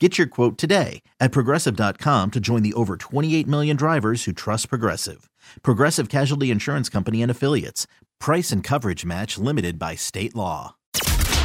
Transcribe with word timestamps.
Get 0.00 0.18
your 0.18 0.26
quote 0.26 0.58
today 0.58 1.02
at 1.20 1.30
progressive.com 1.30 2.32
to 2.32 2.40
join 2.40 2.64
the 2.64 2.74
over 2.74 2.96
28 2.96 3.46
million 3.46 3.76
drivers 3.76 4.24
who 4.24 4.32
trust 4.32 4.68
Progressive. 4.68 5.30
Progressive 5.62 6.08
Casualty 6.08 6.50
Insurance 6.50 6.88
Company 6.88 7.22
and 7.22 7.30
Affiliates. 7.30 7.86
Price 8.18 8.50
and 8.50 8.64
coverage 8.64 9.04
match 9.04 9.38
limited 9.38 9.78
by 9.78 9.94
state 9.94 10.34
law. 10.34 10.74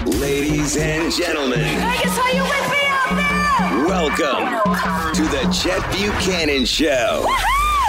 Ladies 0.06 0.78
and 0.78 1.14
gentlemen, 1.14 1.60
Vegas, 1.60 2.18
are 2.18 2.34
you 2.34 2.42
with 2.42 2.72
me 2.72 2.78
out 2.88 3.10
there? 3.12 3.88
welcome 3.88 5.14
to 5.14 5.24
the 5.24 5.52
Chet 5.52 5.84
Buchanan 5.92 6.66
Show. 6.66 7.26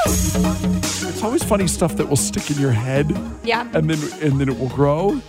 It's 0.04 1.22
always 1.22 1.42
funny 1.42 1.68
stuff 1.68 1.96
that 1.96 2.06
will 2.06 2.16
stick 2.16 2.50
in 2.50 2.58
your 2.58 2.72
head. 2.72 3.16
Yeah. 3.44 3.66
And 3.72 3.88
then 3.88 4.22
and 4.22 4.38
then 4.38 4.50
it 4.50 4.58
will 4.58 4.68
grow 4.68 5.20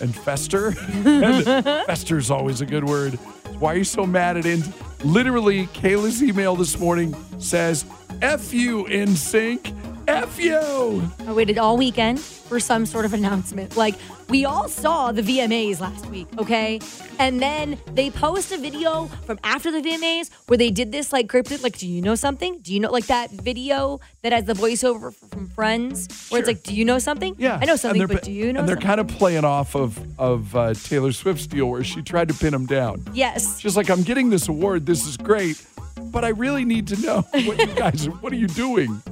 and 0.00 0.16
fester. 0.16 0.68
and 1.04 1.44
fester's 1.64 2.30
always 2.30 2.60
a 2.60 2.66
good 2.66 2.84
word. 2.84 3.18
Why 3.60 3.74
are 3.74 3.76
you 3.76 3.84
so 3.84 4.06
mad 4.06 4.38
at 4.38 4.46
it? 4.46 4.60
Literally, 5.04 5.66
Kayla's 5.66 6.22
email 6.22 6.56
this 6.56 6.78
morning 6.78 7.14
says, 7.38 7.84
F 8.22 8.54
you 8.54 8.84
NSYNC. 8.84 9.76
F 10.10 10.38
you. 10.40 11.10
I 11.26 11.32
waited 11.32 11.58
all 11.58 11.76
weekend 11.76 12.20
for 12.20 12.58
some 12.60 12.84
sort 12.84 13.04
of 13.04 13.14
announcement. 13.14 13.76
Like, 13.76 13.94
we 14.28 14.44
all 14.44 14.68
saw 14.68 15.12
the 15.12 15.22
VMAs 15.22 15.80
last 15.80 16.06
week, 16.06 16.26
okay? 16.38 16.80
And 17.18 17.40
then 17.40 17.78
they 17.92 18.10
post 18.10 18.50
a 18.52 18.58
video 18.58 19.06
from 19.26 19.38
after 19.44 19.70
the 19.70 19.80
VMAs 19.80 20.30
where 20.46 20.56
they 20.58 20.70
did 20.70 20.90
this, 20.92 21.12
like, 21.12 21.28
cryptic, 21.28 21.62
like, 21.62 21.78
do 21.78 21.86
you 21.86 22.02
know 22.02 22.14
something? 22.16 22.58
Do 22.60 22.74
you 22.74 22.80
know, 22.80 22.90
like, 22.90 23.06
that 23.06 23.30
video 23.30 24.00
that 24.22 24.32
has 24.32 24.44
the 24.44 24.54
voiceover 24.54 25.14
from 25.14 25.48
Friends 25.50 26.08
where 26.30 26.38
it's 26.40 26.48
like, 26.48 26.62
do 26.62 26.74
you 26.74 26.84
know 26.84 26.98
something? 26.98 27.34
Yeah. 27.38 27.58
I 27.60 27.64
know 27.66 27.76
something, 27.76 28.06
but 28.06 28.22
do 28.22 28.32
you 28.32 28.52
know 28.52 28.60
And 28.60 28.68
they're 28.68 28.76
something? 28.76 28.86
kind 28.86 29.00
of 29.00 29.08
playing 29.08 29.44
off 29.44 29.74
of, 29.76 29.98
of 30.18 30.54
uh, 30.56 30.74
Taylor 30.74 31.12
Swift's 31.12 31.46
deal 31.46 31.66
where 31.66 31.84
she 31.84 32.02
tried 32.02 32.28
to 32.28 32.34
pin 32.34 32.52
him 32.54 32.66
down. 32.66 33.04
yes. 33.12 33.60
She's 33.60 33.76
like, 33.76 33.90
I'm 33.90 34.02
getting 34.02 34.30
this 34.30 34.48
award. 34.48 34.86
This 34.86 35.06
is 35.06 35.16
great. 35.16 35.64
But 36.02 36.24
I 36.24 36.28
really 36.30 36.64
need 36.64 36.86
to 36.88 37.00
know 37.00 37.20
what 37.32 37.58
you 37.58 37.66
guys 37.74 38.06
what 38.08 38.32
are 38.32 38.36
you 38.36 38.46
doing? 38.46 39.02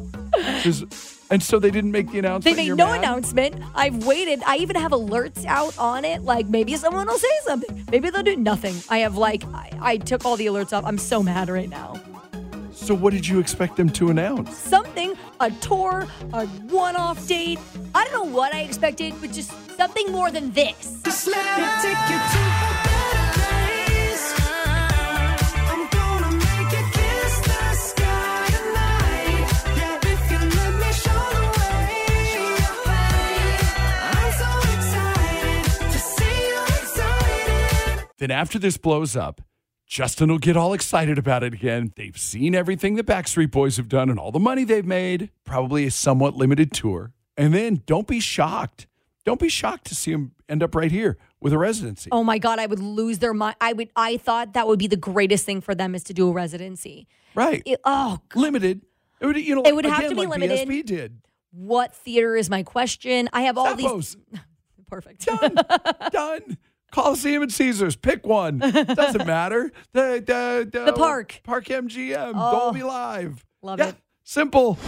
'Cause- 0.62 0.84
And 1.30 1.42
so 1.42 1.58
they 1.58 1.70
didn't 1.70 1.92
make 1.92 2.10
the 2.10 2.18
announcement. 2.20 2.44
They 2.56 2.62
made 2.62 2.68
You're 2.68 2.76
no 2.76 2.86
mad? 2.86 3.00
announcement. 3.00 3.54
I've 3.74 4.06
waited. 4.06 4.42
I 4.46 4.56
even 4.56 4.76
have 4.76 4.92
alerts 4.92 5.44
out 5.44 5.76
on 5.78 6.06
it. 6.06 6.22
Like 6.24 6.48
maybe 6.48 6.74
someone 6.76 7.06
will 7.06 7.18
say 7.18 7.28
something. 7.46 7.84
Maybe 7.92 8.08
they'll 8.08 8.22
do 8.22 8.34
nothing. 8.36 8.74
I 8.88 8.98
have 9.00 9.16
like 9.18 9.44
I, 9.52 9.70
I 9.80 9.96
took 9.98 10.24
all 10.24 10.36
the 10.38 10.46
alerts 10.46 10.72
off. 10.72 10.84
I'm 10.86 10.96
so 10.96 11.22
mad 11.22 11.50
right 11.50 11.68
now. 11.68 12.00
So 12.72 12.94
what 12.94 13.12
did 13.12 13.26
you 13.28 13.40
expect 13.40 13.76
them 13.76 13.90
to 13.90 14.08
announce? 14.08 14.56
something, 14.56 15.12
a 15.40 15.50
tour, 15.50 16.06
a 16.32 16.46
one 16.46 16.96
off 16.96 17.26
date. 17.26 17.58
I 17.94 18.04
don't 18.04 18.14
know 18.14 18.34
what 18.34 18.54
I 18.54 18.60
expected, 18.60 19.12
but 19.20 19.30
just 19.30 19.50
something 19.76 20.10
more 20.10 20.30
than 20.30 20.50
this. 20.52 21.02
Then 38.18 38.30
after 38.30 38.58
this 38.58 38.76
blows 38.76 39.16
up, 39.16 39.40
Justin 39.86 40.28
will 40.30 40.38
get 40.38 40.56
all 40.56 40.74
excited 40.74 41.18
about 41.18 41.42
it 41.42 41.54
again. 41.54 41.92
They've 41.96 42.16
seen 42.18 42.54
everything 42.54 42.96
the 42.96 43.04
Backstreet 43.04 43.50
Boys 43.50 43.76
have 43.78 43.88
done 43.88 44.10
and 44.10 44.18
all 44.18 44.32
the 44.32 44.38
money 44.38 44.64
they've 44.64 44.84
made, 44.84 45.30
probably 45.44 45.86
a 45.86 45.90
somewhat 45.90 46.34
limited 46.34 46.72
tour. 46.72 47.12
And 47.36 47.54
then 47.54 47.82
don't 47.86 48.06
be 48.06 48.20
shocked. 48.20 48.86
Don't 49.24 49.40
be 49.40 49.48
shocked 49.48 49.86
to 49.86 49.94
see 49.94 50.12
them 50.12 50.32
end 50.48 50.62
up 50.62 50.74
right 50.74 50.90
here 50.90 51.16
with 51.40 51.52
a 51.52 51.58
residency. 51.58 52.10
Oh 52.12 52.24
my 52.24 52.38
God, 52.38 52.58
I 52.58 52.66
would 52.66 52.80
lose 52.80 53.18
their 53.20 53.32
mind. 53.34 53.56
I 53.60 53.72
would. 53.72 53.90
I 53.94 54.16
thought 54.16 54.54
that 54.54 54.66
would 54.66 54.78
be 54.78 54.86
the 54.88 54.96
greatest 54.96 55.44
thing 55.46 55.60
for 55.60 55.74
them 55.74 55.94
is 55.94 56.02
to 56.04 56.14
do 56.14 56.28
a 56.28 56.32
residency. 56.32 57.06
right. 57.34 57.62
It- 57.64 57.80
oh, 57.84 58.18
limited. 58.34 58.82
It 59.20 59.26
would, 59.26 59.36
you 59.36 59.54
know, 59.54 59.62
It 59.62 59.74
would 59.74 59.84
have 59.84 59.98
again, 59.98 60.10
to 60.10 60.16
be 60.16 60.26
like 60.26 60.38
limited. 60.40 60.68
BSB 60.68 60.84
did. 60.86 61.20
what 61.50 61.94
theater 61.94 62.36
is 62.36 62.48
my 62.50 62.62
question? 62.62 63.28
I 63.32 63.42
have 63.42 63.58
all 63.58 63.74
Zappos. 63.74 64.16
these. 64.30 64.40
Perfect. 64.88 65.26
Done. 65.26 65.54
Done. 66.12 66.58
Coliseum 66.90 67.42
and 67.42 67.52
Caesars. 67.52 67.96
Pick 67.96 68.26
one. 68.26 68.58
Doesn't 68.58 69.26
matter. 69.26 69.70
The, 69.92 70.22
the, 70.24 70.68
the, 70.70 70.84
The 70.86 70.92
park. 70.92 71.40
Park 71.44 71.66
MGM. 71.66 72.32
Oh. 72.34 72.52
Dolby 72.52 72.82
Live. 72.82 73.44
Love 73.62 73.78
yeah, 73.78 73.88
it. 73.90 73.96
Simple. 74.24 74.78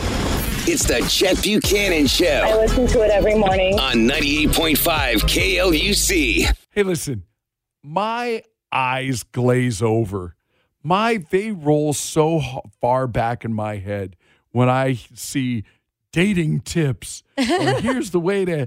It's 0.66 0.84
the 0.86 1.00
Chet 1.08 1.42
Buchanan 1.42 2.06
Show. 2.06 2.26
I 2.26 2.54
listen 2.56 2.86
to 2.88 3.02
it 3.02 3.10
every 3.10 3.34
morning. 3.34 3.78
on 3.78 3.96
98.5 4.08 4.76
KLUC. 5.22 6.54
Hey, 6.70 6.82
listen. 6.82 7.24
My 7.82 8.42
eyes 8.70 9.22
glaze 9.22 9.82
over. 9.82 10.36
My 10.82 11.22
they 11.30 11.50
roll 11.50 11.92
so 11.92 12.40
far 12.80 13.06
back 13.06 13.44
in 13.44 13.52
my 13.52 13.76
head 13.76 14.16
when 14.52 14.68
I 14.68 14.94
see 15.14 15.64
dating 16.12 16.60
tips. 16.60 17.22
or 17.38 17.44
here's 17.80 18.10
the 18.10 18.20
way 18.20 18.44
to. 18.44 18.66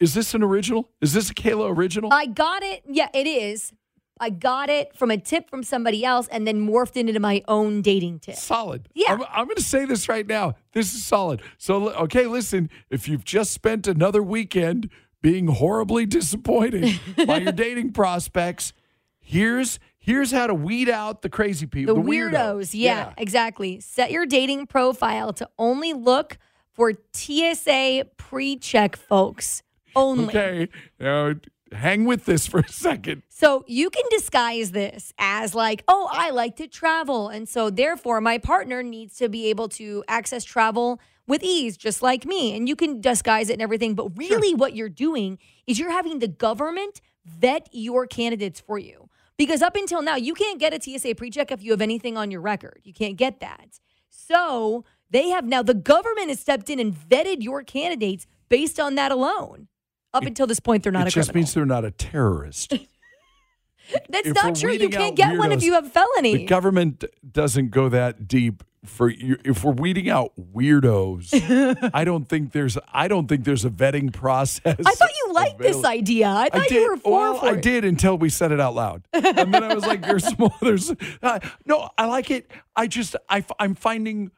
Is 0.00 0.14
this 0.14 0.34
an 0.34 0.42
original? 0.42 0.88
Is 1.00 1.12
this 1.12 1.30
a 1.30 1.34
Kayla 1.34 1.74
original? 1.76 2.12
I 2.12 2.26
got 2.26 2.62
it. 2.62 2.82
Yeah, 2.88 3.08
it 3.12 3.26
is. 3.26 3.72
I 4.20 4.30
got 4.30 4.68
it 4.68 4.96
from 4.96 5.10
a 5.12 5.16
tip 5.16 5.48
from 5.48 5.62
somebody 5.62 6.04
else 6.04 6.26
and 6.28 6.46
then 6.46 6.66
morphed 6.66 6.96
it 6.96 7.08
into 7.08 7.20
my 7.20 7.42
own 7.46 7.82
dating 7.82 8.18
tip. 8.20 8.34
solid. 8.36 8.88
Yeah. 8.94 9.12
I'm, 9.12 9.22
I'm 9.30 9.44
going 9.44 9.56
to 9.56 9.62
say 9.62 9.84
this 9.84 10.08
right 10.08 10.26
now. 10.26 10.54
This 10.72 10.92
is 10.94 11.04
solid. 11.04 11.40
So, 11.56 11.90
okay, 11.90 12.26
listen, 12.26 12.68
if 12.90 13.08
you've 13.08 13.24
just 13.24 13.52
spent 13.52 13.86
another 13.86 14.22
weekend 14.22 14.90
being 15.22 15.46
horribly 15.46 16.04
disappointed 16.06 17.00
by 17.26 17.38
your 17.38 17.52
dating 17.52 17.92
prospects, 17.92 18.72
here's 19.20 19.78
here's 19.98 20.30
how 20.32 20.46
to 20.46 20.54
weed 20.54 20.88
out 20.88 21.22
the 21.22 21.28
crazy 21.28 21.66
people, 21.66 21.94
The, 21.94 22.02
the, 22.02 22.08
weirdo. 22.08 22.32
weirdos. 22.32 22.70
Yeah, 22.72 23.12
exactly. 23.18 23.78
Set 23.80 24.10
your 24.10 24.26
dating 24.26 24.66
profile 24.66 25.32
to 25.34 25.48
only 25.58 25.92
look 25.92 26.38
for 26.72 26.92
TSA 27.12 28.06
pre 28.16 28.56
check 28.56 28.96
folks 28.96 29.62
only. 29.98 30.28
Okay. 30.28 30.68
Now, 30.98 31.34
hang 31.72 32.04
with 32.04 32.24
this 32.24 32.46
for 32.46 32.60
a 32.60 32.68
second. 32.68 33.22
So 33.28 33.64
you 33.66 33.90
can 33.90 34.04
disguise 34.10 34.70
this 34.72 35.12
as 35.18 35.54
like, 35.54 35.84
oh, 35.88 36.08
I 36.10 36.30
like 36.30 36.56
to 36.56 36.66
travel. 36.66 37.28
And 37.28 37.48
so 37.48 37.70
therefore, 37.70 38.20
my 38.20 38.38
partner 38.38 38.82
needs 38.82 39.16
to 39.18 39.28
be 39.28 39.48
able 39.50 39.68
to 39.70 40.04
access 40.08 40.44
travel 40.44 41.00
with 41.26 41.42
ease, 41.42 41.76
just 41.76 42.02
like 42.02 42.24
me. 42.24 42.56
And 42.56 42.68
you 42.68 42.76
can 42.76 43.00
disguise 43.00 43.50
it 43.50 43.54
and 43.54 43.62
everything. 43.62 43.94
But 43.94 44.16
really, 44.16 44.54
what 44.54 44.74
you're 44.74 44.88
doing 44.88 45.38
is 45.66 45.78
you're 45.78 45.90
having 45.90 46.18
the 46.18 46.28
government 46.28 47.00
vet 47.24 47.68
your 47.72 48.06
candidates 48.06 48.60
for 48.60 48.78
you. 48.78 49.08
Because 49.36 49.62
up 49.62 49.76
until 49.76 50.02
now, 50.02 50.16
you 50.16 50.34
can't 50.34 50.58
get 50.58 50.74
a 50.74 50.80
TSA 50.80 51.14
pre 51.14 51.30
check 51.30 51.52
if 51.52 51.62
you 51.62 51.70
have 51.70 51.82
anything 51.82 52.16
on 52.16 52.30
your 52.30 52.40
record. 52.40 52.80
You 52.82 52.92
can't 52.92 53.16
get 53.16 53.40
that. 53.40 53.78
So 54.08 54.84
they 55.10 55.28
have 55.28 55.44
now, 55.44 55.62
the 55.62 55.74
government 55.74 56.28
has 56.28 56.40
stepped 56.40 56.68
in 56.68 56.80
and 56.80 56.92
vetted 56.94 57.42
your 57.42 57.62
candidates 57.62 58.26
based 58.48 58.80
on 58.80 58.94
that 58.96 59.12
alone. 59.12 59.68
Up 60.14 60.24
until 60.24 60.46
this 60.46 60.60
point, 60.60 60.82
they're 60.82 60.92
not 60.92 61.06
it 61.06 61.12
a 61.12 61.14
just 61.14 61.28
criminal. 61.28 61.40
means 61.42 61.54
they're 61.54 61.66
not 61.66 61.84
a 61.84 61.90
terrorist. 61.90 62.70
That's 64.08 64.28
if 64.28 64.34
not 64.34 64.56
true. 64.56 64.72
You 64.72 64.88
can't 64.88 65.16
get 65.16 65.38
one 65.38 65.52
if 65.52 65.62
you 65.62 65.74
have 65.74 65.86
a 65.86 65.90
felony. 65.90 66.38
The 66.38 66.46
government 66.46 67.04
doesn't 67.30 67.70
go 67.70 67.88
that 67.88 68.28
deep 68.28 68.62
for 68.84 69.08
you, 69.08 69.38
if 69.44 69.64
we're 69.64 69.72
weeding 69.72 70.08
out 70.08 70.32
weirdos, 70.54 71.90
I 71.94 72.04
don't 72.04 72.28
think 72.28 72.52
there's 72.52 72.78
I 72.92 73.08
don't 73.08 73.26
think 73.26 73.44
there's 73.44 73.64
a 73.64 73.70
vetting 73.70 74.12
process. 74.12 74.76
I 74.84 74.94
thought 74.94 75.10
you 75.26 75.32
liked 75.32 75.58
this 75.58 75.84
idea. 75.84 76.28
I 76.28 76.48
thought 76.48 76.62
I 76.62 76.66
did. 76.66 76.74
you 76.74 76.90
were 76.90 76.96
for, 76.96 77.12
well, 77.12 77.34
for 77.34 77.46
I 77.46 77.52
it. 77.54 77.62
did 77.62 77.84
until 77.84 78.16
we 78.16 78.28
said 78.28 78.52
it 78.52 78.60
out 78.60 78.74
loud, 78.74 79.02
and 79.12 79.52
then 79.52 79.64
I 79.64 79.74
was 79.74 79.84
like, 79.84 80.02
"There's 80.02 80.38
more. 80.38 80.52
There's 80.60 80.92
uh, 81.22 81.40
no. 81.66 81.90
I 81.98 82.06
like 82.06 82.30
it. 82.30 82.50
I 82.76 82.86
just 82.86 83.16
I, 83.28 83.44
I 83.58 83.64
am 83.64 83.74
finding 83.74 84.30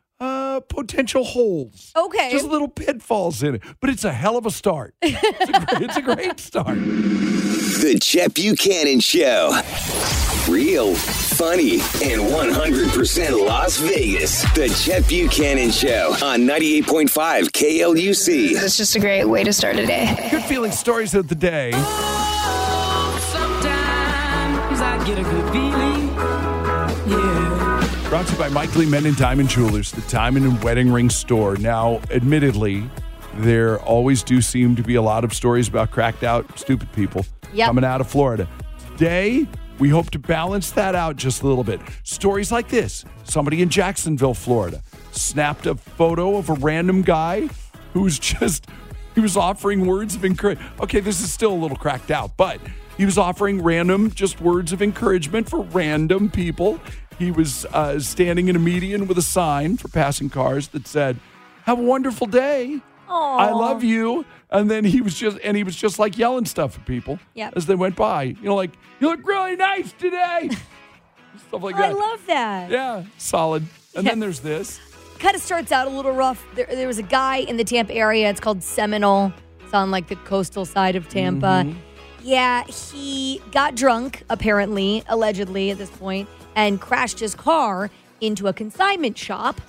uh, 0.61 0.75
potential 0.75 1.25
holes. 1.25 1.93
Okay. 1.97 2.31
just 2.31 2.47
little 2.47 2.69
pitfalls 2.69 3.43
in 3.43 3.57
it, 3.57 3.62
but 3.81 3.91
it's 3.91 4.05
a 4.05 4.12
hell 4.12 4.37
of 4.37 4.47
a 4.47 4.51
start. 4.51 4.95
It's 5.03 5.49
a, 5.49 5.53
great- 5.67 5.83
it's 5.83 5.97
a 5.97 6.03
great 6.03 6.41
start. 6.41 6.77
The 6.79 7.99
Chet 8.01 8.35
Buchanan 8.35 9.01
Show. 9.01 9.59
Real, 10.49 10.95
funny, 10.95 11.75
and 12.03 12.21
100% 12.23 13.47
Las 13.47 13.77
Vegas. 13.79 14.43
The 14.55 14.69
Chet 14.69 15.07
Buchanan 15.09 15.71
Show 15.71 16.12
on 16.23 16.41
98.5 16.41 17.09
KLUC. 17.51 18.53
It's 18.63 18.77
just 18.77 18.97
a 18.97 19.01
great 19.01 19.25
way 19.27 19.45
to 19.45 19.53
start 19.53 19.77
a 19.77 19.87
day. 19.87 20.29
Good 20.31 20.43
feeling 20.45 20.73
stories 20.73 21.15
of 21.15 21.29
the 21.29 21.35
day. 21.35 21.71
Sometimes 23.31 24.81
I 24.81 25.03
get 25.06 25.19
a 25.19 25.23
good 25.23 25.53
feeling. 25.53 26.09
Yeah. 27.11 27.60
Brought 28.11 28.27
to 28.27 28.33
you 28.33 28.39
by 28.39 28.49
Mike 28.49 28.75
Lee 28.75 28.87
Men 28.87 29.07
and 29.07 29.17
Diamond 29.17 29.49
Jewelers, 29.49 29.93
the 29.93 30.01
diamond 30.11 30.45
and 30.45 30.61
wedding 30.65 30.93
ring 30.93 31.09
store. 31.09 31.57
Now, 31.57 32.01
admittedly, 32.11 32.91
there 33.37 33.79
always 33.83 34.25
do 34.25 34.43
seem 34.43 34.75
to 34.75 34.83
be 34.83 34.97
a 34.97 35.03
lot 35.03 35.23
of 35.23 35.33
stories 35.33 35.69
about 35.69 35.93
cracked 35.93 36.25
out, 36.25 36.59
stupid 36.59 36.91
people 36.93 37.25
Yep. 37.53 37.67
coming 37.69 37.85
out 37.85 38.01
of 38.01 38.09
Florida. 38.09 38.49
Today, 38.97 39.47
we 39.79 39.91
hope 39.91 40.11
to 40.11 40.19
balance 40.19 40.73
that 40.73 40.97
out 40.97 41.15
just 41.15 41.43
a 41.43 41.47
little 41.47 41.62
bit. 41.62 41.81
Stories 42.03 42.51
like 42.51 42.69
this 42.69 43.05
somebody 43.23 43.62
in 43.62 43.69
Jacksonville, 43.69 44.35
Florida, 44.35 44.83
snapped 45.13 45.67
a 45.67 45.77
photo 45.77 46.37
of 46.37 46.49
a 46.51 46.55
random 46.55 47.03
guy 47.03 47.49
who's 47.93 48.19
just, 48.19 48.67
he 49.15 49.21
was 49.21 49.37
offering 49.37 49.87
words 49.87 50.17
of 50.17 50.25
encouragement. 50.25 50.69
Okay, 50.81 50.99
this 50.99 51.21
is 51.21 51.33
still 51.33 51.53
a 51.53 51.61
little 51.61 51.77
cracked 51.77 52.11
out, 52.11 52.37
but 52.37 52.61
he 52.99 53.05
was 53.05 53.17
offering 53.19 53.63
random, 53.63 54.11
just 54.11 54.41
words 54.41 54.73
of 54.73 54.83
encouragement 54.83 55.49
for 55.49 55.61
random 55.63 56.29
people. 56.29 56.81
He 57.20 57.31
was 57.31 57.67
uh, 57.67 57.99
standing 58.00 58.49
in 58.49 58.56
a 58.56 58.58
median 58.58 59.06
with 59.06 59.19
a 59.19 59.22
sign 59.22 59.76
for 59.76 59.88
passing 59.88 60.31
cars 60.31 60.69
that 60.69 60.87
said, 60.88 61.19
Have 61.64 61.78
a 61.78 61.82
wonderful 61.82 62.26
day. 62.26 62.81
I 63.11 63.50
love 63.50 63.84
you. 63.84 64.25
And 64.50 64.70
then 64.70 64.84
he 64.87 65.02
was 65.02 65.14
just, 65.14 65.37
and 65.44 65.55
he 65.56 65.62
was 65.62 65.76
just 65.76 65.99
like 65.99 66.17
yelling 66.17 66.46
stuff 66.46 66.78
at 66.78 66.87
people 66.87 67.19
Yep. 67.34 67.52
as 67.56 67.67
they 67.67 67.75
went 67.75 67.94
by. 67.94 68.22
You 68.22 68.37
know, 68.44 68.55
like, 68.55 68.70
you 69.00 69.08
look 69.08 69.20
really 69.26 69.55
nice 69.56 69.93
today. 69.93 70.49
stuff 71.49 71.62
like 71.62 71.76
that. 71.76 71.90
I 71.90 71.93
love 71.93 72.26
that. 72.26 72.70
Yeah, 72.70 73.05
solid. 73.19 73.64
And 73.94 74.05
Yeah. 74.06 74.12
then 74.12 74.20
there's 74.25 74.40
this. 74.40 74.81
kind 75.19 75.37
of 75.37 75.43
starts 75.43 75.72
out 75.72 75.87
a 75.87 75.90
little 75.90 76.12
rough. 76.12 76.43
There, 76.55 76.67
there 76.67 76.87
was 76.87 76.99
a 76.99 77.02
guy 77.02 77.37
in 77.38 77.58
the 77.58 77.64
Tampa 77.64 77.93
area. 77.93 78.31
It's 78.31 78.40
called 78.40 78.62
Seminole. 78.62 79.31
It's 79.62 79.75
on 79.75 79.90
like 79.90 80.08
the 80.08 80.17
coastal 80.17 80.64
side 80.64 80.96
of 80.96 81.06
Tampa. 81.11 81.64
Mm-hmm. 81.67 81.78
Yeah, 82.22 82.64
he 82.64 83.43
got 83.52 83.75
drunk, 83.75 84.22
apparently, 84.31 85.02
allegedly 85.08 85.70
at 85.70 85.78
this 85.78 85.90
point, 85.90 86.28
and 86.56 86.81
crashed 86.81 87.20
his 87.20 87.35
car 87.35 87.91
into 88.20 88.49
a 88.49 88.52
consignment 88.52 89.17
shop. 89.17 89.61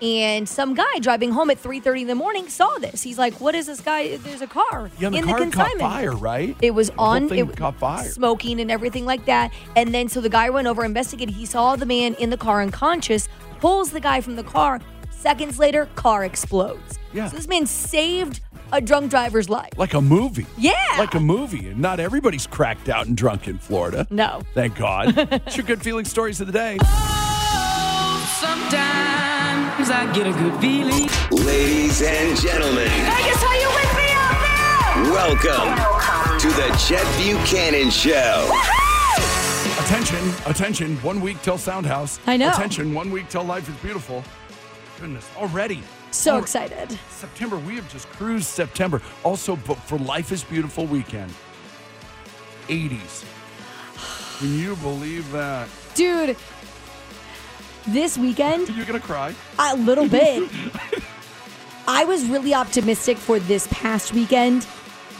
And 0.00 0.48
some 0.48 0.74
guy 0.74 1.00
driving 1.00 1.32
home 1.32 1.50
at 1.50 1.58
3:30 1.60 2.02
in 2.02 2.06
the 2.06 2.14
morning 2.14 2.48
saw 2.48 2.78
this. 2.78 3.02
He's 3.02 3.18
like, 3.18 3.40
"What 3.40 3.56
is 3.56 3.66
this 3.66 3.80
guy? 3.80 4.16
There's 4.16 4.40
a 4.40 4.46
car 4.46 4.90
Yeah, 5.00 5.08
the 5.10 5.16
in 5.16 5.24
car 5.24 5.40
the 5.40 5.46
caught 5.46 5.66
consignment." 5.70 5.80
fire, 5.92 6.12
right? 6.12 6.56
It 6.62 6.70
was 6.72 6.90
The 6.90 6.96
on. 6.98 7.32
it 7.32 7.56
caught 7.56 7.76
fire. 7.80 8.08
smoking 8.08 8.60
and 8.60 8.70
everything 8.70 9.04
like 9.06 9.24
that. 9.26 9.50
And 9.74 9.92
then 9.92 10.08
so 10.08 10.20
the 10.20 10.28
guy 10.28 10.50
went 10.50 10.68
over, 10.68 10.84
investigated. 10.84 11.34
He 11.34 11.46
saw 11.46 11.74
the 11.74 11.84
man 11.86 12.14
in 12.14 12.30
the 12.30 12.36
car 12.36 12.62
unconscious, 12.62 13.28
pulls 13.60 13.90
the 13.90 13.98
guy 13.98 14.20
from 14.20 14.36
the 14.36 14.44
car. 14.44 14.80
Seconds 15.10 15.58
later, 15.58 15.88
car 15.96 16.22
explodes. 16.24 16.96
Yeah. 17.12 17.28
So 17.28 17.36
this 17.36 17.48
man 17.48 17.66
saved 17.66 18.38
a 18.72 18.80
drunk 18.80 19.10
driver's 19.10 19.48
life. 19.48 19.70
Like 19.76 19.94
a 19.94 20.00
movie. 20.00 20.46
Yeah. 20.56 20.74
Like 20.98 21.14
a 21.14 21.20
movie. 21.20 21.68
And 21.68 21.78
not 21.78 22.00
everybody's 22.00 22.46
cracked 22.46 22.88
out 22.88 23.06
and 23.06 23.16
drunk 23.16 23.48
in 23.48 23.58
Florida. 23.58 24.06
No. 24.10 24.42
Thank 24.54 24.76
God. 24.76 25.16
it's 25.46 25.56
your 25.56 25.66
good 25.66 25.82
feeling 25.82 26.04
stories 26.04 26.40
of 26.40 26.46
the 26.46 26.52
day. 26.52 26.78
Oh, 26.82 28.38
sometimes 28.40 29.90
I 29.90 30.10
get 30.14 30.26
a 30.26 30.32
good 30.32 30.60
feeling. 30.60 31.08
Ladies 31.44 32.02
and 32.02 32.36
gentlemen, 32.38 32.88
Vegas, 32.88 33.42
are 33.42 33.56
you 33.56 33.68
with 33.68 33.96
me 33.96 34.08
out 34.12 34.40
there? 34.40 35.12
welcome 35.12 36.38
to 36.38 36.48
the 36.48 36.76
Chet 36.86 37.06
Buchanan 37.16 37.90
Show. 37.90 38.50
Attention, 39.80 40.32
attention. 40.46 40.96
One 40.96 41.20
week 41.20 41.40
till 41.42 41.56
Soundhouse. 41.56 42.18
I 42.26 42.36
know. 42.36 42.50
Attention, 42.50 42.92
one 42.92 43.10
week 43.10 43.28
till 43.28 43.44
Life 43.44 43.68
is 43.68 43.74
Beautiful. 43.76 44.22
Goodness, 45.00 45.28
already. 45.36 45.82
So 46.10 46.32
Al- 46.34 46.38
excited. 46.42 46.98
September. 47.10 47.58
We 47.58 47.76
have 47.76 47.90
just 47.92 48.08
cruised 48.10 48.46
September. 48.46 49.00
Also, 49.24 49.56
but 49.56 49.74
for 49.76 49.98
Life 49.98 50.32
is 50.32 50.42
Beautiful 50.44 50.86
weekend, 50.86 51.32
80s. 52.68 53.24
Can 54.38 54.58
you 54.58 54.76
believe 54.76 55.30
that? 55.32 55.68
Dude, 55.94 56.36
this 57.86 58.16
weekend, 58.16 58.68
You're 58.70 58.86
going 58.86 59.00
to 59.00 59.06
cry. 59.06 59.34
a 59.58 59.76
little 59.76 60.08
bit. 60.18 60.48
I 61.86 62.04
was 62.04 62.24
really 62.26 62.54
optimistic 62.54 63.16
for 63.16 63.38
this 63.38 63.66
past 63.70 64.12
weekend, 64.12 64.66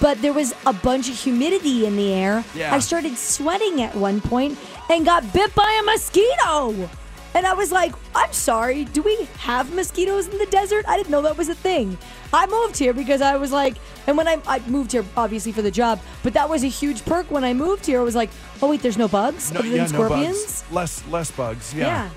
but 0.00 0.20
there 0.23 0.32
was 0.32 0.55
a 0.67 0.73
bunch 0.73 1.08
of 1.08 1.17
humidity 1.19 1.87
in 1.87 1.96
the 1.96 2.12
air. 2.14 2.44
Yeah. 2.55 2.75
I 2.75 2.79
started 2.79 3.17
sweating 3.17 3.82
at 3.82 3.94
one 3.96 4.20
point 4.20 4.58
and 4.90 5.05
got 5.05 5.32
bit 5.32 5.55
by 5.55 5.79
a 5.81 5.85
mosquito. 5.85 6.88
And 7.35 7.47
I 7.47 7.53
was 7.55 7.71
like, 7.71 7.93
I'm 8.15 8.33
sorry, 8.33 8.85
do 8.87 9.03
we 9.03 9.29
have 9.39 9.73
mosquitoes 9.75 10.29
in 10.29 10.39
the 10.39 10.47
desert? 10.47 10.85
I 10.89 10.97
didn't 10.97 11.11
know 11.11 11.23
that 11.23 11.37
was 11.37 11.49
a 11.49 11.55
thing. 11.55 11.97
I 12.33 12.47
moved 12.47 12.77
here 12.77 12.93
because 12.93 13.21
I 13.21 13.37
was 13.37 13.53
like, 13.53 13.77
and 14.07 14.17
when 14.17 14.27
I, 14.27 14.41
I 14.47 14.61
moved 14.67 14.93
here 14.93 15.05
obviously 15.17 15.53
for 15.53 15.63
the 15.63 15.71
job, 15.71 16.01
but 16.23 16.33
that 16.35 16.49
was 16.49 16.65
a 16.65 16.69
huge 16.69 17.05
perk 17.05 17.31
when 17.31 17.45
I 17.45 17.53
moved 17.55 17.87
here. 17.87 18.01
I 18.01 18.03
was 18.03 18.17
like, 18.17 18.31
oh, 18.63 18.71
wait, 18.71 18.81
there's 18.83 18.99
no 18.99 19.09
bugs 19.09 19.53
No, 19.53 19.61
other 19.61 19.69
yeah, 19.69 19.85
than 19.85 19.93
no 19.93 20.07
scorpions? 20.07 20.63
bugs. 20.63 20.73
Less, 20.73 21.07
less 21.09 21.31
bugs. 21.31 21.75
Yeah. 21.75 21.87
Yeah. 21.87 22.11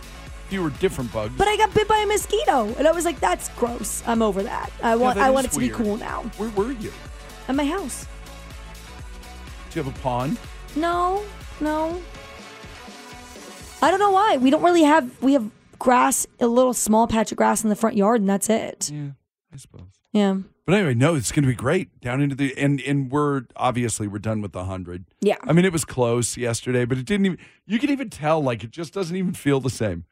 Fewer 0.50 0.70
different 0.70 1.12
bugs. 1.14 1.34
But 1.38 1.48
I 1.48 1.56
got 1.56 1.74
bit 1.74 1.88
by 1.88 2.00
a 2.00 2.06
mosquito, 2.06 2.74
and 2.78 2.86
I 2.86 2.92
was 2.92 3.06
like, 3.06 3.22
"That's 3.22 3.48
gross. 3.56 4.04
I'm 4.06 4.22
over 4.22 4.44
that. 4.44 4.70
I 4.84 4.98
want. 4.98 5.16
that 5.16 5.24
I 5.26 5.30
want 5.30 5.48
it 5.48 5.54
to 5.54 5.60
weird. 5.60 5.78
be 5.78 5.82
cool 5.82 5.96
now." 5.96 6.24
Where 6.36 6.50
were 6.50 6.74
you? 6.74 6.92
At 7.48 7.56
my 7.56 7.64
house. 7.66 8.06
Do 9.70 9.80
you 9.80 9.84
have 9.86 9.96
a 9.96 10.00
pond? 10.02 10.38
No, 10.76 11.24
no. 11.62 12.02
I 13.82 13.90
don't 13.92 14.00
know 14.00 14.12
why. 14.12 14.38
We 14.38 14.50
don't 14.50 14.64
really 14.64 14.84
have. 14.84 15.10
We 15.22 15.34
have 15.34 15.50
grass, 15.80 16.28
a 16.40 16.48
little 16.48 16.74
small 16.74 17.08
patch 17.08 17.32
of 17.32 17.38
grass 17.38 17.64
in 17.64 17.70
the 17.70 17.76
front 17.76 17.96
yard, 17.98 18.22
and 18.22 18.30
that's 18.30 18.50
it. 18.50 18.92
Yeah, 18.94 19.10
I 19.54 19.58
suppose. 19.58 19.88
Yeah. 20.14 20.38
But 20.66 20.76
anyway, 20.76 20.94
no, 20.94 21.16
it's 21.16 21.32
going 21.32 21.44
to 21.44 21.48
be 21.48 21.56
great 21.56 22.00
down 22.02 22.22
into 22.22 22.36
the 22.36 22.56
and 22.58 22.80
and 22.82 23.12
we're 23.12 23.44
obviously 23.56 24.08
we're 24.08 24.20
done 24.20 24.42
with 24.42 24.52
the 24.52 24.66
hundred. 24.66 25.06
Yeah. 25.20 25.38
I 25.44 25.54
mean, 25.54 25.66
it 25.66 25.74
was 25.74 25.84
close 25.86 26.38
yesterday, 26.38 26.86
but 26.86 26.98
it 26.98 27.06
didn't 27.06 27.26
even. 27.26 27.38
You 27.66 27.80
can 27.80 27.90
even 27.90 28.10
tell 28.10 28.42
like 28.42 28.64
it 28.64 28.72
just 28.72 28.94
doesn't 28.94 29.16
even 29.16 29.34
feel 29.34 29.60
the 29.60 29.70
same. 29.72 30.06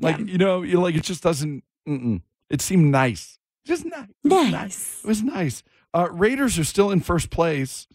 Like 0.00 0.18
Yeah. 0.18 0.24
you 0.26 0.38
know, 0.38 0.62
you 0.62 0.80
like 0.80 0.94
it 0.94 1.02
just 1.02 1.22
doesn't. 1.22 1.64
Mm-mm. 1.88 2.22
It 2.48 2.60
seemed 2.60 2.92
nice, 2.92 3.38
just 3.64 3.84
nice. 3.84 4.06
It 4.24 4.28
was 4.32 4.50
Nice. 4.52 5.00
It 5.04 5.08
was 5.08 5.22
nice. 5.22 5.62
Uh, 5.92 6.08
Raiders 6.12 6.58
are 6.58 6.64
still 6.64 6.90
in 6.90 7.00
first 7.00 7.30
place, 7.30 7.86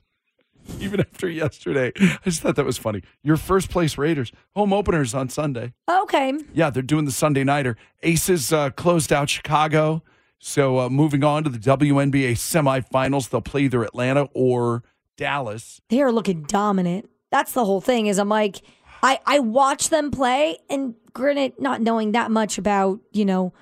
even 0.79 0.99
after 0.99 1.29
yesterday. 1.29 1.91
I 1.99 2.19
just 2.25 2.41
thought 2.41 2.55
that 2.55 2.65
was 2.65 2.77
funny. 2.77 3.03
Your 3.23 3.37
first 3.37 3.69
place 3.69 3.97
Raiders 3.97 4.31
home 4.55 4.73
openers 4.73 5.13
on 5.13 5.29
Sunday. 5.29 5.73
Okay. 5.89 6.33
Yeah, 6.53 6.69
they're 6.69 6.83
doing 6.83 7.05
the 7.05 7.11
Sunday 7.11 7.43
nighter. 7.43 7.77
Aces 8.03 8.51
uh, 8.51 8.69
closed 8.71 9.11
out 9.13 9.29
Chicago. 9.29 10.03
So 10.39 10.79
uh, 10.79 10.89
moving 10.89 11.23
on 11.23 11.43
to 11.43 11.49
the 11.49 11.59
WNBA 11.59 12.31
semifinals, 12.31 13.29
they'll 13.29 13.41
play 13.41 13.61
either 13.61 13.83
Atlanta 13.83 14.27
or 14.33 14.83
Dallas. 15.15 15.81
They 15.89 16.01
are 16.01 16.11
looking 16.11 16.43
dominant. 16.43 17.09
That's 17.29 17.51
the 17.53 17.63
whole 17.63 17.81
thing. 17.81 18.07
Is 18.07 18.17
I'm 18.17 18.29
like, 18.29 18.61
I 19.03 19.19
I 19.25 19.39
watch 19.39 19.89
them 19.89 20.09
play, 20.09 20.57
and 20.69 20.95
granted, 21.13 21.53
not 21.59 21.79
knowing 21.81 22.13
that 22.13 22.31
much 22.31 22.57
about 22.57 22.99
you 23.11 23.23
know 23.23 23.53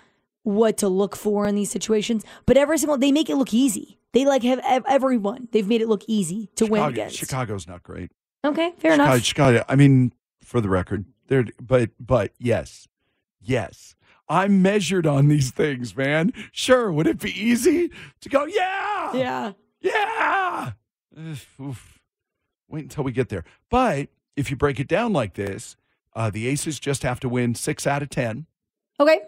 what 0.44 0.78
to 0.78 0.88
look 0.88 1.18
for 1.18 1.46
in 1.48 1.56
these 1.56 1.70
situations, 1.70 2.24
but 2.46 2.56
every 2.56 2.78
single 2.78 2.98
they 2.98 3.12
make 3.12 3.30
it 3.30 3.36
look 3.36 3.54
easy. 3.54 3.99
They 4.14 4.26
like 4.26 4.44
have 4.44 4.60
ev- 4.64 4.86
everyone. 4.88 5.48
They've 5.52 5.68
made 5.68 5.82
it 5.82 5.88
look 5.88 6.04
easy 6.08 6.50
to 6.56 6.66
win 6.66 6.84
against. 6.84 7.18
Chicago's 7.18 7.68
not 7.68 7.84
great. 7.84 8.12
Okay, 8.46 8.74
fair 8.78 8.94
Chicago, 8.94 9.12
enough. 9.14 9.24
Chicago, 9.24 9.66
I 9.68 9.76
mean, 9.76 10.14
for 10.44 10.62
the 10.62 10.70
record, 10.70 11.06
they're 11.28 11.46
but 11.62 11.92
but 12.00 12.32
yes, 12.40 12.88
yes. 13.42 13.96
I'm 14.32 14.62
measured 14.62 15.08
on 15.08 15.28
these 15.28 15.50
things, 15.52 15.96
man. 15.98 16.34
Sure, 16.52 16.92
would 16.92 17.08
it 17.08 17.18
be 17.20 17.32
easy 17.32 17.90
to 18.22 18.30
go? 18.30 18.46
Yeah, 18.46 19.14
Yeah. 19.16 19.52
Yeah. 19.82 20.72
Oof. 21.60 22.00
Wait 22.68 22.84
until 22.84 23.04
we 23.04 23.12
get 23.12 23.30
there. 23.30 23.44
But 23.72 24.10
if 24.36 24.52
you 24.52 24.56
break 24.56 24.80
it 24.80 24.88
down 24.88 25.14
like 25.14 25.34
this, 25.34 25.76
uh, 26.16 26.30
the 26.30 26.48
Aces 26.48 26.80
just 26.80 27.02
have 27.04 27.20
to 27.22 27.30
win 27.30 27.56
six 27.56 27.88
out 27.88 28.04
of 28.04 28.10
10 28.10 28.46
Okay. 29.00 29.20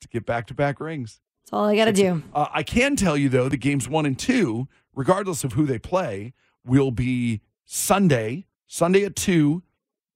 to 0.00 0.08
get 0.08 0.24
back 0.24 0.46
to 0.46 0.54
back 0.54 0.80
rings. 0.80 1.20
That's 1.44 1.52
all 1.52 1.66
I 1.66 1.76
got 1.76 1.86
to 1.86 1.92
do. 1.92 2.22
Uh, 2.34 2.46
I 2.52 2.62
can 2.62 2.96
tell 2.96 3.16
you, 3.16 3.28
though, 3.28 3.48
the 3.48 3.56
games 3.56 3.88
one 3.88 4.06
and 4.06 4.18
two, 4.18 4.68
regardless 4.94 5.44
of 5.44 5.52
who 5.54 5.66
they 5.66 5.78
play, 5.78 6.32
will 6.64 6.90
be 6.90 7.40
Sunday, 7.64 8.46
Sunday 8.66 9.04
at 9.04 9.16
two, 9.16 9.62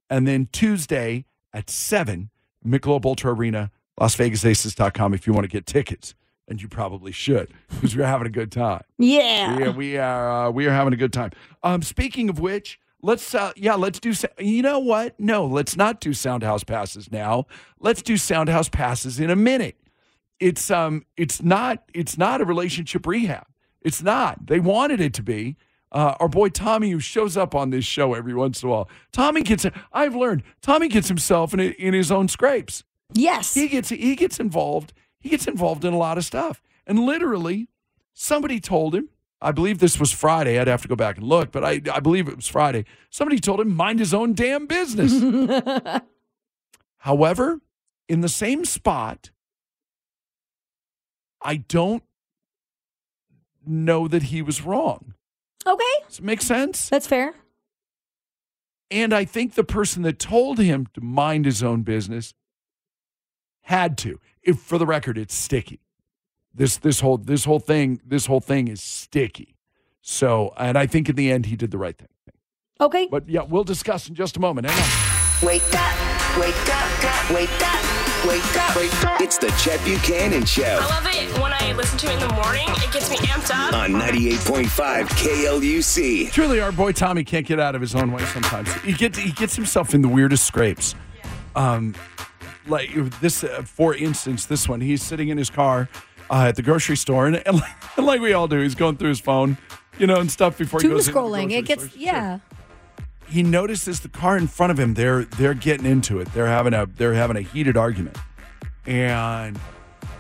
and 0.09 0.26
then 0.26 0.49
Tuesday 0.52 1.25
at 1.52 1.68
seven, 1.71 2.30
Michelob 2.64 3.04
Ultra 3.04 3.33
Arena, 3.35 3.71
las 3.99 4.16
LasVegasAces.com 4.16 5.14
if 5.14 5.26
you 5.26 5.33
want 5.33 5.45
to 5.45 5.49
get 5.49 5.66
tickets, 5.66 6.14
and 6.49 6.62
you 6.62 6.68
probably 6.68 7.12
should 7.12 7.49
because 7.71 7.97
we're 7.97 8.06
having 8.06 8.26
a 8.26 8.30
good 8.30 8.52
time. 8.52 8.83
Yeah. 8.99 9.59
Yeah, 9.59 9.71
we 9.71 9.97
are. 9.97 10.47
Uh, 10.47 10.50
we 10.50 10.66
are 10.66 10.73
having 10.73 10.92
a 10.92 10.97
good 10.97 11.12
time. 11.12 11.33
Um, 11.62 11.83
speaking 11.83 12.28
of 12.28 12.38
which, 12.38 12.78
let's. 13.02 13.35
Uh, 13.35 13.52
yeah, 13.56 13.75
let's 13.75 13.99
do. 13.99 14.12
You 14.38 14.62
know 14.62 14.78
what? 14.78 15.18
No, 15.18 15.45
let's 15.47 15.76
not 15.76 16.00
do 16.00 16.11
Soundhouse 16.11 16.64
passes 16.64 17.11
now. 17.11 17.47
Let's 17.80 18.02
do 18.02 18.14
Soundhouse 18.14 18.71
passes 18.71 19.18
in 19.18 19.30
a 19.30 19.37
minute. 19.37 19.76
It's 20.40 20.70
um, 20.70 21.04
it's 21.16 21.42
not. 21.42 21.82
It's 21.94 22.18
not 22.18 22.40
a 22.40 22.44
relationship 22.44 23.06
rehab. 23.06 23.46
It's 23.82 24.02
not. 24.02 24.46
They 24.46 24.60
wanted 24.60 25.00
it 25.00 25.14
to 25.14 25.22
be. 25.22 25.56
Uh, 25.92 26.14
our 26.20 26.28
boy 26.28 26.48
Tommy, 26.48 26.90
who 26.90 26.98
shows 27.00 27.36
up 27.36 27.54
on 27.54 27.70
this 27.70 27.84
show 27.84 28.12
every 28.14 28.34
once 28.34 28.62
in 28.62 28.68
a 28.68 28.72
while, 28.72 28.88
Tommy 29.12 29.42
gets. 29.42 29.64
I've 29.92 30.14
learned 30.16 30.42
Tommy 30.60 30.88
gets 30.88 31.08
himself 31.08 31.54
in 31.54 31.60
in 31.60 31.94
his 31.94 32.10
own 32.12 32.28
scrapes 32.28 32.82
Yes. 33.12 33.54
he 33.54 33.68
gets 33.68 33.88
he 33.90 34.16
gets 34.16 34.40
involved 34.40 34.92
he 35.20 35.28
gets 35.28 35.46
involved 35.46 35.84
in 35.84 35.92
a 35.94 35.96
lot 35.96 36.18
of 36.18 36.24
stuff 36.24 36.60
and 36.88 36.98
literally 36.98 37.68
somebody 38.12 38.58
told 38.58 38.96
him 38.96 39.08
i 39.40 39.52
believe 39.52 39.78
this 39.78 40.00
was 40.00 40.10
friday 40.10 40.58
i'd 40.58 40.66
have 40.66 40.82
to 40.82 40.88
go 40.88 40.96
back 40.96 41.16
and 41.16 41.24
look 41.26 41.52
but 41.52 41.64
i, 41.64 41.80
I 41.92 42.00
believe 42.00 42.26
it 42.26 42.34
was 42.34 42.48
friday 42.48 42.84
somebody 43.08 43.38
told 43.38 43.60
him 43.60 43.72
mind 43.76 44.00
his 44.00 44.12
own 44.12 44.34
damn 44.34 44.66
business 44.66 45.12
however 46.98 47.60
in 48.08 48.20
the 48.22 48.28
same 48.28 48.64
spot 48.64 49.30
i 51.46 51.56
don't 51.56 52.02
know 53.66 54.06
that 54.08 54.24
he 54.24 54.42
was 54.42 54.62
wrong 54.62 55.14
okay. 55.66 55.84
does 56.06 56.18
it 56.18 56.24
make 56.24 56.42
sense 56.42 56.88
That's 56.88 57.06
fair. 57.06 57.34
And 58.90 59.12
I 59.12 59.24
think 59.24 59.54
the 59.54 59.64
person 59.64 60.02
that 60.02 60.18
told 60.18 60.58
him 60.58 60.86
to 60.94 61.00
mind 61.00 61.44
his 61.44 61.62
own 61.62 61.82
business 61.82 62.34
had 63.62 63.98
to. 63.98 64.20
If 64.42 64.60
for 64.60 64.78
the 64.78 64.86
record, 64.86 65.18
it's 65.18 65.34
sticky. 65.34 65.80
This 66.54 66.76
this 66.76 67.00
whole 67.00 67.18
this 67.18 67.44
whole 67.44 67.58
thing 67.58 68.00
this 68.06 68.26
whole 68.26 68.40
thing 68.40 68.68
is 68.68 68.82
sticky. 68.82 69.56
So, 70.02 70.54
and 70.56 70.78
I 70.78 70.86
think 70.86 71.08
in 71.08 71.16
the 71.16 71.32
end 71.32 71.46
he 71.46 71.56
did 71.56 71.72
the 71.72 71.78
right 71.78 71.98
thing. 71.98 72.08
Okay. 72.80 73.08
But 73.10 73.28
yeah, 73.28 73.42
we'll 73.42 73.64
discuss 73.64 74.08
in 74.08 74.14
just 74.14 74.36
a 74.36 74.40
moment. 74.40 74.70
Hang 74.70 74.78
on. 74.78 75.46
Wake 75.46 75.62
up, 75.74 76.38
wake 76.38 76.54
up, 76.68 77.30
wake 77.30 77.62
up, 77.62 77.95
wake 78.26 78.56
up, 78.56 78.76
wake 78.76 79.04
up. 79.04 79.21
It's 79.21 79.38
the 79.38 79.49
Chet 79.62 79.83
Buchanan 79.85 80.45
Show 80.45 80.64
I 80.64 80.87
love 80.87 81.06
it 81.06 81.40
when 81.40 81.52
I 81.52 81.73
listen 81.73 81.99
to 81.99 82.06
it 82.11 82.14
in 82.14 82.28
the 82.28 82.35
morning. 82.35 82.64
It 82.68 82.92
gets 82.92 83.11
me 83.11 83.16
amped 83.18 83.54
up. 83.54 83.73
on 83.73 83.90
98.5 83.92 85.06
KLUC. 85.09 86.33
Truly, 86.33 86.61
our 86.61 86.73
boy 86.73 86.92
Tommy 86.92 87.25
can't 87.25 87.47
get 87.47 87.61
out 87.61 87.75
of 87.75 87.80
his 87.80 87.95
own 87.95 88.12
way 88.12 88.25
sometimes. 88.26 88.73
He 88.83 88.92
gets 88.92 89.18
he 89.18 89.30
gets 89.33 89.54
himself 89.54 89.95
in 89.95 90.02
the 90.02 90.09
weirdest 90.09 90.45
scrapes. 90.45 90.95
Um, 91.54 91.95
like 92.66 92.92
this, 93.21 93.45
uh, 93.45 93.62
for 93.62 93.95
instance, 93.95 94.47
this 94.47 94.68
one. 94.68 94.80
He's 94.80 95.02
sitting 95.02 95.28
in 95.28 95.38
his 95.38 95.50
car 95.50 95.88
uh, 96.28 96.47
at 96.49 96.56
the 96.56 96.62
grocery 96.62 96.97
store, 96.97 97.26
and, 97.26 97.37
and, 97.47 97.56
like, 97.61 97.97
and 97.97 98.06
like 98.06 98.21
we 98.21 98.33
all 98.33 98.49
do, 98.49 98.61
he's 98.61 98.75
going 98.75 98.97
through 98.97 99.11
his 99.11 99.21
phone, 99.21 99.56
you 99.99 100.06
know, 100.06 100.21
and 100.21 100.30
stuff 100.30 100.59
before 100.59 100.80
he 100.80 100.88
Doom 100.88 100.97
goes 100.97 101.09
into 101.09 101.18
the 101.18 101.25
scrolling. 101.26 101.52
It 101.52 101.64
gets 101.64 101.88
store. 101.88 102.00
yeah. 102.00 102.38
He 103.26 103.42
notices 103.42 104.00
the 104.00 104.09
car 104.09 104.37
in 104.37 104.47
front 104.47 104.71
of 104.71 104.78
him. 104.78 104.95
They're 104.95 105.25
they're 105.25 105.54
getting 105.54 105.87
into 105.87 106.21
it. 106.21 106.33
They're 106.33 106.47
having 106.47 106.75
a 106.75 106.87
they're 106.87 107.14
having 107.14 107.37
a 107.37 107.40
heated 107.40 107.76
argument, 107.76 108.16
and 108.87 109.59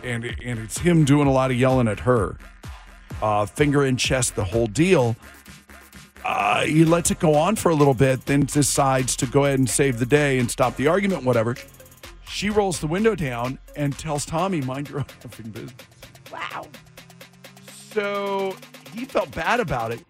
and 0.02 0.24
and 0.24 0.58
it's 0.58 0.78
him 0.78 1.04
doing 1.04 1.28
a 1.28 1.32
lot 1.32 1.50
of 1.50 1.56
yelling 1.56 1.88
at 1.88 2.00
her, 2.00 2.36
uh, 3.22 3.46
finger 3.46 3.84
in 3.84 3.96
chest, 3.96 4.34
the 4.34 4.44
whole 4.44 4.66
deal 4.66 5.16
uh, 6.26 6.62
he 6.64 6.84
lets 6.84 7.12
it 7.12 7.20
go 7.20 7.34
on 7.36 7.54
for 7.54 7.70
a 7.70 7.74
little 7.74 7.94
bit, 7.94 8.26
then 8.26 8.40
decides 8.40 9.14
to 9.14 9.26
go 9.26 9.44
ahead 9.44 9.60
and 9.60 9.70
save 9.70 10.00
the 10.00 10.06
day 10.06 10.40
and 10.40 10.50
stop 10.50 10.74
the 10.74 10.88
argument, 10.88 11.22
whatever. 11.22 11.54
She 12.26 12.50
rolls 12.50 12.80
the 12.80 12.88
window 12.88 13.14
down 13.14 13.60
and 13.76 13.96
tells 13.96 14.26
Tommy, 14.26 14.60
mind 14.60 14.88
your 14.88 14.98
own 15.00 15.50
business. 15.52 15.72
Wow. 16.32 16.66
So 17.92 18.56
he 18.92 19.04
felt 19.04 19.30
bad 19.30 19.60
about 19.60 19.92
it. 19.92 20.04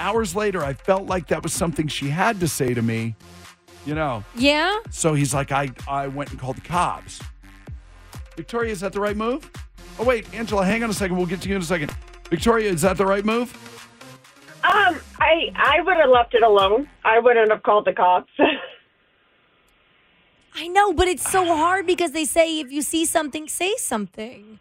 Hours 0.00 0.34
later, 0.34 0.64
I 0.64 0.72
felt 0.72 1.06
like 1.06 1.28
that 1.28 1.42
was 1.42 1.52
something 1.52 1.86
she 1.86 2.08
had 2.08 2.40
to 2.40 2.48
say 2.48 2.72
to 2.72 2.80
me, 2.80 3.14
you 3.84 3.94
know. 3.94 4.24
Yeah. 4.34 4.78
So 4.90 5.12
he's 5.12 5.34
like, 5.34 5.52
I, 5.52 5.70
I 5.86 6.08
went 6.08 6.30
and 6.30 6.40
called 6.40 6.56
the 6.56 6.62
cops. 6.62 7.20
Victoria, 8.34 8.72
is 8.72 8.80
that 8.80 8.94
the 8.94 9.00
right 9.00 9.16
move? 9.16 9.50
Oh, 9.98 10.04
wait, 10.04 10.32
Angela, 10.34 10.64
hang 10.64 10.82
on 10.82 10.88
a 10.88 10.94
second. 10.94 11.18
We'll 11.18 11.26
get 11.26 11.42
to 11.42 11.50
you 11.50 11.56
in 11.56 11.62
a 11.62 11.64
second. 11.64 11.94
Victoria, 12.30 12.70
is 12.70 12.80
that 12.80 12.96
the 12.96 13.04
right 13.04 13.24
move? 13.24 13.52
Um, 14.64 14.98
I 15.18 15.52
I 15.54 15.80
would 15.82 15.96
have 15.96 16.10
left 16.10 16.34
it 16.34 16.42
alone. 16.42 16.88
I 17.04 17.18
wouldn't 17.18 17.50
have 17.50 17.62
called 17.62 17.84
the 17.84 17.92
cops. 17.92 18.32
I 20.54 20.68
know, 20.68 20.92
but 20.92 21.08
it's 21.08 21.30
so 21.30 21.44
hard 21.44 21.86
because 21.86 22.12
they 22.12 22.24
say 22.24 22.60
if 22.60 22.72
you 22.72 22.82
see 22.82 23.04
something, 23.04 23.48
say 23.48 23.76
something. 23.76 24.58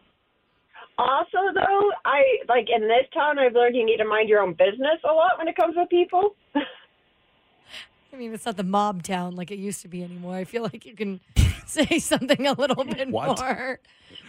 Also, 1.00 1.38
though, 1.54 1.92
I 2.06 2.24
like 2.48 2.68
in 2.74 2.82
this 2.82 3.06
town, 3.14 3.40
I've 3.40 3.54
learned 3.54 3.76
you 3.76 3.86
need 3.86 3.98
to 3.98 4.06
mind 4.06 4.30
your 4.30 4.42
own 4.42 4.54
business 4.54 5.00
a 5.10 5.14
lot 5.14 5.38
when 5.38 5.48
it 5.48 5.56
comes 5.56 5.76
with 5.78 5.90
people. 5.90 6.36
I 6.56 8.16
mean, 8.18 8.34
it's 8.34 8.46
not 8.46 8.58
the 8.58 8.64
mob 8.64 9.04
town 9.04 9.36
like 9.36 9.52
it 9.52 9.60
used 9.60 9.82
to 9.84 9.88
be 9.88 10.04
anymore. 10.04 10.36
I 10.36 10.44
feel 10.44 10.64
like 10.64 10.86
you 10.86 10.96
can 10.96 11.20
say 11.66 12.00
something 12.00 12.48
a 12.48 12.54
little 12.54 12.84
bit 12.84 13.10
What? 13.10 13.40
more. 13.40 13.80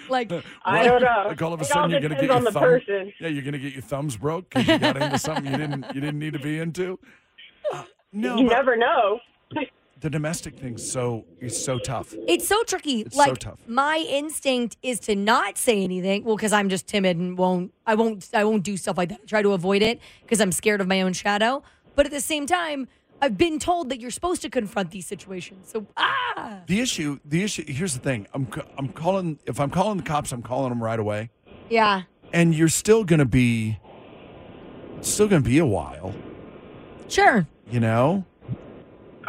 Like, 0.09 0.31
I 0.65 0.85
don't 0.85 1.03
know. 1.03 1.25
Like 1.29 1.41
all 1.41 1.53
of 1.53 1.61
a 1.61 1.65
It 1.65 1.69
sudden 1.69 1.91
you're 1.91 2.01
gonna 2.01 2.15
get 2.17 2.25
your 2.25 2.33
on 2.35 2.45
thumb. 2.45 2.81
Yeah, 3.19 3.29
you're 3.29 3.43
gonna 3.43 3.59
get 3.59 3.73
your 3.73 3.83
thumbs 3.83 4.17
broke 4.17 4.51
because 4.51 4.67
you 4.69 4.79
got 4.79 4.97
into 4.97 5.19
something 5.19 5.47
you 5.47 5.57
didn't 5.57 5.87
you 5.95 6.01
didn't 6.01 6.19
need 6.19 6.35
to 6.35 6.39
be 6.39 6.59
into. 6.59 6.99
Uh, 7.73 7.85
no, 8.13 8.37
you 8.37 8.47
but 8.49 8.55
never 8.55 8.77
know. 8.77 9.21
the 10.01 10.11
domestic 10.11 10.57
thing's 10.59 10.89
so 10.91 11.25
is 11.41 11.63
so 11.63 11.79
tough. 11.79 12.15
it's 12.27 12.49
so 12.49 12.63
tricky. 12.65 13.03
It's 13.03 13.17
so 13.17 13.35
tough. 13.35 13.59
my 13.67 14.05
instinct 14.09 14.77
is 14.83 14.99
to 15.01 15.15
not 15.15 15.59
say 15.59 15.83
anything. 15.85 16.25
Well, 16.25 16.37
because 16.37 16.53
I'm 16.53 16.69
just 16.69 16.87
timid 16.87 17.17
and 17.19 17.37
won't. 17.37 17.73
I 17.87 17.95
won't. 17.95 18.29
I 18.33 18.45
won't 18.45 18.63
do 18.63 18.77
stuff 18.77 18.97
like 18.99 19.11
that. 19.11 19.21
I 19.23 19.27
try 19.27 19.43
to 19.43 19.53
avoid 19.53 19.83
it 19.83 20.01
because 20.23 20.41
I'm 20.41 20.53
scared 20.53 20.81
of 20.81 20.87
my 20.87 21.03
own 21.03 21.13
shadow. 21.13 21.63
But 21.97 22.07
at 22.07 22.13
the 22.13 22.21
same 22.21 22.47
time, 22.47 22.89
I've 23.21 23.37
been 23.37 23.59
told 23.59 23.91
that 23.91 24.01
you're 24.01 24.11
supposed 24.11 24.41
to 24.43 24.49
confront 24.49 24.91
these 24.91 25.07
situations. 25.07 25.69
So 25.71 25.87
ah, 25.97 26.61
The 26.67 26.81
issue, 26.81 27.19
the 27.25 27.43
issue. 27.43 27.65
Here's 27.67 27.93
the 27.95 28.01
thing. 28.01 28.27
I'm 28.33 28.49
I'm 28.79 28.89
calling. 28.89 29.39
If 29.47 29.61
I'm 29.61 29.71
calling 29.71 29.99
the 29.99 30.05
cops, 30.05 30.33
I'm 30.33 30.43
calling 30.43 30.71
them 30.71 30.83
right 30.83 30.99
away. 30.99 31.31
yeah. 31.69 32.03
And 32.33 32.55
you're 32.55 32.69
still 32.69 33.03
gonna 33.03 33.25
be, 33.27 33.81
still 35.01 35.27
gonna 35.27 35.43
be 35.43 35.59
a 35.59 35.67
while. 35.67 36.15
Sure. 37.09 37.47
You 37.69 37.81
know, 37.81 38.25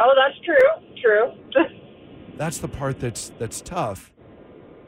Oh, 0.03 0.13
that's 0.15 0.37
true. 0.43 1.01
True. 1.01 1.67
that's 2.37 2.57
the 2.57 2.67
part 2.67 2.99
that's 2.99 3.31
that's 3.37 3.61
tough. 3.61 4.11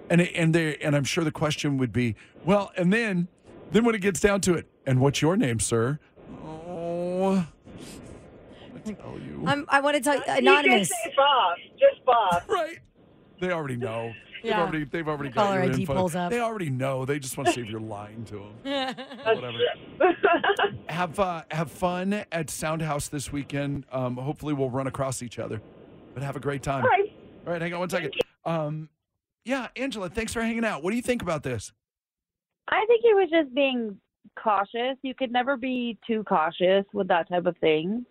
And 0.10 0.22
and 0.22 0.54
they 0.56 0.78
and 0.78 0.96
I'm 0.96 1.04
sure 1.04 1.24
the 1.24 1.32
question 1.32 1.78
would 1.78 1.94
be, 1.94 2.16
well, 2.44 2.72
and 2.76 2.92
then 2.92 3.28
then 3.72 3.86
when 3.86 3.96
it 3.96 4.02
gets 4.02 4.20
down 4.20 4.42
to 4.42 4.56
it, 4.56 4.68
and 4.86 5.00
what's 5.00 5.22
your 5.22 5.38
name, 5.38 5.60
sir? 5.60 6.00
Oh, 6.46 7.46
I 8.76 8.92
tell 8.92 9.18
you. 9.20 9.44
I'm, 9.46 9.66
I 9.70 9.80
want 9.82 9.96
to 9.98 10.02
tell 10.02 10.16
you, 10.16 10.24
You 10.28 10.34
anonymous. 10.38 10.90
can 10.90 11.12
say 11.12 11.14
Bob. 11.16 11.58
Just 11.80 12.06
Bob. 12.06 12.44
right. 12.48 12.80
They 13.40 13.52
already 13.52 13.76
know. 13.78 14.14
They've 14.44 14.52
Yeah. 14.52 14.62
already 14.62 14.84
they've 14.84 15.08
already 15.08 15.30
The 15.30 15.36
got 15.36 15.46
caller 15.46 15.64
your 15.64 15.72
ID 15.72 15.82
info. 15.82 15.94
pulls 15.96 16.16
up. 16.16 16.30
They 16.30 16.42
already 16.42 16.70
know. 16.70 17.06
They 17.06 17.18
just 17.18 17.38
want 17.38 17.48
to 17.48 17.54
see 17.54 17.62
if 17.62 17.70
you're 17.70 17.80
lying 17.80 18.26
to 18.26 18.36
them. 18.36 18.96
Whatever. 19.24 19.58
have 20.90 21.18
uh, 21.18 21.44
have 21.50 21.72
fun 21.72 22.12
at 22.14 22.48
Soundhouse 22.48 23.10
this 23.10 23.32
weekend. 23.32 23.86
Um, 23.92 24.18
hopefully 24.18 24.54
we'll 24.54 24.70
run 24.70 24.88
across 24.88 25.22
each 25.24 25.40
other. 25.40 25.62
But 26.14 26.24
have 26.24 26.36
a 26.36 26.42
great 26.42 26.62
time. 26.62 26.84
All 26.84 26.90
right. 26.90 27.12
All 27.48 27.54
right, 27.54 27.62
hang 27.62 27.74
on 27.74 27.80
one 27.80 27.90
second. 27.90 28.14
Um, 28.46 28.90
yeah, 29.46 29.70
Angela, 29.78 30.10
thanks 30.10 30.34
for 30.34 30.42
hanging 30.42 30.64
out. 30.66 30.84
What 30.84 30.92
do 30.92 30.96
you 30.98 31.02
think 31.02 31.22
about 31.22 31.44
this? 31.44 31.72
I 32.68 32.86
think 32.88 33.02
he 33.02 33.14
was 33.14 33.30
just 33.30 33.54
being 33.56 33.98
cautious. 34.42 34.98
You 35.02 35.14
could 35.16 35.32
never 35.32 35.58
be 35.58 35.98
too 36.06 36.24
cautious 36.26 36.86
with 36.94 37.08
that 37.08 37.28
type 37.30 37.46
of 37.46 37.58
thing. 37.58 38.06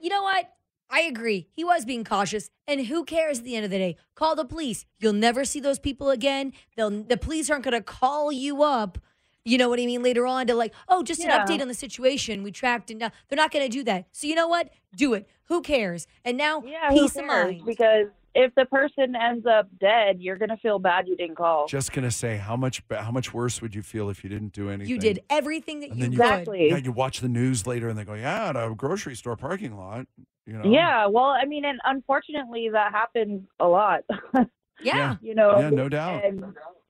You 0.00 0.08
know 0.10 0.22
what? 0.22 0.50
I 0.90 1.02
agree. 1.02 1.46
He 1.52 1.64
was 1.64 1.84
being 1.84 2.04
cautious, 2.04 2.50
and 2.66 2.86
who 2.86 3.04
cares 3.04 3.38
at 3.38 3.44
the 3.44 3.54
end 3.56 3.64
of 3.64 3.70
the 3.70 3.78
day? 3.78 3.96
Call 4.14 4.34
the 4.34 4.44
police. 4.44 4.84
You'll 4.98 5.12
never 5.12 5.44
see 5.44 5.60
those 5.60 5.78
people 5.78 6.10
again. 6.10 6.52
They'll 6.76 6.90
the 6.90 7.16
police 7.16 7.48
aren't 7.48 7.64
going 7.64 7.74
to 7.74 7.82
call 7.82 8.32
you 8.32 8.62
up. 8.62 8.98
You 9.44 9.56
know 9.56 9.68
what 9.70 9.80
I 9.80 9.86
mean? 9.86 10.02
Later 10.02 10.26
on 10.26 10.46
to 10.48 10.54
like, 10.54 10.74
oh, 10.88 11.02
just 11.02 11.20
Yeah. 11.20 11.34
an 11.40 11.46
update 11.46 11.62
on 11.62 11.68
the 11.68 11.74
situation. 11.74 12.42
We 12.42 12.52
tracked 12.52 12.90
and 12.90 13.00
now 13.00 13.10
they're 13.28 13.36
not 13.36 13.50
going 13.50 13.64
to 13.64 13.70
do 13.70 13.82
that. 13.84 14.06
So 14.12 14.26
you 14.26 14.34
know 14.34 14.48
what? 14.48 14.68
Do 14.94 15.14
it. 15.14 15.26
Who 15.44 15.62
cares? 15.62 16.06
And 16.24 16.36
now 16.36 16.62
Yeah, 16.62 16.90
peace 16.90 17.16
of 17.16 17.24
mind. 17.24 17.62
Because 17.64 18.08
if 18.34 18.54
the 18.54 18.64
person 18.66 19.14
ends 19.16 19.44
up 19.46 19.68
dead, 19.80 20.20
you're 20.20 20.36
gonna 20.36 20.56
feel 20.56 20.78
bad 20.78 21.08
you 21.08 21.16
didn't 21.16 21.36
call. 21.36 21.66
Just 21.66 21.92
gonna 21.92 22.10
say 22.10 22.36
how 22.36 22.56
much 22.56 22.82
how 22.90 23.10
much 23.10 23.34
worse 23.34 23.60
would 23.60 23.74
you 23.74 23.82
feel 23.82 24.08
if 24.10 24.22
you 24.22 24.30
didn't 24.30 24.52
do 24.52 24.70
anything? 24.70 24.88
You 24.90 24.98
did 24.98 25.20
everything 25.30 25.80
that 25.80 25.90
And 25.90 25.98
you 25.98 26.04
then 26.04 26.10
could. 26.12 26.16
you- 26.18 26.22
exactly. 26.24 26.68
Yeah, 26.70 26.76
you 26.76 26.92
watch 26.92 27.20
the 27.20 27.28
news 27.28 27.66
later 27.66 27.88
and 27.88 27.98
they 27.98 28.04
go, 28.04 28.14
yeah, 28.14 28.48
at 28.50 28.56
a 28.56 28.72
grocery 28.74 29.16
store 29.16 29.36
parking 29.36 29.76
lot. 29.76 30.06
You 30.46 30.54
know. 30.54 30.70
Yeah, 30.70 31.06
well, 31.06 31.26
I 31.26 31.44
mean, 31.44 31.64
and 31.64 31.78
unfortunately, 31.84 32.70
that 32.72 32.92
happens 32.92 33.46
a 33.58 33.66
lot. 33.68 34.00
Yeah. 34.82 35.16
you 35.20 35.34
know. 35.34 35.58
Yeah, 35.58 35.68
no 35.68 35.90
doubt. 35.90 36.24
And 36.24 36.42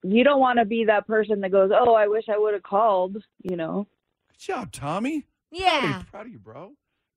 you 0.04 0.22
don't 0.22 0.38
want 0.38 0.60
to 0.60 0.64
be 0.64 0.84
that 0.84 1.08
person 1.08 1.40
that 1.40 1.50
goes, 1.50 1.72
"Oh, 1.74 1.92
I 1.94 2.06
wish 2.06 2.24
I 2.28 2.38
would 2.38 2.54
have 2.54 2.62
called." 2.62 3.16
You 3.42 3.56
know. 3.56 3.88
Good 4.30 4.38
job, 4.38 4.70
Tommy. 4.70 5.26
Proud 5.50 5.60
Yeah. 5.60 5.98
of, 5.98 6.06
proud 6.06 6.26
of 6.26 6.32
you, 6.32 6.38
bro. 6.38 6.70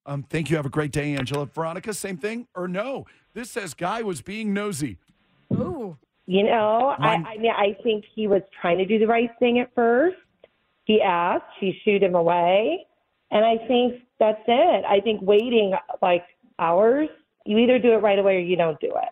Um, 0.05 0.23
thank 0.23 0.49
you. 0.49 0.57
Have 0.57 0.65
a 0.65 0.69
great 0.69 0.91
day, 0.91 1.15
Angela. 1.15 1.45
Veronica, 1.45 1.93
same 1.93 2.17
thing 2.17 2.47
or 2.55 2.67
no? 2.67 3.05
This 3.33 3.49
says 3.49 3.73
guy 3.73 4.01
was 4.01 4.21
being 4.21 4.53
nosy. 4.53 4.97
Ooh. 5.53 5.97
You 6.25 6.43
know, 6.43 6.95
Mine- 6.99 7.25
I, 7.25 7.33
I 7.33 7.37
mean, 7.37 7.51
I 7.51 7.77
think 7.83 8.05
he 8.13 8.27
was 8.27 8.41
trying 8.59 8.77
to 8.77 8.85
do 8.85 8.99
the 8.99 9.07
right 9.07 9.29
thing 9.39 9.59
at 9.59 9.73
first. 9.75 10.17
He 10.85 11.01
asked, 11.01 11.45
she 11.59 11.79
shooed 11.83 12.03
him 12.03 12.15
away, 12.15 12.85
and 13.31 13.45
I 13.45 13.57
think 13.67 14.01
that's 14.19 14.41
it. 14.47 14.85
I 14.85 14.99
think 14.99 15.21
waiting 15.21 15.73
like 16.01 16.25
hours, 16.59 17.09
you 17.45 17.57
either 17.57 17.79
do 17.79 17.93
it 17.93 17.97
right 17.97 18.19
away 18.19 18.37
or 18.37 18.39
you 18.39 18.55
don't 18.55 18.79
do 18.79 18.87
it. 18.87 19.09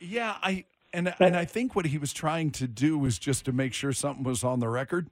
Yeah, 0.00 0.36
I 0.42 0.64
and 0.92 1.14
and 1.18 1.36
I 1.36 1.44
think 1.44 1.74
what 1.74 1.86
he 1.86 1.98
was 1.98 2.12
trying 2.12 2.50
to 2.52 2.66
do 2.66 2.98
was 2.98 3.18
just 3.18 3.44
to 3.46 3.52
make 3.52 3.72
sure 3.72 3.92
something 3.92 4.24
was 4.24 4.44
on 4.44 4.60
the 4.60 4.68
record. 4.68 5.08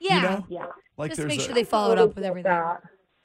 Yeah. 0.00 0.20
know? 0.20 0.46
Yeah. 0.48 0.66
Like 0.96 1.10
Just 1.10 1.20
there's 1.20 1.28
make 1.28 1.40
a, 1.40 1.42
sure 1.42 1.54
they 1.54 1.64
followed 1.64 1.98
up 1.98 2.14
with 2.14 2.24
everything. 2.24 2.52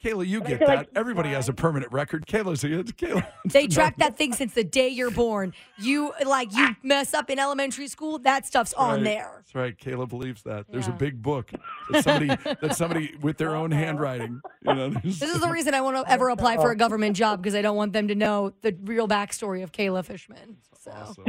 Kayla, 0.03 0.25
you 0.25 0.39
get 0.41 0.59
that. 0.59 0.67
like- 0.69 0.89
Everybody 0.95 1.29
has 1.29 1.49
a 1.49 1.53
permanent 1.53 1.91
record. 1.91 2.25
Kayla's 2.25 2.63
a 2.63 2.67
Kayla. 2.67 3.25
They 3.51 3.67
track 3.67 3.97
that 3.97 4.17
thing 4.17 4.33
since 4.33 4.53
the 4.53 4.63
day 4.63 4.87
you're 4.87 5.11
born. 5.11 5.53
You 5.77 6.13
like 6.25 6.53
you 6.55 6.69
mess 6.83 7.13
up 7.13 7.29
in 7.29 7.37
elementary 7.39 7.87
school, 7.87 8.19
that 8.19 8.45
stuff's 8.45 8.73
on 8.73 8.95
Right. 8.95 9.03
there. 9.03 9.31
That's 9.37 9.55
right. 9.55 9.77
Kayla 9.77 10.07
believes 10.07 10.43
that. 10.43 10.67
There's 10.71 10.87
a 10.87 10.91
big 10.91 11.21
book 11.21 11.51
that 11.91 12.03
somebody 12.03 12.27
that 12.61 12.75
somebody 12.77 13.15
with 13.21 13.37
their 13.37 13.55
own 13.55 13.71
handwriting. 13.71 14.41
You 14.65 14.73
know, 14.73 14.89
This 15.03 15.21
is 15.21 15.41
the 15.41 15.49
reason 15.51 15.73
I 15.73 15.81
won't 15.81 16.07
ever 16.07 16.29
apply 16.29 16.55
for 16.57 16.71
a 16.71 16.75
government 16.77 17.17
job 17.17 17.41
because 17.41 17.55
I 17.55 17.61
don't 17.61 17.75
want 17.75 17.91
them 17.93 18.07
to 18.07 18.15
know 18.15 18.53
the 18.61 18.75
real 18.83 19.07
backstory 19.07 19.63
of 19.63 19.71
Kayla 19.71 20.05
Fishman. 20.05 20.57
So 20.79 20.91
awesome. 20.91 21.25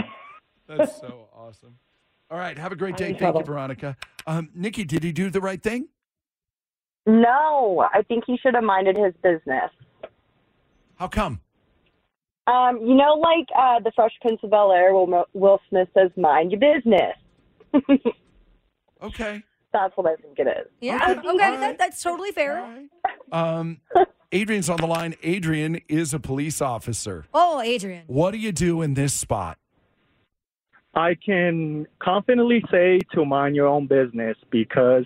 That's 0.68 1.00
so 1.00 1.28
awesome. 1.34 1.76
All 2.30 2.38
right. 2.38 2.56
Have 2.56 2.70
a 2.70 2.76
great 2.76 2.96
day. 2.96 3.10
in 3.10 3.16
Thank 3.18 3.34
you. 3.34 3.42
Veronica. 3.42 3.96
Um, 4.28 4.50
Nikki, 4.54 4.84
did 4.84 5.02
he 5.02 5.10
do 5.10 5.28
the 5.30 5.40
right 5.40 5.60
thing? 5.60 5.88
No, 7.06 7.86
I 7.92 8.02
think 8.02 8.24
he 8.26 8.36
should 8.38 8.54
have 8.54 8.64
minded 8.64 8.96
his 8.96 9.14
business. 9.22 9.70
How 10.96 11.08
come? 11.08 11.40
Um, 12.46 12.78
you 12.82 12.94
know, 12.94 13.14
like 13.14 13.46
uh, 13.56 13.80
the 13.80 13.92
Fresh 13.94 14.12
Prince 14.20 14.40
of 14.42 14.50
Bel 14.50 14.72
Air, 14.72 14.92
Will, 14.92 15.24
Will 15.34 15.60
Smith 15.68 15.88
says, 15.94 16.10
"Mind 16.16 16.52
your 16.52 16.60
business." 16.60 17.14
Okay. 19.02 19.42
That's 19.72 19.96
what 19.96 20.06
I 20.06 20.16
think 20.16 20.38
it 20.38 20.46
is. 20.48 20.66
yeah, 20.80 20.96
Okay. 20.96 21.18
okay, 21.20 21.28
All 21.28 21.36
that, 21.38 21.60
right. 21.60 21.78
that's 21.78 22.02
totally 22.02 22.32
fair. 22.32 22.86
Um, 23.32 23.78
Adrian's 24.32 24.68
on 24.68 24.78
the 24.78 24.86
line. 24.86 25.14
Adrian 25.22 25.80
is 25.88 26.12
a 26.12 26.18
police 26.18 26.60
officer. 26.60 27.24
Oh, 27.32 27.60
Adrian. 27.62 28.02
What 28.08 28.32
do 28.32 28.38
you 28.38 28.52
do 28.52 28.82
in 28.82 28.94
this 28.94 29.14
spot? 29.14 29.58
I 30.94 31.14
can 31.14 31.86
confidently 32.00 32.62
say 32.70 32.98
to 33.14 33.24
mind 33.24 33.54
your 33.54 33.68
own 33.68 33.86
business 33.86 34.36
because 34.50 35.04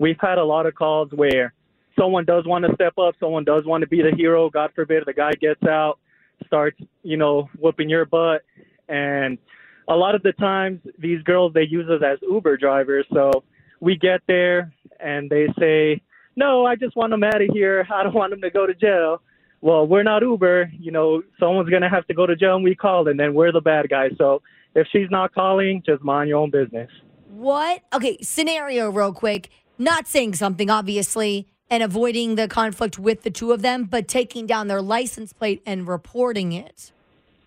we've 0.00 0.18
had 0.18 0.38
a 0.38 0.44
lot 0.44 0.66
of 0.66 0.74
calls 0.74 1.10
where 1.12 1.52
someone 1.96 2.24
does 2.24 2.44
want 2.46 2.64
to 2.64 2.74
step 2.74 2.94
up, 2.98 3.14
someone 3.20 3.44
does 3.44 3.64
want 3.64 3.82
to 3.82 3.86
be 3.86 4.02
the 4.02 4.10
hero. 4.16 4.50
God 4.50 4.72
forbid 4.74 5.04
the 5.06 5.12
guy 5.12 5.32
gets 5.40 5.62
out, 5.62 6.00
starts, 6.46 6.80
you 7.04 7.16
know, 7.16 7.48
whooping 7.58 7.88
your 7.88 8.06
butt. 8.06 8.42
And 8.88 9.38
a 9.86 9.94
lot 9.94 10.14
of 10.14 10.22
the 10.22 10.32
times, 10.32 10.80
these 10.98 11.22
girls, 11.22 11.52
they 11.52 11.66
use 11.68 11.88
us 11.88 12.02
as 12.04 12.18
Uber 12.22 12.56
drivers. 12.56 13.06
So 13.12 13.44
we 13.78 13.96
get 13.96 14.22
there 14.26 14.72
and 14.98 15.30
they 15.30 15.46
say, 15.58 16.00
No, 16.34 16.64
I 16.64 16.76
just 16.76 16.96
want 16.96 17.10
them 17.10 17.22
out 17.22 17.42
of 17.42 17.50
here. 17.52 17.86
I 17.94 18.02
don't 18.02 18.14
want 18.14 18.30
them 18.30 18.40
to 18.40 18.50
go 18.50 18.66
to 18.66 18.74
jail. 18.74 19.20
Well, 19.60 19.86
we're 19.86 20.02
not 20.02 20.22
Uber. 20.22 20.72
You 20.78 20.92
know, 20.92 21.22
someone's 21.38 21.68
going 21.68 21.82
to 21.82 21.90
have 21.90 22.06
to 22.06 22.14
go 22.14 22.24
to 22.26 22.34
jail 22.34 22.56
and 22.56 22.64
we 22.64 22.74
called, 22.74 23.08
and 23.08 23.20
then 23.20 23.34
we're 23.34 23.52
the 23.52 23.60
bad 23.60 23.90
guys. 23.90 24.12
So 24.16 24.40
if 24.74 24.86
she's 24.90 25.10
not 25.10 25.34
calling, 25.34 25.82
just 25.84 26.02
mind 26.02 26.30
your 26.30 26.38
own 26.38 26.50
business. 26.50 26.90
What? 27.28 27.82
Okay, 27.92 28.16
scenario 28.22 28.90
real 28.90 29.12
quick. 29.12 29.50
Not 29.80 30.06
saying 30.06 30.34
something, 30.34 30.68
obviously, 30.68 31.46
and 31.70 31.82
avoiding 31.82 32.34
the 32.34 32.46
conflict 32.48 32.98
with 32.98 33.22
the 33.22 33.30
two 33.30 33.50
of 33.50 33.62
them, 33.62 33.84
but 33.84 34.08
taking 34.08 34.44
down 34.44 34.68
their 34.68 34.82
license 34.82 35.32
plate 35.32 35.62
and 35.64 35.88
reporting 35.88 36.52
it. 36.52 36.92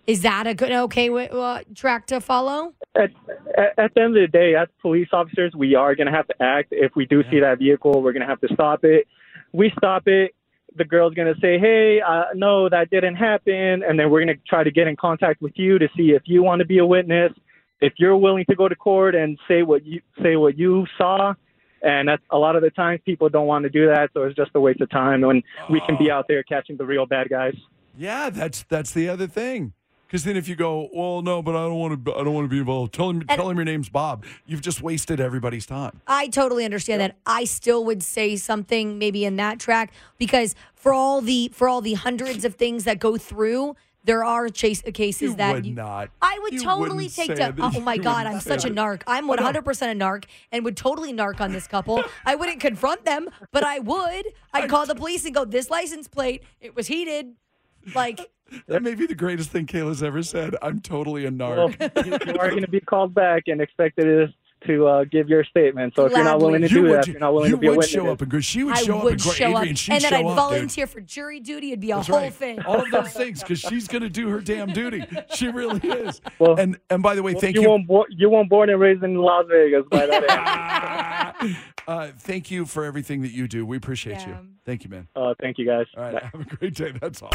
Is 0.08 0.22
that 0.22 0.48
a 0.48 0.52
good, 0.52 0.72
okay 0.72 1.08
uh, 1.28 1.60
track 1.76 2.06
to 2.06 2.20
follow? 2.20 2.74
At, 2.96 3.10
at, 3.56 3.78
at 3.78 3.94
the 3.94 4.02
end 4.02 4.16
of 4.16 4.22
the 4.22 4.26
day, 4.26 4.56
as 4.56 4.66
police 4.82 5.06
officers, 5.12 5.52
we 5.54 5.76
are 5.76 5.94
going 5.94 6.08
to 6.08 6.12
have 6.12 6.26
to 6.26 6.34
act. 6.42 6.70
If 6.72 6.96
we 6.96 7.06
do 7.06 7.22
see 7.30 7.38
that 7.38 7.60
vehicle, 7.60 8.02
we're 8.02 8.12
going 8.12 8.22
to 8.22 8.28
have 8.28 8.40
to 8.40 8.48
stop 8.52 8.80
it. 8.82 9.06
We 9.52 9.70
stop 9.78 10.08
it. 10.08 10.34
The 10.74 10.84
girl's 10.84 11.14
going 11.14 11.32
to 11.32 11.40
say, 11.40 11.60
"Hey, 11.60 12.00
uh, 12.04 12.24
no, 12.34 12.68
that 12.68 12.90
didn't 12.90 13.14
happen," 13.14 13.84
and 13.84 13.96
then 13.96 14.10
we're 14.10 14.24
going 14.24 14.36
to 14.36 14.42
try 14.44 14.64
to 14.64 14.72
get 14.72 14.88
in 14.88 14.96
contact 14.96 15.40
with 15.40 15.52
you 15.54 15.78
to 15.78 15.86
see 15.96 16.10
if 16.10 16.22
you 16.24 16.42
want 16.42 16.58
to 16.58 16.66
be 16.66 16.78
a 16.78 16.86
witness, 16.86 17.32
if 17.80 17.92
you're 17.96 18.16
willing 18.16 18.44
to 18.50 18.56
go 18.56 18.66
to 18.66 18.74
court 18.74 19.14
and 19.14 19.38
say 19.46 19.62
what 19.62 19.86
you 19.86 20.00
say 20.20 20.34
what 20.34 20.58
you 20.58 20.84
saw. 20.98 21.34
And 21.84 22.08
that's 22.08 22.22
a 22.30 22.38
lot 22.38 22.56
of 22.56 22.62
the 22.62 22.70
times 22.70 23.00
people 23.04 23.28
don't 23.28 23.46
want 23.46 23.64
to 23.64 23.70
do 23.70 23.86
that, 23.88 24.10
so 24.14 24.22
it's 24.22 24.34
just 24.34 24.50
a 24.54 24.60
waste 24.60 24.80
of 24.80 24.90
time 24.90 25.20
when 25.20 25.42
we 25.68 25.80
can 25.86 25.96
be 25.98 26.10
oh. 26.10 26.16
out 26.16 26.26
there 26.28 26.42
catching 26.42 26.76
the 26.76 26.86
real 26.86 27.06
bad 27.06 27.28
guys. 27.28 27.54
Yeah, 27.96 28.30
that's 28.30 28.64
that's 28.64 28.92
the 28.92 29.08
other 29.08 29.26
thing. 29.26 29.74
Because 30.06 30.24
then 30.24 30.36
if 30.36 30.48
you 30.48 30.54
go, 30.54 30.88
well, 30.92 31.22
no, 31.22 31.42
but 31.42 31.56
I 31.56 31.62
don't 31.62 31.78
want 31.78 32.04
to. 32.04 32.14
I 32.14 32.22
don't 32.22 32.34
want 32.34 32.44
to 32.44 32.48
be 32.48 32.58
involved. 32.58 32.92
Tell 32.92 33.10
him, 33.10 33.22
tell 33.22 33.50
him 33.50 33.56
your 33.56 33.64
name's 33.64 33.88
Bob. 33.88 34.24
You've 34.46 34.60
just 34.60 34.80
wasted 34.80 35.20
everybody's 35.20 35.66
time. 35.66 36.00
I 36.06 36.28
totally 36.28 36.64
understand 36.64 37.00
that. 37.00 37.16
I 37.26 37.44
still 37.44 37.84
would 37.84 38.02
say 38.02 38.36
something 38.36 38.98
maybe 38.98 39.24
in 39.24 39.36
that 39.36 39.58
track 39.58 39.92
because 40.16 40.54
for 40.74 40.92
all 40.94 41.20
the 41.20 41.50
for 41.52 41.68
all 41.68 41.80
the 41.80 41.94
hundreds 41.94 42.44
of 42.44 42.54
things 42.54 42.84
that 42.84 42.98
go 42.98 43.16
through, 43.16 43.74
there 44.04 44.24
are 44.24 44.48
chase 44.48 44.82
uh, 44.86 44.90
cases 44.92 45.30
You 45.30 45.36
that 45.36 45.54
would 45.54 45.66
you, 45.66 45.74
not. 45.74 46.10
I 46.20 46.38
would 46.42 46.52
You 46.52 46.60
totally 46.60 47.08
take 47.08 47.28
say 47.28 47.34
down. 47.34 47.56
that. 47.56 47.74
Oh 47.76 47.80
my 47.80 47.96
god, 47.96 48.26
I'm 48.26 48.40
say 48.40 48.50
such 48.50 48.64
a 48.64 48.70
narc. 48.70 49.02
I'm 49.06 49.26
100 49.26 49.64
percent 49.64 50.00
a 50.00 50.04
narc 50.04 50.24
and 50.52 50.64
would 50.64 50.76
totally 50.76 51.12
narc 51.12 51.40
on 51.40 51.52
this 51.52 51.66
couple. 51.66 52.02
I 52.24 52.34
wouldn't 52.34 52.60
confront 52.60 53.04
them, 53.04 53.28
but 53.50 53.64
I 53.64 53.78
would. 53.80 54.26
I'd 54.52 54.68
call 54.68 54.86
the 54.86 54.94
police 54.94 55.24
and 55.24 55.34
go, 55.34 55.44
"This 55.44 55.70
license 55.70 56.08
plate, 56.08 56.42
it 56.60 56.76
was 56.76 56.86
heated." 56.86 57.34
Like 57.94 58.30
That 58.66 58.82
may 58.82 58.94
be 58.94 59.06
the 59.06 59.14
greatest 59.14 59.50
thing 59.50 59.66
Kayla's 59.66 60.02
ever 60.02 60.22
said. 60.22 60.54
I'm 60.62 60.80
totally 60.80 61.24
a 61.24 61.30
narc. 61.30 61.78
you 62.06 62.32
you 62.32 62.38
are 62.38 62.50
going 62.50 62.62
to 62.62 62.68
be 62.68 62.80
called 62.80 63.14
back 63.14 63.44
and 63.46 63.60
expected 63.60 64.04
to 64.04 64.32
uh, 64.68 65.04
give 65.04 65.28
your 65.28 65.44
statement. 65.44 65.94
So 65.96 66.06
if 66.06 66.12
you're 66.12 66.24
not 66.24 66.40
willing 66.40 66.62
to 66.62 66.68
you 66.68 66.74
do 66.74 66.82
would, 66.84 66.92
that, 66.94 67.00
if 67.08 67.12
you're 67.14 67.20
not 67.20 67.34
willing 67.34 67.50
you 67.50 67.56
to 67.56 67.60
be 67.60 67.66
a 67.66 67.70
would 67.70 67.78
witness. 67.78 67.90
show 67.92 68.08
up 68.10 68.20
and 68.22 68.30
go. 68.30 68.40
She 68.40 68.64
would 68.64 68.74
I 68.76 68.82
show 68.82 68.96
up 68.98 69.04
would 69.04 69.12
and 69.14 69.22
go. 69.22 69.30
show 69.30 69.44
Adrian, 69.48 69.72
up, 69.72 69.76
she'd 69.78 69.92
and 69.92 70.02
then 70.04 70.10
show 70.10 70.16
I'd 70.16 70.24
up, 70.24 70.28
dude. 70.30 70.36
volunteer 70.36 70.86
for 70.86 71.00
jury 71.00 71.40
duty. 71.40 71.68
It'd 71.68 71.80
be 71.80 71.90
a 71.90 71.96
That's 71.96 72.08
whole 72.08 72.18
right. 72.18 72.32
thing. 72.32 72.60
All 72.62 72.80
of 72.82 72.90
those 72.90 73.12
things 73.12 73.40
because 73.42 73.60
she's 73.60 73.86
going 73.88 74.02
to 74.02 74.08
do 74.10 74.28
her 74.30 74.40
damn 74.40 74.72
duty. 74.72 75.04
She 75.34 75.48
really 75.48 75.80
is. 75.88 76.20
Well, 76.38 76.58
and 76.58 76.78
and 76.90 77.02
by 77.02 77.14
the 77.14 77.22
way, 77.22 77.32
Well, 77.34 77.40
thank 77.40 77.56
you. 77.56 77.62
you. 77.62 77.70
Weren't 77.70 77.86
bo- 77.86 78.06
you 78.10 78.30
weren't 78.30 78.48
born 78.50 78.70
and 78.70 78.80
raised 78.80 79.02
in 79.02 79.16
Las 79.16 79.44
Vegas, 79.50 79.84
by 79.90 80.06
that. 80.06 81.36
age. 81.88 81.94
Uh, 81.94 82.08
thank 82.18 82.50
you 82.50 82.64
for 82.66 82.84
everything 82.84 83.22
that 83.22 83.32
you 83.32 83.46
do. 83.48 83.64
We 83.66 83.76
appreciate 83.76 84.20
Yeah. 84.20 84.28
you. 84.28 84.36
Thank 84.64 84.84
you, 84.84 84.90
man. 84.90 85.08
uh, 85.14 85.34
thank 85.40 85.58
you, 85.58 85.66
guys. 85.66 85.86
All 85.96 86.04
right, 86.04 86.14
Bye. 86.14 86.30
have 86.32 86.40
a 86.40 86.56
great 86.56 86.74
day. 86.74 86.92
That's 87.00 87.20
all. 87.22 87.30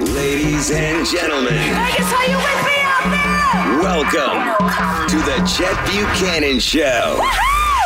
Ladies 0.00 0.70
and 0.70 1.06
gentlemen, 1.06 1.52
Vegas, 1.52 2.12
are 2.12 2.28
you 2.28 2.36
with 2.36 2.64
me 2.64 2.76
out 2.80 3.04
there? 3.10 3.80
welcome 3.82 5.08
to 5.08 5.16
the 5.18 5.36
Chet 5.46 5.76
Buchanan 5.86 6.58
Show. 6.60 7.18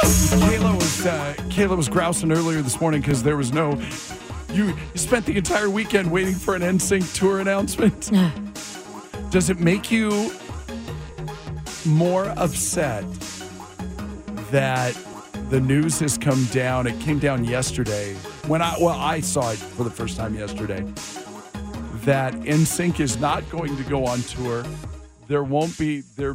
Kayla 0.04 0.74
was 0.76 1.06
uh, 1.06 1.34
Kayla 1.48 1.76
was 1.76 1.88
grousing 1.88 2.30
earlier 2.30 2.62
this 2.62 2.80
morning 2.80 3.00
because 3.00 3.22
there 3.22 3.36
was 3.36 3.52
no. 3.52 3.80
You, 4.52 4.66
you 4.66 4.76
spent 4.94 5.26
the 5.26 5.36
entire 5.36 5.68
weekend 5.68 6.12
waiting 6.12 6.34
for 6.34 6.54
an 6.54 6.62
NSYNC 6.62 7.12
tour 7.16 7.40
announcement. 7.40 8.10
Does 9.30 9.50
it 9.50 9.58
make 9.58 9.90
you 9.90 10.30
more 11.84 12.26
upset 12.36 13.04
that 14.52 14.96
the 15.50 15.60
news 15.60 16.00
has 16.00 16.16
come 16.18 16.44
down? 16.46 16.86
It 16.86 16.98
came 17.00 17.18
down 17.18 17.44
yesterday 17.44 18.14
when 18.46 18.62
I 18.62 18.76
well 18.80 18.98
I 18.98 19.20
saw 19.20 19.50
it 19.50 19.58
for 19.58 19.84
the 19.84 19.90
first 19.90 20.16
time 20.16 20.34
yesterday. 20.34 20.84
That 22.04 22.34
NSYNC 22.34 23.00
is 23.00 23.18
not 23.18 23.48
going 23.50 23.76
to 23.76 23.82
go 23.84 24.04
on 24.04 24.20
tour. 24.22 24.64
There 25.26 25.42
won't 25.42 25.76
be 25.78 26.00
there. 26.16 26.34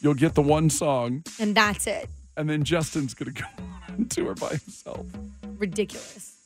You'll 0.00 0.14
get 0.14 0.34
the 0.34 0.42
one 0.42 0.70
song 0.70 1.22
And 1.40 1.54
that's 1.54 1.86
it. 1.86 2.08
and 2.36 2.48
then 2.48 2.62
Justin's 2.64 3.14
gonna 3.14 3.32
go 3.32 3.44
on 3.88 4.06
tour 4.06 4.34
by 4.34 4.50
himself. 4.50 5.06
Ridiculous. 5.58 6.36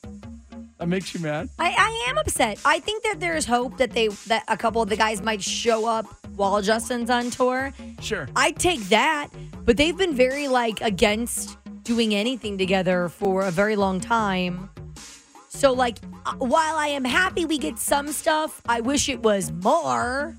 That 0.78 0.88
makes 0.88 1.14
you 1.14 1.20
mad? 1.20 1.48
I, 1.60 1.70
I 1.70 2.08
am 2.10 2.18
upset. 2.18 2.58
I 2.64 2.80
think 2.80 3.04
that 3.04 3.20
there's 3.20 3.44
hope 3.46 3.76
that 3.76 3.92
they 3.92 4.08
that 4.26 4.42
a 4.48 4.56
couple 4.56 4.82
of 4.82 4.88
the 4.88 4.96
guys 4.96 5.22
might 5.22 5.42
show 5.42 5.86
up 5.86 6.06
while 6.34 6.60
Justin's 6.60 7.08
on 7.08 7.30
tour. 7.30 7.72
Sure. 8.00 8.28
I 8.34 8.50
take 8.52 8.80
that, 8.88 9.28
but 9.64 9.76
they've 9.76 9.96
been 9.96 10.14
very 10.14 10.48
like 10.48 10.80
against 10.80 11.58
doing 11.84 12.14
anything 12.14 12.58
together 12.58 13.08
for 13.08 13.42
a 13.42 13.50
very 13.50 13.76
long 13.76 14.00
time. 14.00 14.70
So 15.48 15.72
like 15.72 15.98
uh, 16.26 16.34
while 16.38 16.76
I 16.76 16.88
am 16.88 17.04
happy 17.04 17.44
we 17.44 17.58
get 17.58 17.78
some 17.78 18.12
stuff, 18.12 18.62
I 18.66 18.80
wish 18.80 19.08
it 19.08 19.22
was 19.22 19.52
more. 19.52 20.36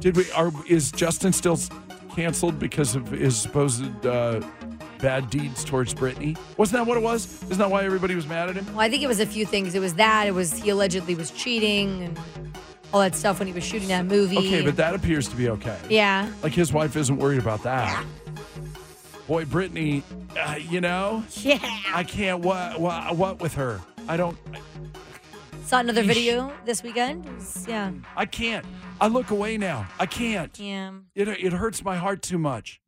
Did 0.00 0.16
we? 0.16 0.30
Are 0.32 0.50
is 0.68 0.90
Justin 0.92 1.32
still 1.32 1.58
canceled 2.14 2.58
because 2.58 2.96
of 2.96 3.08
his 3.08 3.36
supposed 3.36 4.06
uh, 4.06 4.40
bad 4.98 5.30
deeds 5.30 5.64
towards 5.64 5.94
Britney? 5.94 6.38
Wasn't 6.56 6.76
that 6.76 6.86
what 6.86 6.96
it 6.96 7.02
was? 7.02 7.42
Isn't 7.44 7.58
that 7.58 7.70
why 7.70 7.84
everybody 7.84 8.14
was 8.14 8.26
mad 8.26 8.48
at 8.48 8.56
him? 8.56 8.66
Well, 8.66 8.80
I 8.80 8.90
think 8.90 9.02
it 9.02 9.08
was 9.08 9.20
a 9.20 9.26
few 9.26 9.46
things. 9.46 9.74
It 9.74 9.80
was 9.80 9.94
that, 9.94 10.26
it 10.26 10.34
was 10.34 10.52
he 10.52 10.70
allegedly 10.70 11.14
was 11.14 11.30
cheating 11.30 12.02
and 12.02 12.18
all 12.92 13.00
that 13.00 13.14
stuff 13.14 13.38
when 13.38 13.46
he 13.46 13.54
was 13.54 13.64
shooting 13.64 13.88
that 13.88 14.06
movie. 14.06 14.38
Okay, 14.38 14.62
but 14.62 14.76
that 14.76 14.94
appears 14.94 15.28
to 15.28 15.36
be 15.36 15.48
okay. 15.50 15.78
Yeah. 15.88 16.30
Like 16.42 16.52
his 16.52 16.72
wife 16.72 16.96
isn't 16.96 17.16
worried 17.16 17.38
about 17.38 17.62
that. 17.62 18.04
Boy, 19.30 19.44
Britney, 19.44 20.02
uh, 20.36 20.56
you 20.56 20.80
know, 20.80 21.22
Yeah. 21.42 21.60
I 21.94 22.02
can't. 22.02 22.40
What? 22.40 22.80
What? 22.80 23.14
What 23.16 23.40
with 23.40 23.54
her? 23.54 23.80
I 24.08 24.16
don't. 24.16 24.36
Saw 25.66 25.78
another 25.78 26.02
video 26.02 26.52
this 26.64 26.82
weekend. 26.82 27.32
Was- 27.36 27.64
yeah. 27.68 27.92
I 28.16 28.26
can't. 28.26 28.66
I 29.00 29.06
look 29.06 29.30
away 29.30 29.56
now. 29.56 29.86
I 30.00 30.06
can't. 30.06 30.58
Yeah. 30.58 30.94
It 31.14 31.28
it 31.28 31.52
hurts 31.52 31.84
my 31.84 31.96
heart 31.96 32.22
too 32.22 32.38
much. 32.38 32.80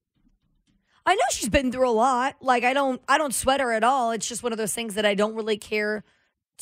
I 1.07 1.15
know 1.15 1.23
she's 1.31 1.49
been 1.49 1.71
through 1.71 1.89
a 1.89 1.95
lot. 1.95 2.35
Like 2.41 2.65
I 2.65 2.73
don't 2.73 3.01
I 3.07 3.19
don't 3.19 3.33
sweat 3.33 3.61
her 3.61 3.73
at 3.73 3.85
all. 3.85 4.11
It's 4.11 4.27
just 4.27 4.43
one 4.43 4.51
of 4.51 4.59
those 4.59 4.75
things 4.75 4.97
that 4.97 5.07
I 5.07 5.15
don't 5.15 5.37
really 5.37 5.59
care 5.59 6.03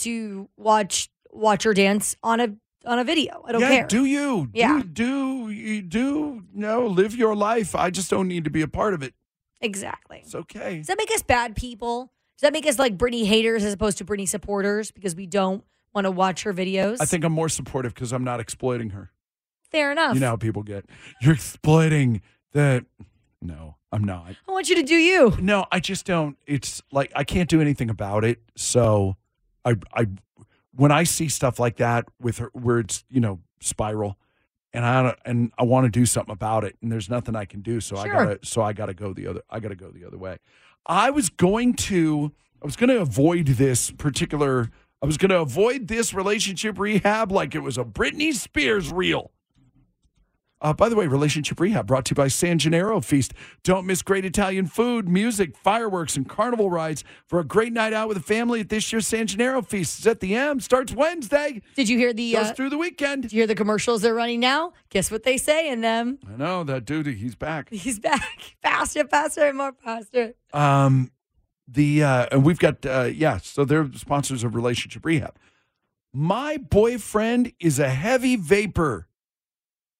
to 0.00 0.50
watch 0.58 1.08
watch 1.30 1.62
her 1.62 1.72
dance 1.72 2.16
on 2.22 2.38
a 2.40 2.54
on 2.84 2.98
a 2.98 3.04
video. 3.04 3.42
I 3.48 3.52
don't 3.52 3.62
yeah, 3.62 3.68
care. 3.68 3.86
do 3.86 4.04
you? 4.04 4.50
Yeah. 4.52 4.82
Do, 4.82 5.46
do 5.46 5.48
you 5.48 5.80
do 5.80 6.42
no 6.52 6.86
live 6.86 7.14
your 7.14 7.34
life? 7.34 7.74
I 7.74 7.88
just 7.88 8.10
don't 8.10 8.28
need 8.28 8.44
to 8.44 8.50
be 8.50 8.60
a 8.60 8.68
part 8.68 8.92
of 8.92 9.02
it. 9.02 9.14
Exactly. 9.60 10.20
It's 10.24 10.34
okay. 10.34 10.78
Does 10.78 10.86
that 10.86 10.98
make 10.98 11.10
us 11.10 11.22
bad 11.22 11.54
people? 11.56 12.12
Does 12.38 12.42
that 12.42 12.52
make 12.52 12.66
us 12.66 12.78
like 12.78 12.96
Britney 12.96 13.26
haters 13.26 13.64
as 13.64 13.72
opposed 13.72 13.98
to 13.98 14.04
Britney 14.04 14.28
supporters 14.28 14.90
because 14.90 15.14
we 15.14 15.26
don't 15.26 15.62
want 15.94 16.06
to 16.06 16.10
watch 16.10 16.42
her 16.44 16.54
videos? 16.54 16.96
I 17.00 17.04
think 17.04 17.24
I'm 17.24 17.32
more 17.32 17.48
supportive 17.48 17.92
because 17.94 18.12
I'm 18.12 18.24
not 18.24 18.40
exploiting 18.40 18.90
her. 18.90 19.10
fair 19.70 19.92
enough. 19.92 20.14
You 20.14 20.20
know 20.20 20.28
how 20.28 20.36
people 20.36 20.62
get. 20.62 20.86
You're 21.20 21.34
exploiting 21.34 22.22
the. 22.52 22.86
No, 23.42 23.76
I'm 23.92 24.04
not. 24.04 24.34
I 24.48 24.52
want 24.52 24.68
you 24.68 24.76
to 24.76 24.82
do 24.82 24.94
you. 24.94 25.36
No, 25.40 25.66
I 25.70 25.80
just 25.80 26.06
don't. 26.06 26.36
It's 26.46 26.82
like 26.92 27.12
I 27.14 27.24
can't 27.24 27.48
do 27.48 27.60
anything 27.60 27.90
about 27.90 28.24
it. 28.24 28.38
So, 28.56 29.16
I, 29.64 29.76
I, 29.94 30.06
when 30.74 30.92
I 30.92 31.04
see 31.04 31.28
stuff 31.28 31.58
like 31.58 31.76
that 31.76 32.06
with 32.20 32.38
her, 32.38 32.50
where 32.52 32.78
it's 32.78 33.04
you 33.10 33.20
know 33.20 33.40
spiral, 33.60 34.18
and 34.72 34.84
I 34.84 35.14
and 35.24 35.52
I 35.58 35.64
want 35.64 35.84
to 35.84 35.90
do 35.90 36.06
something 36.06 36.32
about 36.32 36.64
it, 36.64 36.76
and 36.82 36.90
there's 36.90 37.10
nothing 37.10 37.36
I 37.36 37.44
can 37.44 37.60
do. 37.60 37.80
So 37.80 37.96
I 37.96 38.08
gotta, 38.08 38.38
so 38.42 38.62
I 38.62 38.72
gotta 38.72 38.94
go 38.94 39.12
the 39.12 39.26
other. 39.26 39.42
I 39.50 39.60
gotta 39.60 39.76
go 39.76 39.90
the 39.90 40.04
other 40.04 40.18
way. 40.18 40.38
I 40.86 41.10
was 41.10 41.28
going 41.28 41.74
to, 41.74 42.32
I 42.62 42.64
was 42.64 42.76
going 42.76 42.88
to 42.88 43.00
avoid 43.00 43.46
this 43.46 43.90
particular. 43.90 44.70
I 45.02 45.06
was 45.06 45.16
going 45.16 45.30
to 45.30 45.40
avoid 45.40 45.88
this 45.88 46.12
relationship 46.12 46.78
rehab 46.78 47.32
like 47.32 47.54
it 47.54 47.60
was 47.60 47.78
a 47.78 47.84
Britney 47.84 48.34
Spears 48.34 48.92
reel. 48.92 49.30
Uh, 50.62 50.72
by 50.74 50.88
the 50.88 50.96
way, 50.96 51.06
Relationship 51.06 51.58
Rehab 51.58 51.86
brought 51.86 52.04
to 52.06 52.12
you 52.12 52.16
by 52.16 52.28
San 52.28 52.58
Gennaro 52.58 53.00
Feast. 53.00 53.32
Don't 53.62 53.86
miss 53.86 54.02
great 54.02 54.24
Italian 54.24 54.66
food, 54.66 55.08
music, 55.08 55.56
fireworks, 55.56 56.16
and 56.16 56.28
carnival 56.28 56.68
rides 56.70 57.02
for 57.26 57.40
a 57.40 57.44
great 57.44 57.72
night 57.72 57.92
out 57.92 58.08
with 58.08 58.18
the 58.18 58.22
family 58.22 58.60
at 58.60 58.68
this 58.68 58.92
year's 58.92 59.06
San 59.06 59.26
Gennaro 59.26 59.62
Feast. 59.62 59.98
It's 59.98 60.06
at 60.06 60.20
the 60.20 60.34
M. 60.34 60.60
Starts 60.60 60.92
Wednesday. 60.92 61.62
Did 61.76 61.88
you 61.88 61.96
hear 61.96 62.12
the 62.12 62.34
Goes 62.34 62.46
uh, 62.46 62.52
through 62.52 62.70
the 62.70 62.78
weekend. 62.78 63.22
Did 63.22 63.32
you 63.32 63.38
hear 63.40 63.46
the 63.46 63.54
commercials 63.54 64.02
they're 64.02 64.14
running 64.14 64.40
now? 64.40 64.74
Guess 64.90 65.10
what 65.10 65.22
they 65.22 65.38
say 65.38 65.70
in 65.70 65.80
them? 65.80 66.18
I 66.30 66.36
know 66.36 66.64
that 66.64 66.84
dude. 66.84 67.06
He's 67.06 67.34
back. 67.34 67.70
He's 67.70 67.98
back 67.98 68.54
faster, 68.62 69.06
faster, 69.06 69.46
and 69.46 69.56
more 69.56 69.72
faster. 69.82 70.34
Um, 70.52 71.10
the 71.66 72.02
uh, 72.02 72.26
and 72.32 72.44
we've 72.44 72.58
got 72.58 72.84
uh, 72.84 73.04
yeah. 73.04 73.38
So 73.38 73.64
they're 73.64 73.88
sponsors 73.94 74.44
of 74.44 74.54
Relationship 74.54 75.06
Rehab. 75.06 75.36
My 76.12 76.56
boyfriend 76.56 77.52
is 77.60 77.78
a 77.78 77.88
heavy 77.88 78.36
vapor. 78.36 79.06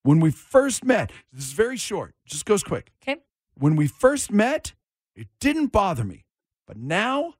When 0.03 0.21
we 0.21 0.31
first 0.31 0.85
met, 0.85 1.13
this 1.33 1.45
is 1.45 1.53
very 1.53 1.77
short. 1.77 2.15
Just 2.27 2.47
goes 2.47 2.63
quick. 2.63 2.91
Okay. 3.03 3.21
When 3.55 3.77
we 3.77 3.87
first 3.87 4.33
met, 4.33 4.73
it 5.15 5.29
didn't 5.41 5.69
bother 5.69 6.05
me, 6.05 6.25
but 6.67 6.77
now 6.79 7.35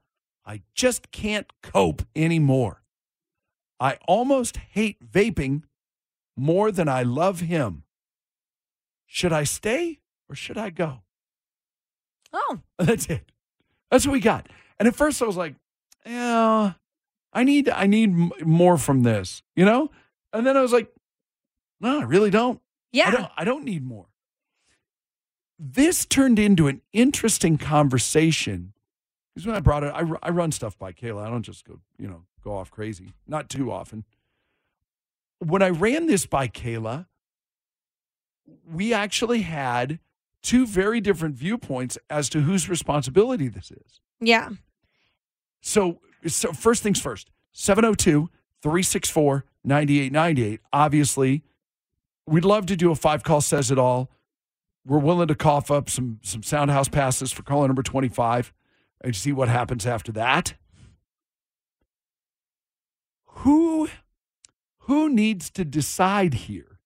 I 0.45 0.63
just 0.75 1.11
can't 1.11 1.51
cope 1.63 2.03
anymore. 2.15 2.83
I 3.79 3.99
almost 4.07 4.59
hate 4.59 4.99
vaping 5.11 5.63
more 6.37 6.71
than 6.71 6.89
I 6.89 7.03
love 7.03 7.41
him. 7.41 7.85
Should 9.07 9.33
I 9.33 9.45
stay 9.45 10.01
or 10.29 10.35
should 10.35 10.59
I 10.59 10.71
go? 10.71 11.03
Oh, 12.33 12.61
That's 12.79 13.07
it. 13.07 13.33
That's 13.91 14.07
what 14.07 14.13
we 14.13 14.21
got. 14.21 14.49
And 14.79 14.87
at 14.87 14.95
first 14.95 15.21
I 15.23 15.27
was 15.27 15.37
like, 15.37 15.55
yeah, 16.07 16.73
I 17.33 17.45
need 17.45 17.69
I 17.69 17.87
need 17.87 18.11
m- 18.11 18.33
more 18.45 18.77
from 18.79 19.03
this, 19.03 19.43
you 19.57 19.65
know? 19.65 19.91
And 20.33 20.47
then 20.47 20.57
I 20.57 20.63
was 20.63 20.73
like, 20.73 20.93
no, 21.81 22.01
I 22.01 22.05
really 22.05 22.31
don't. 22.31 22.61
yeah. 22.93 23.09
I 23.09 23.11
don't 23.11 23.33
I 23.39 23.45
don't 23.45 23.65
need 23.65 23.85
more. 23.85 24.07
This 25.59 26.07
turned 26.07 26.39
into 26.39 26.69
an 26.69 26.81
interesting 26.93 27.59
conversation. 27.59 28.73
Because 29.35 29.47
when 29.47 29.57
I 29.57 29.61
brought 29.61 29.85
it, 29.85 29.93
I, 29.95 30.05
I 30.23 30.31
run 30.31 30.53
stuff 30.53 30.79
by 30.79 30.93
Kayla. 30.93 31.27
I 31.27 31.31
don't 31.31 31.43
just 31.43 31.65
go, 31.67 31.81
you 31.99 32.09
know, 32.09 32.25
go 32.43 32.57
off 32.57 32.71
crazy. 32.71 33.13
Not 33.27 33.49
too 33.49 33.71
often. 33.71 34.05
When 35.39 35.63
I 35.63 35.69
ran 35.69 36.07
this 36.07 36.27
by 36.27 36.49
Kayla, 36.49 37.07
we 38.71 38.93
actually 38.93 39.43
had 39.43 39.99
two 40.43 40.67
very 40.67 41.01
different 41.01 41.35
viewpoints 41.37 41.99
as 42.09 42.29
to 42.31 42.41
whose 42.41 42.69
responsibility 42.69 43.49
this 43.49 43.71
is. 43.71 44.01
Yeah. 44.21 44.51
So, 45.61 46.01
so 46.27 46.53
first 46.53 46.83
things 46.83 47.01
first 47.01 47.31
702 47.53 48.31
364 48.63 49.45
9898. 49.65 50.61
Obviously, 50.73 51.43
we'd 52.31 52.45
love 52.45 52.65
to 52.67 52.77
do 52.77 52.91
a 52.91 52.95
five 52.95 53.23
call 53.23 53.41
says 53.41 53.71
it 53.71 53.79
all. 53.79 54.11
We're 54.87 54.99
willing 54.99 55.29
to 55.29 55.35
cough 55.35 55.71
up 55.71 55.91
some, 55.91 56.21
some 56.23 56.43
soundhouse 56.43 56.91
passes 56.91 57.33
for 57.33 57.43
caller 57.43 57.67
number 57.67 57.83
25 57.83 58.53
and 59.03 59.15
see 59.15 59.33
what 59.33 59.49
happens 59.49 59.85
after 59.85 60.13
that. 60.13 60.55
Who, 63.27 63.89
who 64.81 65.11
needs 65.11 65.51
to 65.51 65.65
decide 65.65 66.35
here? 66.35 66.79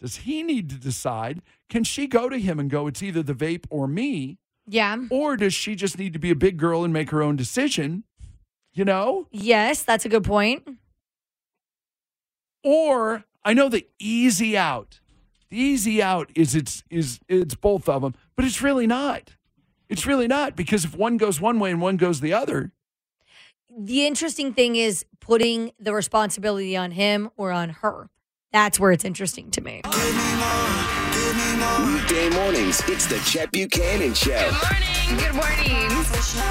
Does 0.00 0.16
he 0.16 0.42
need 0.42 0.70
to 0.70 0.76
decide? 0.76 1.42
Can 1.68 1.84
she 1.84 2.06
go 2.06 2.28
to 2.28 2.38
him 2.38 2.58
and 2.58 2.70
go, 2.70 2.86
it's 2.86 3.02
either 3.02 3.22
the 3.22 3.34
vape 3.34 3.66
or 3.70 3.86
me? 3.86 4.38
Yeah. 4.66 4.96
Or 5.10 5.36
does 5.36 5.54
she 5.54 5.74
just 5.74 5.98
need 5.98 6.12
to 6.12 6.18
be 6.18 6.30
a 6.30 6.36
big 6.36 6.56
girl 6.56 6.84
and 6.84 6.92
make 6.92 7.10
her 7.10 7.22
own 7.22 7.36
decision? 7.36 8.04
You 8.72 8.84
know? 8.84 9.26
Yes, 9.32 9.82
that's 9.82 10.04
a 10.04 10.08
good 10.08 10.24
point. 10.24 10.68
Or 12.62 13.24
I 13.44 13.54
know 13.54 13.68
the 13.68 13.86
easy 13.98 14.56
out. 14.56 15.00
The 15.50 15.58
easy 15.58 16.02
out 16.02 16.30
is 16.34 16.54
it's 16.54 16.82
is 16.90 17.20
it's 17.28 17.54
both 17.54 17.88
of 17.88 18.02
them, 18.02 18.14
but 18.36 18.44
it's 18.44 18.60
really 18.60 18.86
not. 18.86 19.36
It's 19.88 20.04
really 20.04 20.28
not 20.28 20.54
because 20.54 20.84
if 20.84 20.94
one 20.94 21.16
goes 21.16 21.40
one 21.40 21.58
way 21.58 21.70
and 21.70 21.80
one 21.80 21.96
goes 21.96 22.20
the 22.20 22.34
other, 22.34 22.72
The 23.70 24.06
interesting 24.06 24.52
thing 24.52 24.76
is 24.76 25.04
putting 25.20 25.72
the 25.78 25.94
responsibility 25.94 26.76
on 26.76 26.90
him 26.90 27.30
or 27.36 27.52
on 27.52 27.70
her. 27.70 28.10
That's 28.52 28.80
where 28.80 28.92
it's 28.92 29.04
interesting 29.04 29.50
to 29.52 29.60
me. 29.60 29.82
Weekday 31.32 32.30
mornings, 32.30 32.80
it's 32.88 33.04
the 33.06 33.18
Chet 33.18 33.52
Buchanan 33.52 34.14
Show 34.14 34.50
Good 35.10 35.34
morning. 35.34 35.88
Good 35.90 36.06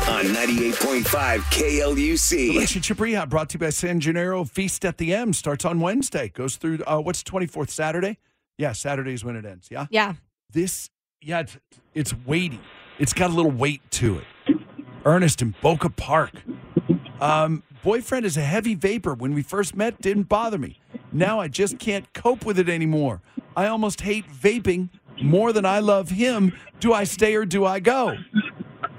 morning. 0.06 0.08
on 0.08 0.26
98.5 0.36 1.04
KLUC. 1.50 2.50
relationship 2.50 3.00
rehab 3.00 3.28
brought 3.32 3.50
to 3.50 3.54
you 3.56 3.60
by 3.60 3.72
San 3.72 4.00
Gennaro 4.00 4.44
Feast 4.44 4.86
at 4.86 5.00
the 5.00 5.16
M 5.16 5.34
starts 5.34 5.66
on 5.66 5.80
Wednesday, 5.80 6.30
goes 6.30 6.58
through 6.58 6.78
uh, 6.86 7.00
what's 7.00 7.24
twenty 7.24 7.48
fourth 7.48 7.72
Saturday. 7.72 8.20
Yeah, 8.60 8.74
Saturday 8.74 9.14
is 9.16 9.26
when 9.26 9.36
it 9.36 9.46
ends. 9.46 9.68
Yeah, 9.72 9.88
Yeah. 9.90 10.14
this 10.52 10.92
yeah, 11.22 11.40
it's, 11.40 11.58
it's 11.96 12.14
weighty. 12.28 12.62
It's 13.00 13.14
got 13.14 13.32
a 13.32 13.34
little 13.34 13.50
weight 13.52 13.82
to 13.94 14.20
it. 14.20 14.58
Ernest 15.06 15.42
in 15.42 15.56
Boca 15.64 15.90
Park. 15.90 16.34
Um, 17.20 17.64
boyfriend 17.84 18.28
is 18.28 18.38
a 18.38 18.42
heavy 18.42 18.76
vapor. 18.76 19.16
When 19.16 19.34
we 19.34 19.42
first 19.42 19.76
met, 19.76 20.00
didn't 20.02 20.30
bother 20.30 20.60
me. 20.60 20.80
Now 21.18 21.40
I 21.40 21.48
just 21.48 21.80
can't 21.80 22.12
cope 22.14 22.46
with 22.46 22.60
it 22.60 22.70
anymore. 22.70 23.22
I 23.56 23.68
almost 23.68 24.02
hate 24.02 24.26
vaping 24.30 24.90
more 25.22 25.52
than 25.52 25.66
I 25.66 25.80
love 25.80 26.10
him. 26.12 26.54
Do 26.80 26.94
I 26.94 27.06
stay 27.06 27.36
or 27.36 27.44
do 27.46 27.66
I 27.66 27.80
go? 27.80 28.16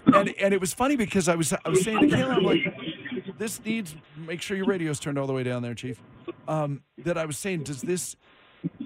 And 0.06 0.34
and 0.40 0.52
it 0.52 0.60
was 0.60 0.74
funny 0.74 0.96
because 0.96 1.28
I 1.28 1.36
was 1.36 1.52
I 1.52 1.68
was 1.68 1.82
saying 1.84 2.00
to 2.00 2.16
Kayla, 2.16 2.36
I'm 2.36 2.42
like, 2.42 3.38
this 3.38 3.62
needs 3.64 3.94
make 4.16 4.42
sure 4.42 4.56
your 4.56 4.66
radio's 4.66 4.98
turned 4.98 5.18
all 5.18 5.26
the 5.26 5.32
way 5.32 5.44
down 5.44 5.62
there, 5.62 5.74
Chief. 5.74 6.00
Um, 6.48 6.82
that 6.98 7.16
I 7.16 7.24
was 7.24 7.38
saying, 7.38 7.62
does 7.64 7.82
this 7.82 8.16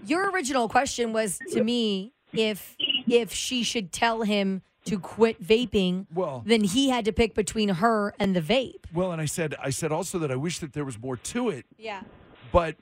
Your 0.05 0.31
original 0.31 0.68
question 0.68 1.12
was 1.12 1.38
to 1.53 1.64
me 1.64 2.12
if 2.35 2.77
if 3.07 3.33
she 3.33 3.62
should 3.62 3.92
tell 3.92 4.23
him 4.23 4.62
to 4.85 4.99
quit 4.99 5.40
vaping, 5.42 6.07
Well- 6.12 6.42
then 6.45 6.64
he 6.64 6.90
had 6.90 7.05
to 7.05 7.12
pick 7.12 7.35
between 7.35 7.68
her 7.68 8.14
and 8.18 8.35
the 8.37 8.40
vape. 8.42 8.85
well? 8.92 9.12
And 9.12 9.23
I 9.23 9.27
said 9.27 9.55
I 9.62 9.71
said 9.71 9.90
also 9.92 10.18
that 10.18 10.31
I 10.31 10.37
wish 10.37 10.59
that 10.59 10.73
there 10.75 10.85
was 10.85 10.99
more 11.01 11.16
to 11.16 11.49
it. 11.49 11.64
Yeah. 11.79 12.03
but 12.51 12.77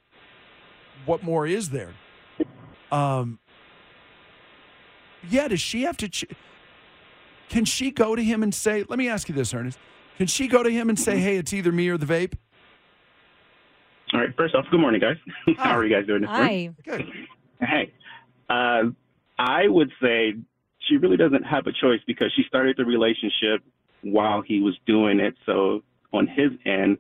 what 1.07 1.23
more 1.23 1.47
is 1.47 1.71
there? 1.71 1.93
Um, 2.93 3.39
yeah, 5.29 5.49
does 5.49 5.61
she 5.61 5.83
have 5.83 5.97
to? 5.99 6.09
Ch- 6.09 6.27
can 7.49 7.65
she 7.65 7.91
go 7.91 8.17
to 8.17 8.23
him 8.23 8.43
and 8.43 8.55
say? 8.55 8.85
Let 8.89 8.99
me 8.99 9.09
ask 9.09 9.29
you 9.29 9.35
this, 9.35 9.53
Ernest. 9.53 9.79
Can 10.17 10.27
she 10.27 10.49
go 10.49 10.63
to 10.63 10.71
him 10.71 10.89
and 10.89 10.99
say, 10.99 11.19
"Hey, 11.19 11.37
it's 11.37 11.53
either 11.53 11.73
me 11.73 11.89
or 11.89 11.99
the 11.99 12.07
vape"? 12.07 12.35
All 14.13 14.21
right. 14.21 14.35
First 14.37 14.55
off, 14.55 14.67
good 14.71 14.81
morning, 14.81 15.01
guys. 15.01 15.17
How 15.57 15.77
are 15.77 15.85
you 15.85 15.95
guys 15.95 16.07
doing 16.07 16.23
this 16.23 16.31
morning? 16.31 16.77
Hi. 16.87 16.97
Good. 16.97 17.13
Hey, 17.61 17.93
uh, 18.49 18.91
I 19.39 19.69
would 19.69 19.93
say 20.03 20.35
she 20.89 20.97
really 20.97 21.17
doesn't 21.17 21.45
have 21.45 21.67
a 21.67 21.73
choice 21.73 22.01
because 22.07 22.33
she 22.35 22.43
started 22.49 22.77
the 22.77 22.85
relationship 22.85 23.63
while 24.03 24.43
he 24.43 24.61
was 24.61 24.77
doing 24.87 25.21
it. 25.21 25.35
So 25.47 25.83
on 26.13 26.27
his 26.27 26.51
end, 26.65 26.99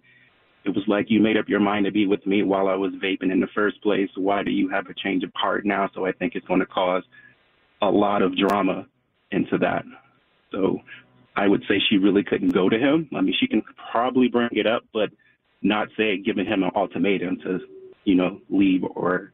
it 0.64 0.70
was 0.70 0.84
like 0.86 1.06
you 1.08 1.20
made 1.20 1.36
up 1.36 1.48
your 1.48 1.60
mind 1.60 1.86
to 1.86 1.92
be 1.92 2.06
with 2.06 2.26
me 2.26 2.42
while 2.42 2.68
I 2.68 2.74
was 2.74 2.92
vaping 3.02 3.32
in 3.32 3.40
the 3.40 3.48
first 3.54 3.82
place. 3.82 4.10
Why 4.16 4.42
do 4.42 4.50
you 4.50 4.68
have 4.68 4.86
a 4.86 4.94
change 4.94 5.24
of 5.24 5.30
heart 5.34 5.64
now? 5.64 5.88
So 5.94 6.04
I 6.04 6.12
think 6.12 6.34
it's 6.34 6.46
going 6.46 6.60
to 6.60 6.66
cause 6.66 7.02
a 7.82 7.90
lot 7.90 8.22
of 8.22 8.36
drama 8.36 8.86
into 9.30 9.56
that. 9.58 9.84
So 10.52 10.78
I 11.36 11.48
would 11.48 11.62
say 11.68 11.80
she 11.88 11.96
really 11.96 12.22
couldn't 12.22 12.50
go 12.50 12.68
to 12.68 12.78
him. 12.78 13.08
I 13.14 13.20
mean, 13.20 13.34
she 13.40 13.46
can 13.46 13.62
probably 13.90 14.28
bring 14.28 14.50
it 14.52 14.66
up, 14.66 14.82
but 14.92 15.10
not 15.62 15.88
say 15.96 16.18
giving 16.18 16.46
him 16.46 16.62
an 16.62 16.70
ultimatum 16.74 17.38
to, 17.44 17.60
you 18.04 18.14
know, 18.14 18.40
leave 18.50 18.82
or 18.94 19.32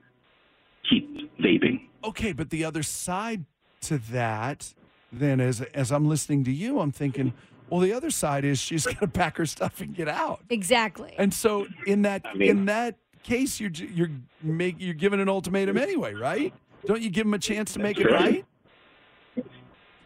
keep 0.89 1.09
vaping. 1.41 1.89
Okay, 2.05 2.33
but 2.33 2.51
the 2.51 2.65
other 2.65 2.83
side 2.83 3.47
to 3.83 3.99
that, 3.99 4.75
then 5.13 5.41
as 5.41 5.61
as 5.61 5.91
I'm 5.91 6.09
listening 6.09 6.45
to 6.45 6.53
you, 6.53 6.81
I'm 6.81 6.93
thinking, 6.93 7.33
well, 7.71 7.81
the 7.81 7.93
other 7.93 8.11
side 8.11 8.45
is 8.45 8.59
she's 8.59 8.85
going 8.87 8.97
to 8.99 9.09
pack 9.09 9.37
her 9.39 9.47
stuff 9.47 9.81
and 9.81 9.95
get 9.95 10.09
out. 10.09 10.41
Exactly. 10.51 11.15
And 11.19 11.33
so 11.33 11.67
in 11.87 12.03
that 12.03 12.25
mean- 12.37 12.51
in 12.51 12.65
that 12.67 12.97
case, 13.23 13.59
you're 13.61 13.71
j- 13.71 13.91
you're 13.93 14.11
make 14.43 14.77
you're 14.79 14.95
giving 14.95 15.21
an 15.21 15.29
ultimatum 15.29 15.77
anyway, 15.77 16.15
right? 16.15 16.53
Don't 16.87 17.03
you 17.03 17.11
give 17.11 17.27
him 17.27 17.35
a 17.35 17.39
chance 17.39 17.73
to 17.73 17.81
make 17.81 17.99
it 17.99 18.03
Sure. 18.05 18.13
right? 18.13 18.45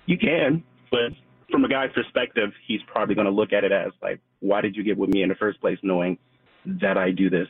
You 0.07 0.18
can, 0.18 0.62
but 0.90 1.12
from 1.51 1.64
a 1.64 1.68
guy's 1.68 1.92
perspective, 1.92 2.51
he's 2.66 2.81
probably 2.87 3.14
going 3.14 3.27
to 3.27 3.31
look 3.33 3.53
at 3.53 3.64
it 3.64 3.73
as 3.73 3.92
like, 4.03 4.20
why 4.40 4.61
did 4.61 4.75
you 4.77 4.83
get 4.83 4.96
with 4.96 5.11
me 5.11 5.23
in 5.23 5.29
the 5.29 5.35
first 5.35 5.61
place, 5.61 5.79
knowing 5.83 6.18
that 6.64 6.96
I 6.96 7.11
do 7.11 7.29
this? 7.31 7.49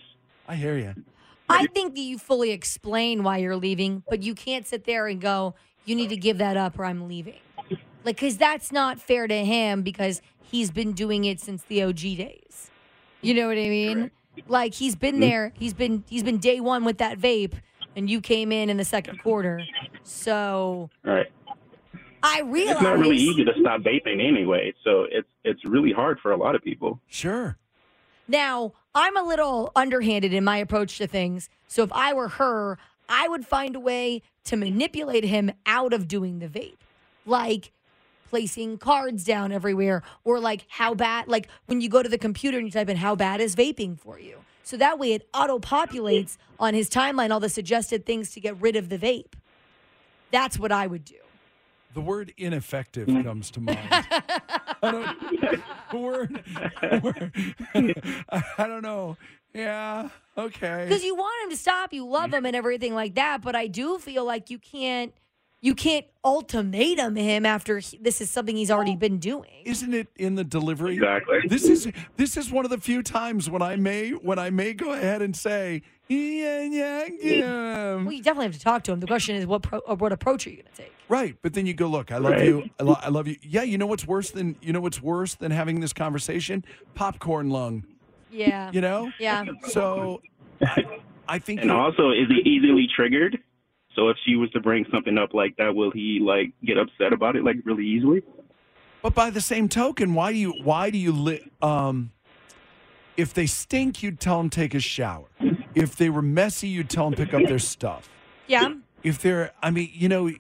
I 0.49 0.57
hear 0.57 0.77
you. 0.77 0.94
I 1.49 1.66
think 1.68 1.94
that 1.94 2.01
you 2.01 2.18
fully 2.18 2.51
explain 2.51 3.23
why 3.23 3.38
you're 3.38 3.57
leaving, 3.57 4.03
but 4.09 4.23
you 4.23 4.35
can't 4.35 4.66
sit 4.66 4.85
there 4.85 5.07
and 5.07 5.20
go, 5.20 5.55
you 5.85 5.94
need 5.96 6.09
to 6.11 6.16
give 6.16 6.38
that 6.38 6.57
up 6.57 6.79
or 6.79 6.85
I'm 6.85 7.09
leaving. 7.09 7.35
Like, 8.05 8.17
because 8.17 8.37
that's 8.39 8.73
not 8.73 9.01
fair 9.01 9.27
to 9.27 9.45
him 9.45 9.83
because 9.83 10.23
he's 10.43 10.71
been 10.71 10.93
doing 10.93 11.25
it 11.25 11.41
since 11.41 11.63
the 11.65 11.83
OG 11.83 11.97
days. 12.01 12.71
You 13.23 13.35
know 13.35 13.49
what 13.49 13.59
I 13.59 13.69
mean? 13.69 14.11
Like 14.49 14.75
he's 14.75 14.97
been 14.97 15.15
Mm-hmm. 15.17 15.21
there. 15.21 15.53
He's 15.59 15.75
been 15.75 16.05
he's 16.09 16.23
been 16.23 16.39
day 16.39 16.61
one 16.61 16.85
with 16.85 16.99
that 16.99 17.19
vape, 17.19 17.55
and 17.95 18.09
you 18.09 18.21
came 18.21 18.53
in 18.53 18.71
in 18.71 18.77
the 18.79 18.85
second 18.85 19.19
quarter. 19.23 19.63
So 20.03 20.89
All 21.07 21.13
right. 21.13 21.27
I 22.23 22.43
realize 22.43 22.75
It's 22.77 22.83
not 22.83 22.99
really 22.99 23.17
easy 23.17 23.45
to 23.45 23.53
stop 23.61 23.81
vaping 23.81 24.27
anyway, 24.27 24.73
so 24.85 25.07
it's 25.11 25.29
it's 25.45 25.65
really 25.65 25.93
hard 25.93 26.21
for 26.21 26.33
a 26.33 26.37
lot 26.37 26.55
of 26.55 26.63
people. 26.63 27.01
Sure. 27.07 27.57
Now, 28.29 28.73
I'm 28.95 29.17
a 29.17 29.23
little 29.23 29.73
underhanded 29.75 30.33
in 30.33 30.45
my 30.45 30.59
approach 30.59 30.99
to 30.99 31.07
things. 31.07 31.49
So 31.67 31.83
if 31.83 31.93
I 31.93 32.13
were 32.13 32.29
her, 32.29 32.79
I 33.09 33.27
would 33.29 33.47
find 33.47 33.75
a 33.75 33.81
way 33.81 34.23
to 34.45 34.57
manipulate 34.57 35.25
him 35.25 35.51
out 35.67 35.93
of 35.93 36.07
doing 36.09 36.39
the 36.39 36.47
vape. 36.49 36.77
Like 37.27 37.73
placing 38.31 38.79
cards 38.79 39.25
down 39.25 39.51
everywhere 39.53 40.03
or 40.25 40.38
like 40.38 40.64
how 40.69 40.95
bad 40.95 41.27
like 41.27 41.49
when 41.66 41.81
you 41.81 41.88
go 41.88 42.03
to 42.03 42.09
the 42.09 42.16
computer 42.16 42.57
and 42.57 42.66
you 42.66 42.71
type 42.71 42.88
in 42.88 42.97
how 42.97 43.16
bad 43.16 43.40
is 43.40 43.57
vaping 43.57 43.99
for 43.99 44.19
you. 44.19 44.38
So 44.62 44.77
that 44.77 45.01
way 45.01 45.14
it 45.14 45.29
auto 45.35 45.59
populates 45.59 46.37
on 46.59 46.75
his 46.75 46.88
timeline 46.88 47.33
all 47.33 47.40
the 47.40 47.49
suggested 47.49 48.07
things 48.07 48.31
to 48.31 48.40
get 48.40 48.59
rid 48.61 48.77
of 48.77 48.88
the 48.88 48.97
vape. 48.97 49.33
That's 50.31 50.59
what 50.61 50.71
I 50.71 50.87
would 50.87 51.05
do. 51.05 51.16
The 51.93 52.01
word 52.01 52.33
ineffective 52.37 53.09
mm-hmm. 53.09 53.23
comes 53.23 53.51
to 53.51 53.61
mind. 53.61 53.81
I 53.90 54.90
don't, 54.93 55.21
the 55.90 55.99
word, 55.99 56.45
the 56.81 57.01
word- 57.03 58.25
I 58.59 58.66
don't 58.69 58.83
know. 58.83 59.16
Yeah. 59.53 60.11
Okay. 60.38 60.85
because 60.88 61.03
you 61.03 61.16
want 61.16 61.45
him 61.45 61.51
to 61.51 61.57
stop 61.57 61.93
you 61.93 62.07
love 62.07 62.33
him 62.33 62.47
and 62.47 62.55
everything 62.55 62.95
like 62.95 63.16
that 63.16 63.43
but 63.43 63.55
i 63.55 63.66
do 63.66 63.99
feel 63.99 64.25
like 64.25 64.49
you 64.49 64.59
can't 64.59 65.12
you 65.62 65.75
can't 65.75 66.07
ultimatum 66.25 67.16
him 67.16 67.44
after 67.46 67.79
he, 67.79 67.99
this 67.99 68.20
is 68.20 68.31
something 68.31 68.57
he's 68.57 68.70
already 68.70 68.96
been 68.96 69.18
doing 69.18 69.62
Isn't 69.64 69.92
it 69.94 70.09
in 70.16 70.35
the 70.35 70.44
delivery? 70.44 70.94
Exactly. 70.94 71.40
This 71.46 71.64
is 71.68 71.90
this 72.16 72.37
is 72.37 72.51
one 72.51 72.64
of 72.64 72.70
the 72.70 72.79
few 72.79 73.03
times 73.03 73.49
when 73.51 73.62
I 73.62 73.77
may 73.77 74.11
when 74.11 74.38
I 74.38 74.51
may 74.51 74.73
go 74.75 74.92
ahead 74.92 75.23
and 75.23 75.37
say, 75.37 75.83
yeah, 76.09 76.62
yeah, 76.62 77.09
yeah. 77.23 77.94
well 77.96 78.12
you 78.12 78.23
definitely 78.23 78.46
have 78.46 78.55
to 78.55 78.61
talk 78.61 78.83
to 78.85 78.92
him 78.92 79.01
the 79.01 79.07
question 79.07 79.37
is 79.37 79.46
what 79.46 79.62
pro, 79.62 79.81
what 79.96 80.12
approach 80.12 80.46
are 80.46 80.51
you 80.51 80.57
going 80.57 80.68
to 80.75 80.83
take 80.83 80.92
Right, 81.09 81.37
but 81.42 81.55
then 81.55 81.66
you 81.66 81.75
go, 81.75 81.88
look, 81.88 82.12
I 82.12 82.18
love 82.18 82.33
Right. 82.35 82.44
you, 82.44 82.70
I, 82.79 82.83
lo- 82.85 82.99
I 83.01 83.09
love 83.09 83.27
you. 83.27 83.35
Yeah, 83.42 83.62
you 83.64 83.79
know 83.79 83.87
what's 83.87 84.07
worse 84.07 84.31
than 84.31 84.55
you 84.62 84.73
know 84.73 84.81
what's 84.81 85.03
worse 85.03 85.35
than 85.35 85.51
having 85.51 85.81
this 85.81 85.92
conversation? 85.92 86.64
Popcorn 86.94 87.51
lung. 87.51 87.85
yeah 88.31 88.70
You 88.73 88.81
know. 88.81 89.11
yeah 89.18 89.44
So, 89.68 90.20
I, 90.62 90.85
I 91.29 91.38
think. 91.40 91.61
And 91.62 91.70
you- 91.70 91.77
also, 91.77 92.11
is 92.11 92.29
he 92.29 92.49
easily 92.49 92.87
triggered? 92.94 93.38
So 93.96 94.09
if 94.09 94.16
she 94.24 94.37
was 94.37 94.50
to 94.53 94.61
bring 94.61 94.87
something 94.92 95.18
up 95.18 95.35
like 95.35 95.57
that, 95.57 95.74
will 95.74 95.90
he 95.90 96.20
like 96.22 96.53
get 96.64 96.79
upset 96.79 97.12
about 97.12 97.37
it 97.37 97.44
like 97.44 97.57
really 97.64 97.85
easily? 97.87 98.22
But 99.03 99.14
by 99.14 99.31
the 99.31 99.40
same 99.40 99.68
token, 99.68 100.14
why 100.14 100.33
do 100.33 100.38
you 100.38 100.53
why 100.62 100.90
do 100.90 100.98
you 100.98 101.12
li- 101.12 101.50
um 101.62 102.12
if 103.16 103.35
they 103.35 103.46
stink, 103.46 104.03
you'd 104.03 104.20
tell 104.20 104.38
them 104.38 104.48
take 104.48 104.74
a 104.74 104.81
shower. 104.81 105.26
If 105.74 105.96
they 105.96 106.09
were 106.09 106.22
messy, 106.22 106.68
you'd 106.68 106.88
tell 106.88 107.05
them 107.07 107.14
pick 107.14 107.35
up 107.35 107.46
their 107.46 107.59
stuff. 107.59 108.09
yeah 108.46 108.74
If 109.03 109.20
they're 109.20 109.53
I 109.62 109.70
mean, 109.70 109.90
you 109.92 110.09
know, 110.09 110.31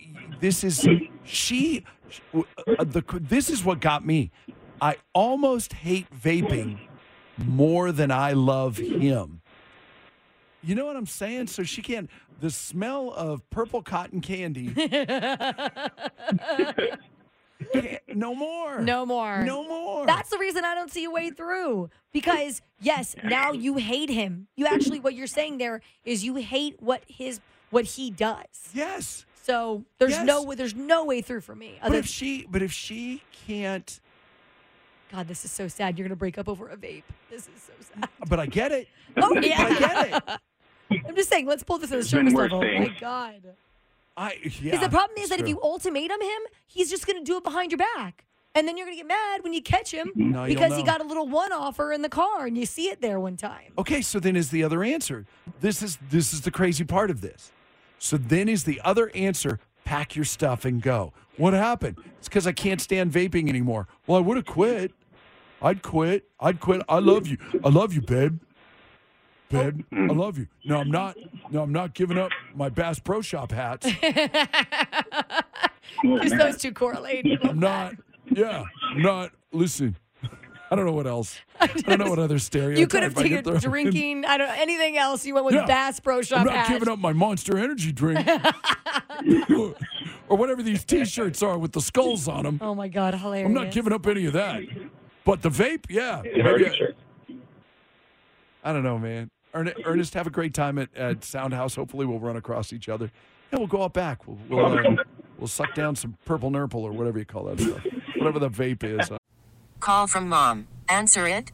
this 0.40 0.64
is 0.64 0.88
she 1.22 1.84
uh, 2.34 2.42
the 2.78 3.02
this 3.20 3.50
is 3.50 3.64
what 3.64 3.80
got 3.80 4.04
me. 4.06 4.30
I 4.80 4.96
almost 5.12 5.74
hate 5.74 6.06
vaping 6.10 6.78
more 7.36 7.92
than 7.92 8.10
I 8.10 8.32
love 8.32 8.78
him. 8.78 9.42
You 10.62 10.74
know 10.74 10.86
what 10.86 10.96
I'm 10.96 11.06
saying? 11.06 11.48
So 11.48 11.62
she 11.62 11.82
can't 11.82 12.10
the 12.40 12.50
smell 12.50 13.10
of 13.12 13.48
purple 13.50 13.82
cotton 13.82 14.20
candy. 14.20 14.72
no 18.14 18.34
more. 18.34 18.80
no 18.80 19.04
more 19.04 19.42
No 19.44 19.62
more. 19.68 20.06
that's 20.06 20.30
the 20.30 20.38
reason 20.38 20.64
i 20.64 20.74
don't 20.74 20.90
see 20.90 21.04
a 21.04 21.10
way 21.10 21.28
through 21.30 21.90
because 22.10 22.62
yes 22.80 23.14
now 23.22 23.52
you 23.52 23.76
hate 23.76 24.08
him 24.08 24.46
you 24.56 24.66
actually 24.66 24.98
what 24.98 25.14
you're 25.14 25.26
saying 25.26 25.58
there 25.58 25.82
is 26.04 26.24
you 26.24 26.36
hate 26.36 26.76
what 26.80 27.02
his 27.06 27.38
what 27.70 27.84
he 27.84 28.10
does 28.10 28.46
yes. 28.72 29.26
so 29.42 29.84
there's 29.98 30.12
Yes. 30.12 30.24
no 30.26 30.54
there's 30.54 30.74
no 30.74 31.04
way 31.04 31.20
through 31.20 31.42
for 31.42 31.54
me 31.54 31.78
But 31.82 31.94
if 31.94 32.06
she 32.06 32.46
but 32.50 32.62
if 32.62 32.72
she 32.72 33.22
can't 33.46 34.00
God, 35.12 35.26
this 35.26 35.44
is 35.44 35.50
so 35.50 35.66
sad. 35.66 35.98
You're 35.98 36.06
gonna 36.06 36.14
break 36.14 36.38
up 36.38 36.48
over 36.48 36.68
a 36.68 36.76
vape. 36.76 37.02
This 37.30 37.48
is 37.48 37.60
so 37.60 37.72
sad. 37.80 38.08
but 38.28 38.38
I 38.38 38.46
get 38.46 38.70
it. 38.70 38.86
Oh 39.16 39.34
yeah, 39.40 39.64
I 39.66 39.76
get 39.76 40.06
it. 40.28 40.40
I'm 40.90 41.14
just 41.14 41.28
saying, 41.28 41.46
let's 41.46 41.62
pull 41.62 41.78
this 41.78 41.90
to 41.90 41.96
the 41.96 41.96
There's 41.98 42.10
surface 42.10 42.34
worse 42.34 42.52
level. 42.52 42.68
Oh 42.68 42.78
my. 42.80 42.96
God. 43.00 43.54
I 44.16 44.38
yeah. 44.42 44.72
Because 44.72 44.80
the 44.80 44.88
problem 44.88 45.16
is 45.18 45.24
it's 45.24 45.30
that 45.30 45.40
if 45.40 45.48
you 45.48 45.60
ultimatum 45.62 46.20
him, 46.20 46.40
he's 46.66 46.90
just 46.90 47.06
gonna 47.06 47.24
do 47.24 47.36
it 47.36 47.44
behind 47.44 47.72
your 47.72 47.78
back. 47.78 48.24
And 48.54 48.66
then 48.66 48.76
you're 48.76 48.86
gonna 48.86 48.96
get 48.96 49.06
mad 49.06 49.44
when 49.44 49.52
you 49.52 49.62
catch 49.62 49.92
him 49.92 50.10
No, 50.16 50.44
because 50.46 50.76
he 50.76 50.82
got 50.82 51.00
a 51.00 51.04
little 51.04 51.28
one 51.28 51.52
offer 51.52 51.92
in 51.92 52.02
the 52.02 52.08
car 52.08 52.46
and 52.46 52.58
you 52.58 52.66
see 52.66 52.88
it 52.88 53.00
there 53.00 53.20
one 53.20 53.36
time. 53.36 53.72
Okay, 53.78 54.02
so 54.02 54.18
then 54.18 54.34
is 54.34 54.50
the 54.50 54.64
other 54.64 54.82
answer. 54.82 55.26
This 55.60 55.82
is 55.82 55.98
this 56.10 56.32
is 56.32 56.40
the 56.40 56.50
crazy 56.50 56.84
part 56.84 57.10
of 57.10 57.20
this. 57.20 57.52
So 57.98 58.16
then 58.16 58.48
is 58.48 58.64
the 58.64 58.80
other 58.84 59.10
answer 59.14 59.60
pack 59.84 60.14
your 60.16 60.24
stuff 60.24 60.64
and 60.64 60.82
go. 60.82 61.12
What 61.36 61.52
happened? 61.52 61.98
It's 62.18 62.28
because 62.28 62.46
I 62.46 62.52
can't 62.52 62.80
stand 62.80 63.12
vaping 63.12 63.48
anymore. 63.48 63.88
Well, 64.06 64.18
I 64.18 64.20
would 64.20 64.36
have 64.36 64.46
quit. 64.46 64.92
I'd 65.62 65.82
quit. 65.82 66.28
I'd 66.38 66.60
quit. 66.60 66.82
I 66.88 66.98
love 66.98 67.26
you. 67.26 67.38
I 67.64 67.68
love 67.68 67.92
you, 67.92 68.00
babe. 68.00 68.40
Babe, 69.50 69.82
I 69.90 69.94
mm. 69.96 70.16
love 70.16 70.38
you. 70.38 70.46
No, 70.64 70.76
I'm 70.78 70.90
not. 70.90 71.16
No, 71.50 71.62
I'm 71.62 71.72
not 71.72 71.92
giving 71.92 72.16
up 72.16 72.30
my 72.54 72.68
Bass 72.68 72.98
Pro 73.00 73.20
Shop 73.20 73.52
hats. 73.52 73.86
Oh, 76.04 76.18
Just 76.20 76.38
those 76.38 76.56
two 76.56 76.72
correlate. 76.72 77.26
I'm 77.42 77.58
not. 77.58 77.94
Yeah, 78.30 78.64
I'm 78.92 79.02
not. 79.02 79.32
Listen, 79.52 79.96
I 80.70 80.76
don't 80.76 80.86
know 80.86 80.92
what 80.92 81.06
else. 81.08 81.36
I 81.60 81.66
don't 81.66 81.98
know 81.98 82.08
what 82.08 82.20
other 82.20 82.38
stereotype 82.38 82.78
You 82.78 82.86
could 82.86 83.02
have 83.02 83.14
taken 83.14 83.42
throw 83.42 83.54
in. 83.54 83.60
drinking, 83.60 84.24
I 84.24 84.38
don't 84.38 84.48
know, 84.48 84.54
anything 84.56 84.96
else. 84.96 85.26
You 85.26 85.34
went 85.34 85.46
with 85.46 85.56
Yeah. 85.56 85.66
Bass 85.66 85.98
Pro 85.98 86.22
Shop 86.22 86.40
I'm 86.40 86.46
not 86.46 86.54
hat. 86.54 86.68
giving 86.68 86.88
up 86.88 87.00
my 87.00 87.12
Monster 87.12 87.58
Energy 87.58 87.90
drink, 87.92 88.26
or, 89.50 89.74
or 90.28 90.36
whatever 90.38 90.62
these 90.62 90.84
T-shirts 90.84 91.42
are 91.42 91.58
with 91.58 91.72
the 91.72 91.80
skulls 91.82 92.28
on 92.28 92.44
them. 92.44 92.58
Oh 92.62 92.74
my 92.74 92.86
God, 92.88 93.14
hilarious. 93.14 93.46
I'm 93.46 93.52
not 93.52 93.72
giving 93.72 93.92
up 93.92 94.06
any 94.06 94.26
of 94.26 94.32
that. 94.34 94.62
But 95.24 95.42
the 95.42 95.50
vape, 95.50 95.86
yeah. 95.90 96.22
Yeah, 96.24 96.42
maybe 96.44 96.66
I- 96.68 96.94
I 98.62 98.72
don't 98.72 98.82
know, 98.84 98.98
man. 98.98 99.30
Ern- 99.54 99.72
Ernest, 99.84 100.14
have 100.14 100.26
a 100.26 100.30
great 100.30 100.54
time 100.54 100.78
at, 100.78 100.94
at 100.96 101.24
Sound 101.24 101.54
House. 101.54 101.74
Hopefully, 101.74 102.06
we'll 102.06 102.18
run 102.18 102.36
across 102.36 102.72
each 102.72 102.88
other. 102.88 103.10
Yeah, 103.52 103.58
we'll 103.58 103.68
go 103.68 103.82
out 103.82 103.92
back. 103.92 104.26
We'll 104.26 104.38
we'll, 104.48 104.78
uh, 104.78 104.96
we'll 105.38 105.48
suck 105.48 105.74
down 105.74 105.96
some 105.96 106.16
purple 106.24 106.50
nurple 106.50 106.82
or 106.84 106.92
whatever 106.92 107.18
you 107.18 107.24
call 107.24 107.44
that 107.44 107.60
stuff. 107.60 107.84
Whatever 108.16 108.38
the 108.38 108.50
vape 108.50 108.84
is. 108.84 109.10
Call 109.80 110.06
from 110.06 110.28
mom. 110.28 110.68
Answer 110.88 111.26
it. 111.26 111.50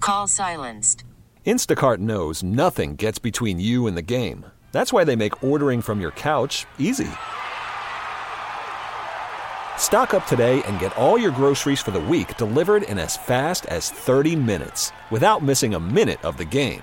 Call 0.00 0.26
silenced. 0.26 1.04
Instacart 1.46 1.98
knows 1.98 2.42
nothing 2.42 2.94
gets 2.96 3.18
between 3.18 3.58
you 3.60 3.86
and 3.86 3.96
the 3.96 4.02
game. 4.02 4.46
That's 4.70 4.92
why 4.92 5.04
they 5.04 5.16
make 5.16 5.42
ordering 5.44 5.82
from 5.82 6.00
your 6.00 6.12
couch 6.12 6.66
easy. 6.78 7.08
Stock 9.76 10.14
up 10.14 10.24
today 10.26 10.62
and 10.62 10.78
get 10.78 10.96
all 10.96 11.18
your 11.18 11.32
groceries 11.32 11.80
for 11.80 11.90
the 11.90 12.00
week 12.00 12.36
delivered 12.36 12.84
in 12.84 12.98
as 12.98 13.16
fast 13.16 13.66
as 13.66 13.90
30 13.90 14.36
minutes 14.36 14.92
without 15.10 15.42
missing 15.42 15.74
a 15.74 15.80
minute 15.80 16.24
of 16.24 16.36
the 16.36 16.44
game. 16.44 16.82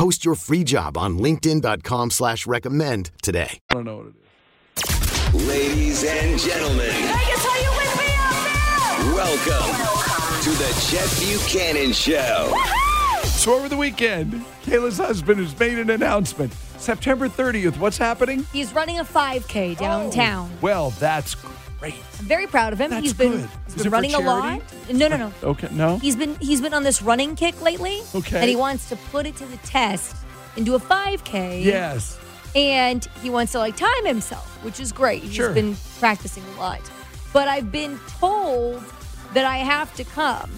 Post 0.00 0.24
your 0.24 0.34
free 0.34 0.64
job 0.64 0.96
on 0.96 1.18
linkedin.com 1.18 2.10
slash 2.10 2.46
recommend 2.46 3.10
today. 3.20 3.60
I 3.68 3.74
don't 3.74 3.84
know 3.84 3.96
what 3.98 4.06
it 4.06 5.34
is. 5.34 5.46
Ladies 5.46 6.04
and 6.04 6.40
gentlemen, 6.40 6.90
Vegas, 6.90 7.46
are 7.46 7.58
you 7.60 7.70
with 7.76 7.98
me 7.98 8.06
out 8.16 8.96
there? 8.96 9.14
welcome 9.14 10.42
to 10.42 10.50
the 10.52 10.86
Chet 10.88 11.20
Buchanan 11.20 11.92
Show. 11.92 12.50
So 13.24 13.52
over 13.52 13.68
the 13.68 13.76
weekend, 13.76 14.42
Kayla's 14.62 14.96
husband 14.96 15.38
has 15.38 15.58
made 15.60 15.78
an 15.78 15.90
announcement. 15.90 16.54
September 16.78 17.28
30th, 17.28 17.76
what's 17.76 17.98
happening? 17.98 18.46
He's 18.54 18.72
running 18.72 19.00
a 19.00 19.04
5K 19.04 19.76
downtown. 19.76 20.50
Well, 20.62 20.92
that's 20.92 21.36
great. 21.80 21.94
I'm 22.18 22.24
very 22.26 22.46
proud 22.46 22.72
of 22.72 22.80
him. 22.80 22.90
That's 22.90 23.02
he's 23.02 23.14
been, 23.14 23.32
good. 23.32 23.50
he's 23.66 23.76
Is 23.76 23.82
been 23.84 23.92
running 23.92 24.14
a 24.14 24.20
lot. 24.20 24.62
No, 24.92 25.08
no, 25.08 25.16
no. 25.16 25.32
Okay, 25.42 25.68
no? 25.72 25.98
He's 25.98 26.14
been 26.16 26.36
he's 26.36 26.60
been 26.60 26.74
on 26.74 26.82
this 26.84 27.02
running 27.02 27.34
kick 27.34 27.60
lately. 27.60 28.00
Okay. 28.14 28.38
And 28.38 28.48
he 28.48 28.56
wants 28.56 28.88
to 28.90 28.96
put 28.96 29.26
it 29.26 29.36
to 29.36 29.46
the 29.46 29.56
test 29.58 30.14
and 30.56 30.64
do 30.66 30.74
a 30.74 30.80
5K. 30.80 31.64
Yes. 31.64 32.18
And 32.54 33.04
he 33.22 33.30
wants 33.30 33.52
to 33.52 33.58
like 33.58 33.76
time 33.76 34.04
himself, 34.04 34.46
which 34.64 34.78
is 34.80 34.92
great. 34.92 35.22
He's 35.22 35.34
Sure. 35.34 35.52
been 35.52 35.76
practicing 35.98 36.44
a 36.56 36.60
lot. 36.60 36.80
But 37.32 37.48
I've 37.48 37.72
been 37.72 37.98
told 38.18 38.82
that 39.34 39.44
I 39.44 39.58
have 39.58 39.94
to 39.96 40.04
come. 40.04 40.50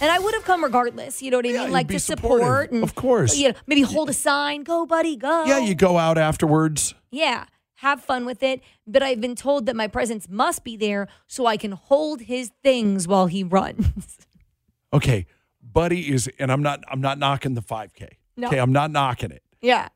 And 0.00 0.10
I 0.10 0.18
would 0.18 0.34
have 0.34 0.44
come 0.44 0.62
regardless, 0.62 1.22
you 1.22 1.30
know 1.30 1.38
what 1.38 1.46
I 1.46 1.52
mean? 1.52 1.62
you'd 1.62 1.70
Like 1.70 1.86
be 1.86 1.94
to 1.94 2.00
support 2.00 2.70
and 2.70 2.82
Of 2.84 2.94
course. 2.94 3.34
You 3.38 3.48
know, 3.48 3.54
maybe 3.66 3.80
hold 3.80 4.10
a 4.10 4.12
sign, 4.12 4.62
go 4.62 4.84
buddy, 4.84 5.16
go. 5.16 5.44
Yeah, 5.46 5.58
you 5.58 5.74
go 5.74 5.96
out 5.96 6.18
afterwards. 6.18 6.92
Yeah, 7.10 7.44
have 7.76 8.02
fun 8.02 8.24
with 8.26 8.42
it. 8.42 8.60
But 8.86 9.02
I've 9.02 9.20
been 9.20 9.34
told 9.36 9.66
that 9.66 9.76
my 9.76 9.86
presence 9.88 10.28
must 10.28 10.64
be 10.64 10.76
there 10.76 11.08
so 11.26 11.46
I 11.46 11.56
can 11.56 11.72
hold 11.72 12.22
his 12.22 12.50
things 12.62 13.06
while 13.08 13.26
he 13.26 13.42
runs. 13.42 14.18
Okay, 14.92 15.26
Buddy 15.60 16.10
is, 16.12 16.30
and 16.38 16.50
I'm 16.50 16.62
not, 16.62 16.82
I'm 16.88 17.00
not 17.02 17.18
knocking 17.18 17.54
the 17.54 17.60
5K. 17.60 18.08
No. 18.36 18.46
Okay, 18.46 18.58
I'm 18.58 18.72
not 18.72 18.90
knocking 18.92 19.30
it. 19.30 19.42
yeah. 19.60 19.88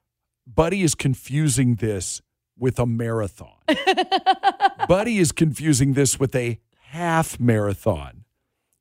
Buddy 0.47 0.83
is 0.83 0.95
confusing 0.97 1.77
this 1.77 2.21
with 2.59 2.79
a 2.79 2.85
marathon. 2.87 3.55
Buddy 4.89 5.19
is 5.19 5.31
confusing 5.33 5.93
this 5.95 6.19
with 6.19 6.35
a 6.35 6.59
half 6.89 7.39
marathon. 7.39 8.25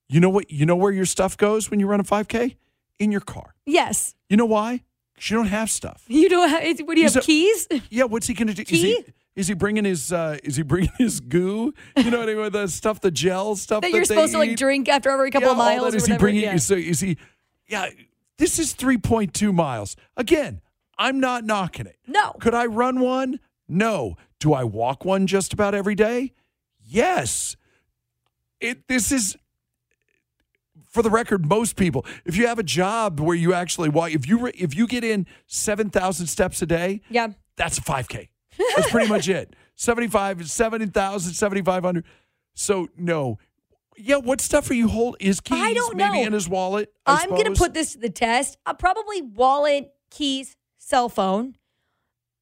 You 0.09 0.19
know 0.19 0.29
what? 0.31 0.49
You 0.51 0.65
know 0.65 0.75
where 0.75 0.91
your 0.91 1.05
stuff 1.05 1.37
goes 1.37 1.69
when 1.69 1.79
you 1.79 1.85
run 1.87 1.99
a 1.99 2.03
5K? 2.03 2.55
In 2.97 3.11
your 3.11 3.21
car. 3.21 3.53
Yes. 3.65 4.15
You 4.29 4.35
know 4.35 4.47
why? 4.47 4.83
You 5.21 5.37
don't 5.37 5.47
have 5.47 5.69
stuff. 5.69 6.03
You 6.07 6.29
don't 6.29 6.49
have, 6.49 6.61
what 6.81 6.95
do 6.95 7.01
you 7.01 7.05
He's 7.05 7.13
have, 7.15 7.23
a- 7.23 7.25
keys? 7.25 7.67
Yeah, 7.89 8.03
what's 8.05 8.27
he 8.27 8.33
going 8.33 8.47
to 8.47 8.53
do? 8.53 8.61
Is 8.61 8.67
Key? 8.67 8.81
he, 8.95 9.05
is 9.35 9.47
he 9.47 9.53
bringing 9.53 9.85
his 9.85 10.11
uh, 10.11 10.37
is 10.43 10.55
he 10.57 10.63
bringing 10.63 10.91
his 10.97 11.19
goo? 11.19 11.73
You 11.97 12.11
know 12.11 12.19
what 12.19 12.29
I 12.29 12.33
mean? 12.35 12.51
The 12.51 12.67
stuff, 12.67 12.99
the 13.01 13.11
gel 13.11 13.55
stuff 13.55 13.81
That 13.81 13.91
that, 13.91 13.95
you're 13.95 14.05
supposed 14.05 14.33
to 14.33 14.37
like 14.39 14.55
drink 14.57 14.89
after 14.89 15.09
every 15.09 15.31
couple 15.31 15.47
Yeah, 15.47 15.53
of 15.53 15.59
all 15.59 15.65
miles 15.65 15.83
that. 15.85 15.93
or 15.93 15.97
Is 15.97 16.05
he 16.07 16.17
bringing? 16.17 16.43
yeah. 16.43 16.57
So 16.57 16.75
is 16.75 16.99
he? 16.99 17.17
Yeah, 17.67 17.89
this 18.37 18.59
is 18.59 18.73
three 18.73 18.97
point 18.97 19.33
two 19.33 19.53
miles. 19.53 19.95
Again, 20.17 20.61
I'm 20.97 21.19
not 21.19 21.45
knocking 21.45 21.85
it. 21.85 21.97
No. 22.07 22.31
Could 22.39 22.53
I 22.53 22.65
run 22.65 22.99
one? 22.99 23.39
No. 23.67 24.17
Do 24.39 24.53
I 24.53 24.63
walk 24.63 25.05
one 25.05 25.27
just 25.27 25.53
about 25.53 25.73
every 25.75 25.95
day? 25.95 26.33
Yes. 26.85 27.55
It. 28.59 28.87
This 28.87 29.11
is. 29.11 29.37
For 30.89 31.01
the 31.03 31.09
record, 31.09 31.45
most 31.47 31.75
people, 31.75 32.05
if 32.25 32.35
you 32.35 32.47
have 32.47 32.57
a 32.59 32.63
job 32.63 33.19
where 33.19 33.35
you 33.35 33.53
actually 33.53 33.89
walk, 33.89 34.11
if 34.11 34.27
you 34.27 34.39
re- 34.39 34.51
if 34.55 34.75
you 34.75 34.87
get 34.87 35.03
in 35.03 35.27
seven 35.47 35.89
thousand 35.89 36.27
steps 36.27 36.61
a 36.61 36.65
day, 36.65 37.01
Yeah. 37.09 37.27
that's 37.57 37.77
a 37.77 37.81
5K. 37.81 38.29
That's 38.75 38.89
pretty 38.89 39.07
much 39.07 39.29
it. 39.29 39.55
75, 39.75 40.49
70,000, 40.49 41.33
7,500. 41.33 42.03
So, 42.53 42.89
no. 42.97 43.37
Yeah, 43.95 44.17
what 44.17 44.41
stuff 44.41 44.69
are 44.69 44.73
you 44.73 44.87
holding? 44.89 45.25
His 45.25 45.39
keys, 45.39 45.57
I 45.61 45.73
don't 45.73 45.95
maybe 45.95 46.17
know. 46.21 46.27
in 46.27 46.33
his 46.33 46.49
wallet? 46.49 46.91
I 47.05 47.21
I'm 47.23 47.29
going 47.29 47.45
to 47.45 47.57
put 47.57 47.73
this 47.73 47.93
to 47.93 47.99
the 47.99 48.09
test. 48.09 48.57
Uh, 48.65 48.73
probably 48.73 49.21
wallet, 49.21 49.93
keys, 50.09 50.55
cell 50.79 51.07
phone, 51.07 51.55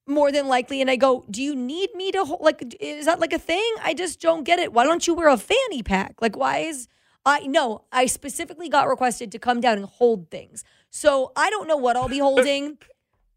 more 0.06 0.32
than 0.32 0.48
likely. 0.48 0.80
And 0.80 0.90
I 0.90 0.96
go, 0.96 1.24
do 1.30 1.42
you 1.42 1.54
need 1.54 1.90
me 1.94 2.10
to 2.12 2.24
hold? 2.24 2.40
Like, 2.40 2.76
is 2.80 3.06
that 3.06 3.20
like 3.20 3.32
a 3.32 3.38
thing? 3.38 3.72
I 3.82 3.94
just 3.94 4.20
don't 4.20 4.42
get 4.44 4.58
it. 4.58 4.72
Why 4.72 4.84
don't 4.84 5.06
you 5.06 5.14
wear 5.14 5.28
a 5.28 5.36
fanny 5.36 5.82
pack? 5.84 6.16
Like, 6.20 6.36
why 6.36 6.58
is 6.58 6.88
I 7.28 7.40
no? 7.46 7.84
I 7.92 8.06
specifically 8.06 8.68
got 8.68 8.88
requested 8.88 9.30
to 9.32 9.38
come 9.38 9.60
down 9.60 9.76
and 9.78 9.86
hold 9.86 10.30
things. 10.30 10.64
So 10.90 11.32
I 11.36 11.50
don't 11.50 11.68
know 11.68 11.76
what 11.76 11.96
I'll 11.96 12.08
be 12.08 12.18
holding. 12.18 12.78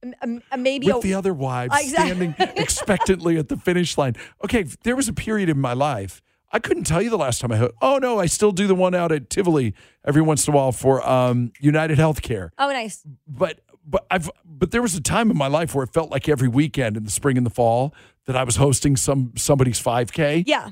Uh, 0.03 0.57
maybe 0.57 0.87
with 0.87 0.95
a- 0.97 1.01
the 1.01 1.13
other 1.13 1.33
wives 1.33 1.75
Exactly. 1.79 2.33
standing 2.33 2.35
expectantly 2.57 3.37
at 3.37 3.49
the 3.49 3.57
finish 3.57 3.97
line. 3.97 4.15
Okay, 4.43 4.63
there 4.83 4.95
was 4.95 5.07
a 5.07 5.13
period 5.13 5.47
in 5.49 5.59
my 5.59 5.73
life. 5.73 6.21
I 6.51 6.59
couldn't 6.59 6.85
tell 6.85 7.01
you 7.01 7.09
the 7.09 7.17
last 7.17 7.39
time 7.39 7.51
I 7.51 7.57
heard. 7.57 7.71
Oh 7.81 7.97
no, 7.97 8.19
I 8.19 8.25
still 8.25 8.51
do 8.51 8.65
the 8.67 8.75
one 8.75 8.95
out 8.95 9.11
at 9.11 9.29
Tivoli 9.29 9.73
every 10.05 10.21
once 10.21 10.47
in 10.47 10.53
a 10.53 10.57
while 10.57 10.71
for 10.71 11.07
um, 11.07 11.51
United 11.59 11.97
Healthcare. 11.99 12.49
Oh, 12.57 12.69
nice. 12.71 13.05
But 13.27 13.61
but 13.85 14.05
I've 14.11 14.29
but 14.45 14.71
there 14.71 14.81
was 14.81 14.95
a 14.95 15.01
time 15.01 15.29
in 15.31 15.37
my 15.37 15.47
life 15.47 15.73
where 15.75 15.83
it 15.83 15.93
felt 15.93 16.09
like 16.11 16.27
every 16.27 16.47
weekend 16.47 16.97
in 16.97 17.03
the 17.03 17.11
spring 17.11 17.37
and 17.37 17.45
the 17.45 17.49
fall 17.51 17.93
that 18.25 18.35
I 18.35 18.43
was 18.43 18.55
hosting 18.57 18.95
some 18.97 19.33
somebody's 19.37 19.81
5K. 19.81 20.43
Yeah. 20.47 20.71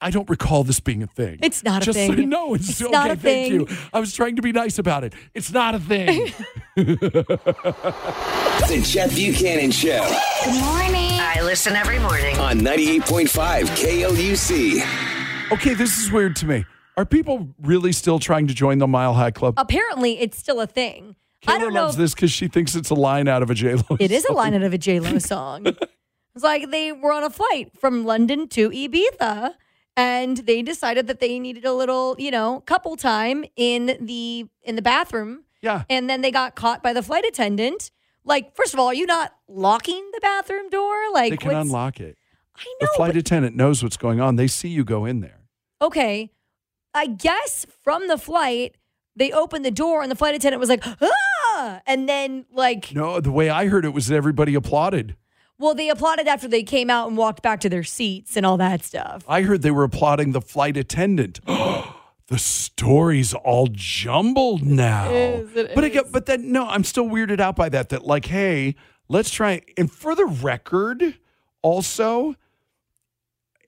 I 0.00 0.10
don't 0.10 0.30
recall 0.30 0.62
this 0.62 0.78
being 0.78 1.02
a 1.02 1.08
thing. 1.08 1.40
It's 1.42 1.64
not 1.64 1.82
a 1.82 1.86
Just 1.86 1.98
so 1.98 2.06
thing. 2.08 2.18
you 2.18 2.26
know, 2.26 2.54
it's, 2.54 2.68
It's 2.68 2.82
okay. 2.82 2.90
not 2.92 3.10
a 3.10 3.16
thank 3.16 3.50
thing. 3.52 3.60
you. 3.60 3.66
I 3.92 3.98
was 3.98 4.14
trying 4.14 4.36
to 4.36 4.42
be 4.42 4.52
nice 4.52 4.78
about 4.78 5.02
it. 5.02 5.12
It's 5.34 5.50
not 5.52 5.74
a 5.74 5.80
thing. 5.80 6.32
The 8.68 8.82
Chet 8.84 9.10
Buchanan 9.14 9.70
Show 9.70 10.04
Good 10.44 10.60
morning. 10.62 11.18
I 11.20 11.40
listen 11.42 11.74
every 11.74 11.98
morning. 11.98 12.36
on 12.38 12.58
98.5 12.60 13.64
KLUC. 13.76 15.52
okay, 15.52 15.74
this 15.74 15.98
is 15.98 16.12
weird 16.12 16.36
to 16.36 16.46
me. 16.46 16.64
Are 16.96 17.06
people 17.06 17.48
really 17.62 17.92
still 17.92 18.18
trying 18.18 18.46
to 18.48 18.54
join 18.54 18.78
the 18.78 18.86
Mile 18.86 19.14
High 19.14 19.30
Club? 19.30 19.54
Apparently, 19.56 20.20
it's 20.20 20.36
still 20.38 20.60
a 20.60 20.66
thing. 20.66 21.16
Kayla 21.42 21.52
I 21.54 21.58
don't 21.58 21.72
loves 21.72 21.94
if- 21.94 21.98
this 22.00 22.14
because 22.14 22.30
she 22.30 22.46
thinks 22.48 22.74
it's 22.74 22.90
a 22.90 22.94
line 22.94 23.26
out 23.28 23.42
of 23.42 23.50
a 23.50 23.54
J 23.54 23.74
Lo. 23.76 23.96
It 23.98 24.10
is 24.10 24.24
a 24.26 24.32
line 24.32 24.54
out 24.54 24.62
of 24.62 24.72
a 24.74 24.78
J 24.78 25.00
Lo 25.00 25.18
song. 25.18 25.64
it's 25.66 26.44
like 26.44 26.70
they 26.70 26.92
were 26.92 27.12
on 27.12 27.24
a 27.24 27.30
flight 27.30 27.70
from 27.80 28.04
London 28.04 28.48
to 28.48 28.68
Ibiza, 28.70 29.54
and 29.98 30.36
they 30.38 30.62
decided 30.62 31.06
that 31.08 31.18
they 31.20 31.38
needed 31.38 31.64
a 31.64 31.72
little, 31.72 32.14
you 32.18 32.30
know, 32.30 32.60
couple 32.66 32.96
time 32.96 33.44
in 33.56 33.98
the 34.00 34.46
in 34.62 34.76
the 34.76 34.82
bathroom. 34.82 35.44
Yeah. 35.60 35.82
And 35.90 36.08
then 36.08 36.20
they 36.20 36.30
got 36.30 36.54
caught 36.54 36.82
by 36.82 36.92
the 36.92 37.02
flight 37.02 37.24
attendant. 37.26 37.90
Like, 38.24 38.54
first 38.54 38.74
of 38.74 38.80
all, 38.80 38.86
are 38.86 38.94
you 38.94 39.06
not 39.06 39.32
locking 39.48 40.08
the 40.14 40.20
bathroom 40.20 40.68
door? 40.70 40.94
Like, 41.12 41.30
They 41.30 41.36
can 41.36 41.48
what's- 41.52 41.66
unlock 41.66 41.98
it. 42.00 42.16
I 42.56 42.64
know. 42.80 42.86
The 42.86 42.92
flight 42.96 43.08
but- 43.12 43.16
attendant 43.18 43.56
knows 43.56 43.82
what's 43.82 43.96
going 43.96 44.20
on. 44.20 44.36
They 44.36 44.46
see 44.46 44.68
you 44.68 44.84
go 44.84 45.04
in 45.04 45.20
there. 45.20 45.40
okay, 45.82 46.30
I 46.94 47.06
guess 47.06 47.66
from 47.84 48.08
the 48.08 48.18
flight 48.18 48.76
they 49.16 49.30
opened 49.32 49.64
the 49.64 49.70
door 49.70 50.02
and 50.02 50.10
the 50.10 50.16
flight 50.16 50.34
attendant 50.34 50.60
was 50.60 50.68
like, 50.68 50.84
ah, 51.02 51.80
and 51.86 52.08
then 52.08 52.46
like 52.52 52.94
No, 52.94 53.20
the 53.20 53.32
way 53.32 53.50
I 53.50 53.66
heard 53.66 53.84
it 53.84 53.92
was 53.92 54.06
that 54.06 54.14
everybody 54.16 54.54
applauded. 54.54 55.16
Well, 55.58 55.74
they 55.74 55.88
applauded 55.88 56.28
after 56.28 56.46
they 56.46 56.62
came 56.62 56.88
out 56.88 57.08
and 57.08 57.16
walked 57.16 57.42
back 57.42 57.60
to 57.60 57.68
their 57.68 57.82
seats 57.82 58.36
and 58.36 58.46
all 58.46 58.56
that 58.58 58.84
stuff. 58.84 59.24
I 59.28 59.42
heard 59.42 59.62
they 59.62 59.70
were 59.72 59.84
applauding 59.84 60.32
the 60.32 60.40
flight 60.40 60.76
attendant. 60.76 61.40
the 61.46 62.38
story's 62.38 63.34
all 63.34 63.66
jumbled 63.72 64.62
now. 64.64 65.10
is, 65.10 65.54
it 65.56 65.74
but 65.74 65.82
again, 65.84 66.04
but 66.12 66.26
then 66.26 66.52
no, 66.52 66.66
I'm 66.68 66.84
still 66.84 67.06
weirded 67.08 67.40
out 67.40 67.56
by 67.56 67.68
that. 67.70 67.88
That 67.88 68.04
like, 68.04 68.26
hey, 68.26 68.76
let's 69.08 69.30
try. 69.30 69.62
And 69.76 69.90
for 69.90 70.14
the 70.14 70.26
record, 70.26 71.18
also, 71.62 72.36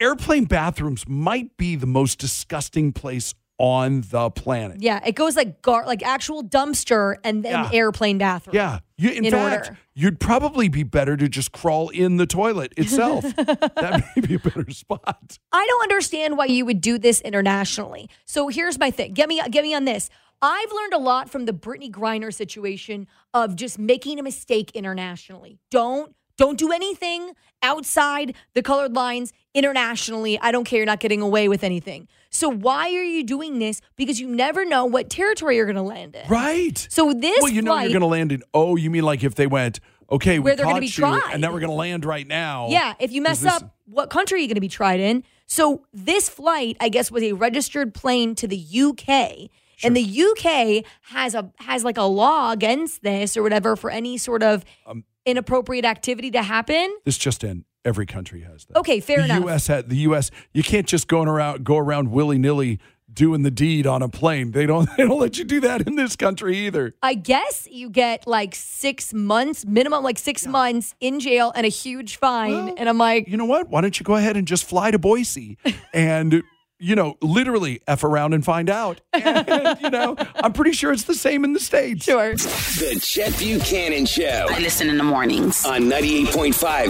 airplane 0.01 0.45
bathrooms 0.45 1.09
might 1.09 1.57
be 1.57 1.75
the 1.75 1.87
most 1.87 2.19
disgusting 2.21 2.93
place 2.93 3.35
on 3.59 4.03
the 4.11 4.31
planet. 4.31 4.79
Yeah, 4.81 5.01
it 5.05 5.15
goes 5.17 5.37
like 5.37 5.61
gar- 5.61 5.87
like 5.87 6.03
actual 6.03 6.43
dumpster 6.43 7.17
and 7.25 7.45
then 7.45 7.53
Yeah. 7.53 7.71
airplane 7.73 8.17
bathroom. 8.17 8.55
Yeah. 8.57 8.79
You, 9.01 9.11
in, 9.13 9.25
In 9.25 9.31
fact, 9.31 9.69
order. 9.69 9.79
you'd 9.95 10.21
probably 10.21 10.69
be 10.69 10.83
better 10.83 11.17
to 11.17 11.27
just 11.27 11.53
crawl 11.53 11.89
in 11.89 12.19
the 12.19 12.27
toilet 12.27 12.75
itself. 12.77 13.23
that 13.37 14.05
may 14.15 14.21
be 14.21 14.35
a 14.35 14.39
better 14.39 14.71
spot. 14.71 15.39
I 15.53 15.67
don't 15.67 15.83
understand 15.85 16.37
why 16.37 16.45
you 16.45 16.67
would 16.67 16.83
do 16.83 16.99
this 16.99 17.23
internationally. 17.23 18.11
So 18.27 18.49
here's 18.49 18.79
my 18.79 18.91
thing. 18.91 19.15
Get 19.15 19.31
me 19.31 19.41
get 19.51 19.63
me 19.65 19.75
on 19.75 19.87
this. 19.87 20.11
I've 20.43 20.71
learned 20.71 20.93
a 20.93 20.99
lot 20.99 21.31
from 21.31 21.47
the 21.47 21.53
Brittney 21.53 21.91
Griner 21.91 22.33
situation 22.33 23.07
of 23.33 23.57
just 23.57 23.79
making 23.79 24.19
a 24.19 24.23
mistake 24.23 24.71
internationally. 24.75 25.59
Don't 25.71 26.15
Don't 26.41 26.59
do 26.59 26.73
anything 26.73 27.35
outside 27.63 28.35
the 28.55 28.63
colored 28.63 28.95
lines 28.95 29.35
internationally. 29.53 30.39
I 30.41 30.53
don't 30.53 30.65
care. 30.65 30.79
You're 30.79 30.87
not 30.87 30.99
getting 30.99 31.21
away 31.21 31.49
with 31.49 31.63
anything. 31.63 32.09
So 32.31 32.49
why 32.49 32.87
are 32.95 33.05
you 33.05 33.23
doing 33.25 33.59
this? 33.59 33.83
Because 33.95 34.19
you 34.19 34.27
never 34.27 34.65
know 34.65 34.87
what 34.87 35.11
territory 35.11 35.57
you're 35.57 35.67
going 35.67 35.77
to 35.77 35.83
land 35.83 36.17
in. 36.17 36.27
Right. 36.31 36.79
So 36.91 37.13
this 37.13 37.43
well, 37.43 37.53
you 37.53 37.61
know 37.61 37.73
flight, 37.73 37.91
you're 37.91 38.01
going 38.01 38.09
to 38.09 38.17
land 38.19 38.33
in. 38.33 38.43
Oh, 38.55 38.77
you 38.77 38.89
mean 38.89 39.03
like 39.03 39.23
if 39.23 39.35
they 39.35 39.47
went, 39.47 39.81
okay, 40.11 40.39
we 40.39 40.45
Where 40.45 40.57
they're 40.57 40.65
gonna 40.65 40.81
be 40.81 40.87
you, 40.87 40.93
tried. 40.93 41.31
and 41.31 41.43
now 41.43 41.53
we're 41.53 41.61
going 41.61 41.69
to 41.69 41.77
land 41.77 42.07
right 42.07 42.27
now. 42.27 42.69
Yeah, 42.71 42.95
if 42.99 43.13
you 43.13 43.21
mess 43.21 43.41
this- 43.41 43.53
up, 43.53 43.75
what 43.85 44.09
country 44.09 44.39
are 44.39 44.41
you 44.41 44.49
going 44.49 44.55
to 44.55 44.63
be 44.63 44.69
tried 44.69 45.01
in? 45.01 45.25
So 45.45 45.85
this 45.93 46.31
flight, 46.31 46.79
I 46.81 46.89
guess, 46.89 47.11
was 47.11 47.23
a 47.23 47.35
registered 47.35 47.93
plane 47.93 48.35
to 48.37 48.49
the 48.49 48.57
UK. 48.59 49.51
And 49.83 49.97
the 49.97 50.03
UK 50.03 50.85
has 51.15 51.35
a 51.35 51.51
has 51.57 51.85
like 51.85 51.97
a 51.97 52.03
law 52.03 52.53
against 52.53 53.03
this 53.03 53.35
or 53.35 53.43
whatever 53.43 53.77
for 53.77 53.91
any 53.91 54.19
sort 54.19 54.43
of 54.43 54.63
Um, 54.87 55.05
inappropriate 55.31 55.85
activity 55.85 56.31
to 56.33 56.43
happen. 56.43 56.95
This 57.05 57.19
just 57.19 57.45
in. 57.45 57.65
Every 57.85 58.05
country 58.05 58.43
has 58.43 58.67
that. 58.67 58.77
Okay, 58.77 59.01
fair 59.01 59.19
the 59.21 59.25
enough. 59.25 59.41
U.S. 59.45 59.67
had 59.69 59.89
the 59.89 59.97
U.S. 59.99 60.31
You 60.53 60.63
can't 60.63 60.87
just 60.87 61.09
go 61.09 61.23
around 61.23 61.65
go 61.65 61.79
around 61.79 62.11
willy 62.11 62.37
nilly 62.37 62.79
doing 63.11 63.43
the 63.43 63.51
deed 63.51 63.87
on 63.87 64.03
a 64.03 64.09
plane. 64.09 64.51
They 64.53 64.67
don't. 64.67 64.87
They 64.99 65.05
don't 65.07 65.19
let 65.19 65.39
you 65.39 65.45
do 65.45 65.61
that 65.61 65.87
in 65.87 65.97
this 65.97 66.15
country 66.15 66.59
either. 66.67 66.95
I 67.03 67.15
guess 67.15 67.67
you 67.71 67.89
get 67.89 68.27
like 68.27 68.55
six 68.55 69.15
months, 69.15 69.65
minimum 69.65 70.05
like 70.05 70.19
six 70.19 70.47
months 70.47 70.95
in 71.01 71.21
jail 71.21 71.53
and 71.57 71.65
a 71.65 71.71
huge 71.71 72.17
fine. 72.19 72.75
and 72.77 72.87
I'm 72.89 72.99
like, 72.99 73.27
You 73.27 73.39
know 73.39 73.47
what? 73.47 73.69
Why 73.71 73.81
don't 73.81 73.99
you 73.99 74.05
go 74.05 74.15
ahead 74.17 74.37
and 74.37 74.47
just 74.47 74.65
fly 74.65 74.91
to 74.91 74.99
Boise 74.99 75.57
and 75.95 76.43
you 76.81 76.95
know 76.97 77.17
literally 77.23 77.81
f 77.87 78.03
around 78.03 78.33
and 78.35 78.45
find 78.45 78.69
out? 78.71 79.01
And, 79.13 79.81
you 79.81 79.91
know, 79.91 80.17
I'm 80.37 80.53
pretty 80.53 80.73
sure 80.73 80.93
it's 80.93 81.05
the 81.05 81.15
same 81.15 81.45
in 81.45 81.53
the 81.53 81.61
states. 81.61 82.05
Sure. 82.07 82.35
The 82.35 82.99
Chet 83.03 83.39
Buchanan 83.39 84.07
Show. 84.07 84.47
I 84.51 84.59
listen 84.59 84.89
in 84.89 84.97
the 84.97 85.05
mornings. 85.05 85.65
On 85.67 85.83
98.5 85.83 86.89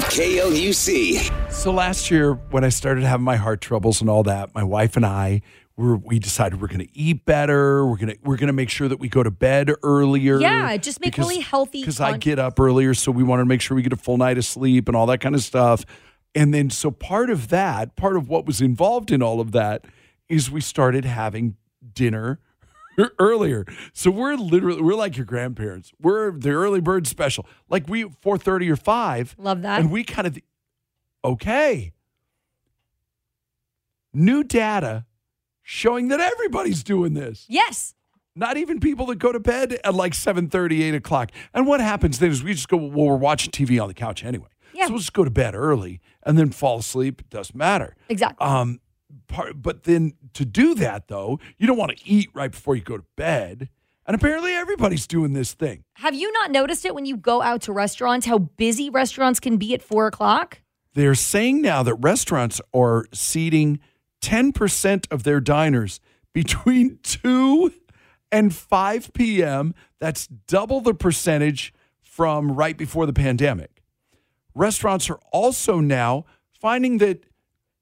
KLUC. 0.55 1.53
So 1.53 1.73
last 1.73 2.11
year, 2.11 2.35
when 2.51 2.65
I 2.65 2.69
started 2.69 3.05
having 3.05 3.25
my 3.25 3.37
heart 3.37 3.61
troubles 3.61 4.01
and 4.01 4.09
all 4.09 4.23
that, 4.25 4.55
my 4.55 4.63
wife 4.63 4.97
and 4.97 5.05
I 5.05 5.43
were 5.77 5.97
we 5.97 6.19
decided 6.19 6.61
we're 6.61 6.69
going 6.69 6.87
to 6.87 6.99
eat 6.99 7.25
better. 7.25 7.87
We're 7.87 7.97
gonna 7.97 8.15
we're 8.23 8.37
gonna 8.37 8.53
make 8.53 8.71
sure 8.71 8.89
that 8.89 8.99
we 8.99 9.09
go 9.09 9.23
to 9.23 9.31
bed 9.31 9.73
earlier. 9.83 10.39
yeah, 10.41 10.77
just 10.77 11.01
make 11.01 11.17
really 11.17 11.41
healthy. 11.41 11.81
because 11.81 12.01
I 12.01 12.17
get 12.17 12.39
up 12.39 12.61
earlier, 12.61 12.95
so 12.95 13.11
we 13.13 13.23
wanted 13.23 13.43
to 13.43 13.47
make 13.49 13.61
sure 13.61 13.75
we 13.75 13.83
get 13.83 13.93
a 13.93 13.97
full 13.97 14.19
night 14.19 14.39
of 14.39 14.45
sleep 14.45 14.89
and 14.89 14.97
all 14.97 15.07
that 15.07 15.19
kind 15.21 15.35
of 15.35 15.43
stuff. 15.43 15.85
And 16.35 16.55
then, 16.55 16.71
so 16.71 16.91
part 16.91 17.29
of 17.31 17.49
that, 17.49 17.97
part 17.97 18.17
of 18.17 18.29
what 18.29 18.47
was 18.47 18.61
involved 18.61 19.11
in 19.11 19.23
all 19.23 19.41
of 19.41 19.53
that, 19.53 19.85
is 20.29 20.51
we 20.51 20.61
started 20.61 21.05
having 21.05 21.57
dinner 21.93 22.39
earlier. 23.19 23.65
So 23.93 24.11
we're 24.11 24.37
literally 24.37 24.81
we're 24.83 24.95
like 24.95 25.17
your 25.17 25.27
grandparents. 25.27 25.93
We're 26.01 26.33
the 26.33 26.51
early 26.51 26.81
bird 26.81 27.07
special. 27.07 27.47
Like 27.69 27.89
we 27.89 28.05
four 28.21 28.39
thirty 28.39 28.71
or 28.71 28.77
five. 28.77 29.35
Love 29.39 29.63
that. 29.63 29.81
And 29.81 29.91
we 29.91 30.05
kind 30.05 30.27
of 30.27 30.39
okay. 31.25 31.93
New 34.13 34.43
data 34.43 35.07
showing 35.63 36.09
that 36.09 36.21
everybody's 36.21 36.83
doing 36.83 37.15
this. 37.15 37.47
Yes. 37.49 37.95
Not 38.35 38.57
even 38.57 38.81
people 38.81 39.07
that 39.07 39.17
go 39.17 39.33
to 39.33 39.41
bed 39.41 39.79
at 39.85 39.95
like 39.95 40.15
7 40.15 40.51
8 40.53 40.95
o'clock. 40.95 41.31
And 41.55 41.67
what 41.67 41.81
happens 41.81 42.19
then 42.19 42.31
is 42.31 42.43
we 42.43 42.55
just 42.55 42.69
go, 42.69 42.77
well, 42.77 43.07
we're 43.07 43.17
watching 43.17 43.51
TV 43.53 43.81
on 43.81 43.87
the 43.87 43.95
couch 43.95 44.25
anyway. 44.25 44.49
Yeah. 44.73 44.87
So 44.87 44.93
we'll 44.93 44.99
just 45.01 45.13
go 45.13 45.25
to 45.25 45.31
bed 45.31 45.55
early 45.55 46.01
and 46.25 46.39
then 46.39 46.51
fall 46.51 46.79
asleep. 46.79 47.21
It 47.21 47.31
doesn't 47.31 47.57
matter. 47.57 47.97
Exactly. 48.09 48.47
Um, 48.47 48.81
part, 49.29 49.61
but 49.63 49.85
then 49.85 50.15
to 50.35 50.45
do 50.45 50.75
that 50.77 51.09
though, 51.09 51.39
you 51.59 51.67
don't 51.67 51.77
want 51.77 51.97
to 51.97 52.09
eat 52.09 52.31
right 52.35 52.51
before 52.51 52.77
you 52.77 52.83
go 52.83 52.97
to 52.97 53.05
bed. 53.17 53.69
And 54.07 54.15
apparently 54.15 54.53
everybody's 54.53 55.07
doing 55.07 55.35
this 55.35 55.53
thing. 55.53 55.85
Have 55.95 56.15
you 56.15 56.33
not 56.33 56.51
noticed 56.51 56.85
it 56.85 56.95
when 56.95 57.05
you 57.05 57.17
go 57.17 57.43
out 57.43 57.63
to 57.63 57.73
restaurants? 57.73 58.27
How 58.27 58.39
busy 58.39 58.91
restaurants 58.91 59.39
can 59.39 59.57
be 59.57 59.73
at 59.75 59.83
four 59.83 60.07
o'clock? 60.07 60.63
They're 60.95 61.15
saying 61.15 61.63
now 61.63 61.83
that 61.85 61.95
restaurants 61.95 62.61
are 62.75 63.07
seating 63.13 63.79
10% 64.23 65.07
of 65.11 65.23
their 65.23 65.41
diners 65.41 66.01
between 66.33 66.99
2 67.03 67.73
and 68.33 68.55
5 68.55 69.13
p.m. 69.13 69.75
That's 69.99 70.27
double 70.27 70.81
the 70.81 70.95
percentage 70.95 71.73
from 72.03 72.53
right 72.53 72.77
before 72.77 73.07
the 73.07 73.13
pandemic. 73.13 73.80
Restaurants 74.55 75.09
are 75.11 75.19
also 75.33 75.81
now 75.81 76.25
finding 76.61 76.99
that 76.99 77.25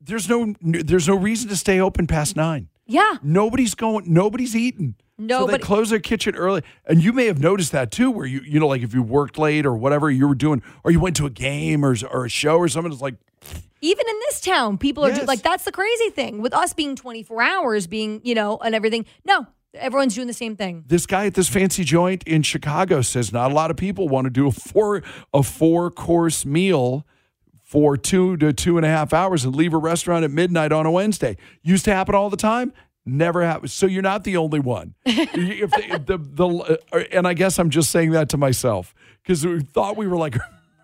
there's 0.01 0.29
no 0.29 0.55
there's 0.61 1.09
no 1.09 1.17
reason 1.17 1.49
to 1.49 1.57
stay 1.57 1.81
open 1.81 2.07
past 2.07 2.37
9. 2.37 2.69
Yeah. 2.87 3.15
Nobody's 3.23 3.75
going 3.75 4.13
nobody's 4.13 4.55
eating. 4.57 4.95
So 5.29 5.47
they 5.49 5.59
close 5.59 5.91
their 5.91 5.99
kitchen 5.99 6.37
early. 6.37 6.63
And 6.87 7.03
you 7.03 7.13
may 7.13 7.27
have 7.27 7.41
noticed 7.41 7.73
that 7.73 7.91
too, 7.91 8.09
where 8.11 8.25
you, 8.25 8.41
you 8.45 8.61
know, 8.61 8.69
like 8.69 8.83
if 8.83 8.95
you 8.95 9.03
worked 9.03 9.37
late 9.37 9.67
or 9.67 9.75
whatever 9.77 10.09
you 10.11 10.29
were 10.29 10.37
doing, 10.37 10.63
or 10.85 10.93
you 10.93 11.01
went 11.01 11.17
to 11.17 11.27
a 11.27 11.31
game 11.31 11.85
or, 11.85 11.97
or 12.09 12.27
a 12.27 12.29
show 12.29 12.57
or 12.59 12.69
something, 12.69 12.93
it's 12.93 13.03
like, 13.03 13.17
Even 13.81 14.09
in 14.09 14.15
this 14.29 14.41
town, 14.41 14.79
people 14.79 15.05
are 15.05 15.11
do- 15.11 15.17
Yes. 15.19 15.27
like, 15.27 15.43
that's 15.43 15.65
the 15.65 15.73
crazy 15.73 16.11
thing 16.11 16.41
with 16.41 16.55
us 16.55 16.73
being 16.73 16.95
24 16.95 17.43
hours, 17.43 17.89
being, 17.89 18.21
you 18.23 18.37
know, 18.37 18.59
and 18.59 18.77
everything. 18.77 19.07
No, 19.25 19.49
everyone's 19.75 20.15
doing 20.15 20.27
the 20.27 20.33
same 20.33 20.57
thing. 20.57 20.85
this 20.87 21.07
guy 21.07 21.27
at 21.27 21.35
this 21.35 21.49
fancy 21.49 21.85
joint 21.85 22.23
in 22.25 22.43
Chicago 22.43 23.03
says 23.03 23.33
not 23.33 23.51
a 23.51 23.55
lot 23.55 23.71
of 23.71 23.77
people 23.77 24.09
want 24.09 24.25
to 24.25 24.31
do 24.31 24.47
a 24.47 24.53
four 24.53 25.03
a 25.35 25.43
four 25.43 25.91
course 25.91 26.45
meal 26.47 27.07
for 27.63 27.99
two 27.99 28.37
to 28.39 28.53
two 28.53 28.79
and 28.79 28.87
a 28.87 28.89
half 28.89 29.13
hours 29.13 29.45
and 29.45 29.55
leave 29.55 29.75
a 29.75 29.79
restaurant 29.79 30.25
at 30.25 30.31
midnight 30.31 30.73
on 30.73 30.87
a 30.87 30.91
Wednesday. 30.91 31.37
Used 31.63 31.85
to 31.85 31.93
happen 31.93 32.15
all 32.15 32.31
the 32.31 32.37
time. 32.37 32.73
Never 33.05 33.45
happens. 33.45 33.75
So 33.75 33.85
you're 33.87 34.03
not 34.03 34.25
the 34.25 34.39
only 34.39 34.59
one. 34.59 34.95
if 35.07 35.71
the, 35.71 35.99
the, 35.99 36.19
the 36.19 36.79
uh, 36.93 37.05
and 37.13 37.27
I 37.27 37.35
guess 37.35 37.59
I'm 37.59 37.69
just 37.71 37.91
saying 37.91 38.13
that 38.13 38.31
to 38.31 38.39
myself 38.39 38.95
because 39.23 39.47
we 39.47 39.61
thought 39.61 39.97
we 39.99 40.07
were 40.07 40.17
like 40.17 40.37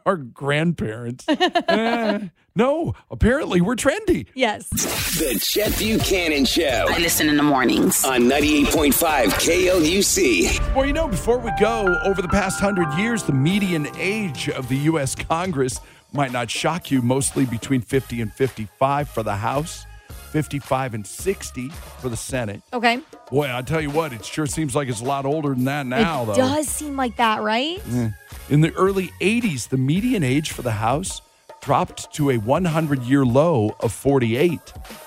our 0.06 0.16
grandparents. 0.16 1.24
Eh, 1.28 2.28
no, 2.56 2.94
apparently 3.10 3.60
we're 3.60 3.74
trendy. 3.74 4.26
Yes. 4.34 4.68
The 4.68 5.38
Chet 5.42 5.76
Buchanan 5.78 6.44
Show. 6.44 6.86
I 6.88 6.98
listen 6.98 7.28
in 7.28 7.36
the 7.36 7.42
mornings. 7.42 8.04
On 8.04 8.20
98.5 8.22 8.92
KLUC. 9.40 10.74
Well, 10.74 10.86
you 10.86 10.92
know, 10.92 11.08
before 11.08 11.38
we 11.38 11.50
go, 11.58 11.98
over 12.04 12.22
the 12.22 12.28
past 12.28 12.60
hundred 12.60 12.92
years, 12.94 13.22
the 13.22 13.32
median 13.32 13.88
age 13.96 14.48
of 14.50 14.68
the 14.68 14.76
U.S. 14.78 15.14
Congress 15.14 15.80
might 16.12 16.30
not 16.32 16.50
shock 16.50 16.90
you, 16.90 17.02
mostly 17.02 17.44
between 17.46 17.80
50 17.80 18.20
and 18.20 18.32
55 18.32 19.08
for 19.08 19.22
the 19.24 19.34
House, 19.36 19.84
55 20.30 20.94
and 20.94 21.06
60 21.06 21.68
for 21.70 22.08
the 22.08 22.16
Senate. 22.16 22.60
Okay. 22.72 23.00
Boy, 23.30 23.50
I 23.52 23.62
tell 23.62 23.80
you 23.80 23.90
what, 23.90 24.12
it 24.12 24.24
sure 24.24 24.46
seems 24.46 24.74
like 24.76 24.88
it's 24.88 25.00
a 25.00 25.04
lot 25.04 25.24
older 25.24 25.50
than 25.50 25.64
that 25.64 25.86
now, 25.86 26.22
it 26.22 26.26
though. 26.26 26.34
does 26.34 26.68
seem 26.68 26.96
like 26.96 27.16
that, 27.16 27.42
right? 27.42 27.78
Mm. 27.80 28.14
In 28.50 28.60
the 28.60 28.74
early 28.74 29.10
80s, 29.22 29.68
the 29.68 29.78
median 29.78 30.22
age 30.22 30.50
for 30.50 30.60
the 30.60 30.72
House 30.72 31.22
dropped 31.62 32.12
to 32.12 32.30
a 32.30 32.36
100 32.36 33.02
year 33.04 33.24
low 33.24 33.74
of 33.80 33.90
48, 33.90 34.60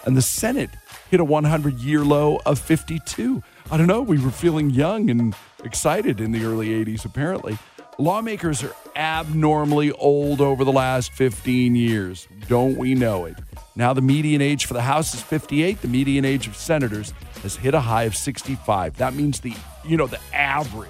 and 0.05 0.17
the 0.17 0.23
Senate 0.23 0.71
hit 1.11 1.19
a 1.19 1.23
100 1.23 1.75
year 1.75 2.03
low 2.03 2.39
of 2.47 2.57
52. 2.57 3.43
I 3.69 3.77
don't 3.77 3.85
know, 3.85 4.01
we 4.01 4.17
were 4.17 4.31
feeling 4.31 4.71
young 4.71 5.11
and 5.11 5.35
excited 5.63 6.19
in 6.19 6.31
the 6.31 6.45
early 6.45 6.69
80s, 6.69 7.05
apparently. 7.05 7.59
Lawmakers 7.99 8.63
are 8.63 8.75
abnormally 8.95 9.91
old 9.91 10.41
over 10.41 10.63
the 10.63 10.71
last 10.71 11.11
15 11.11 11.75
years. 11.75 12.27
Don't 12.47 12.75
we 12.75 12.95
know 12.95 13.25
it? 13.25 13.37
Now, 13.75 13.93
the 13.93 14.01
median 14.01 14.41
age 14.41 14.65
for 14.65 14.73
the 14.73 14.81
House 14.81 15.13
is 15.13 15.21
58. 15.21 15.83
The 15.83 15.87
median 15.87 16.25
age 16.25 16.47
of 16.47 16.55
senators 16.55 17.13
has 17.43 17.55
hit 17.55 17.75
a 17.75 17.81
high 17.81 18.03
of 18.03 18.15
65. 18.15 18.97
That 18.97 19.13
means 19.13 19.41
the, 19.41 19.53
you 19.85 19.95
know, 19.95 20.07
the 20.07 20.19
average 20.33 20.89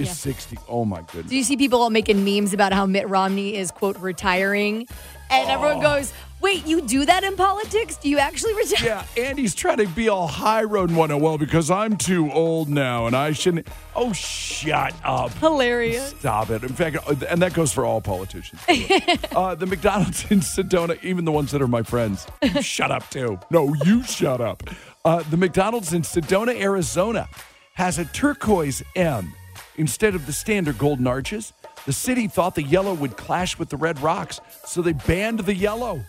is 0.00 0.08
Yeah. 0.08 0.12
60. 0.14 0.58
Oh, 0.68 0.84
my 0.84 1.02
goodness. 1.02 1.26
Do 1.30 1.36
you 1.36 1.44
see 1.44 1.56
people 1.56 1.80
all 1.82 1.90
making 1.90 2.24
memes 2.24 2.52
about 2.52 2.72
how 2.72 2.86
Mitt 2.86 3.08
Romney 3.08 3.54
is, 3.56 3.70
quote, 3.70 3.98
retiring? 3.98 4.86
And 5.30 5.48
Oh. 5.48 5.52
everyone 5.52 5.80
goes, 5.80 6.12
wait, 6.40 6.66
you 6.66 6.80
do 6.80 7.04
that 7.04 7.22
in 7.22 7.36
politics? 7.36 7.96
Do 7.96 8.08
you 8.08 8.18
actually 8.18 8.54
retire? 8.54 9.04
Yeah, 9.16 9.22
and 9.28 9.38
he's 9.38 9.54
trying 9.54 9.76
to 9.76 9.86
be 9.86 10.08
all 10.08 10.26
high 10.26 10.64
road 10.64 10.88
and 10.88 10.98
whatnot. 10.98 11.20
Well, 11.20 11.38
because 11.38 11.70
I'm 11.70 11.96
too 11.96 12.32
old 12.32 12.68
now 12.68 13.06
and 13.06 13.14
I 13.14 13.30
shouldn't. 13.32 13.68
Oh, 13.94 14.12
shut 14.12 14.92
up. 15.04 15.32
Hilarious. 15.34 16.14
Stop 16.18 16.50
it. 16.50 16.62
In 16.64 16.70
fact, 16.70 16.96
uh, 17.06 17.14
and 17.28 17.40
that 17.42 17.52
goes 17.54 17.72
for 17.72 17.84
all 17.84 18.00
politicians. 18.00 18.60
uh, 19.36 19.54
the 19.54 19.66
McDonald's 19.66 20.28
in 20.30 20.40
Sedona, 20.40 20.98
even 21.04 21.24
the 21.24 21.32
ones 21.32 21.52
that 21.52 21.62
are 21.62 21.68
my 21.68 21.82
friends, 21.84 22.26
you 22.42 22.60
shut 22.62 22.90
up 22.90 23.08
too. 23.10 23.38
No, 23.50 23.72
you 23.84 24.02
shut 24.02 24.40
up. 24.40 24.64
Uh, 25.04 25.22
the 25.30 25.36
McDonald's 25.36 25.92
in 25.92 26.02
Sedona, 26.02 26.58
Arizona, 26.60 27.28
has 27.74 27.98
a 27.98 28.04
turquoise 28.06 28.82
M 28.96 29.32
instead 29.80 30.14
of 30.14 30.26
the 30.26 30.32
standard 30.32 30.76
golden 30.76 31.06
arches. 31.06 31.54
The 31.86 31.92
city 31.94 32.28
thought 32.28 32.54
the 32.54 32.62
yellow 32.62 32.92
would 32.92 33.16
clash 33.16 33.58
with 33.58 33.70
the 33.70 33.78
red 33.78 33.98
rocks, 34.00 34.38
so 34.66 34.82
they 34.82 34.92
banned 34.92 35.40
the 35.40 35.54
yellow. 35.54 36.04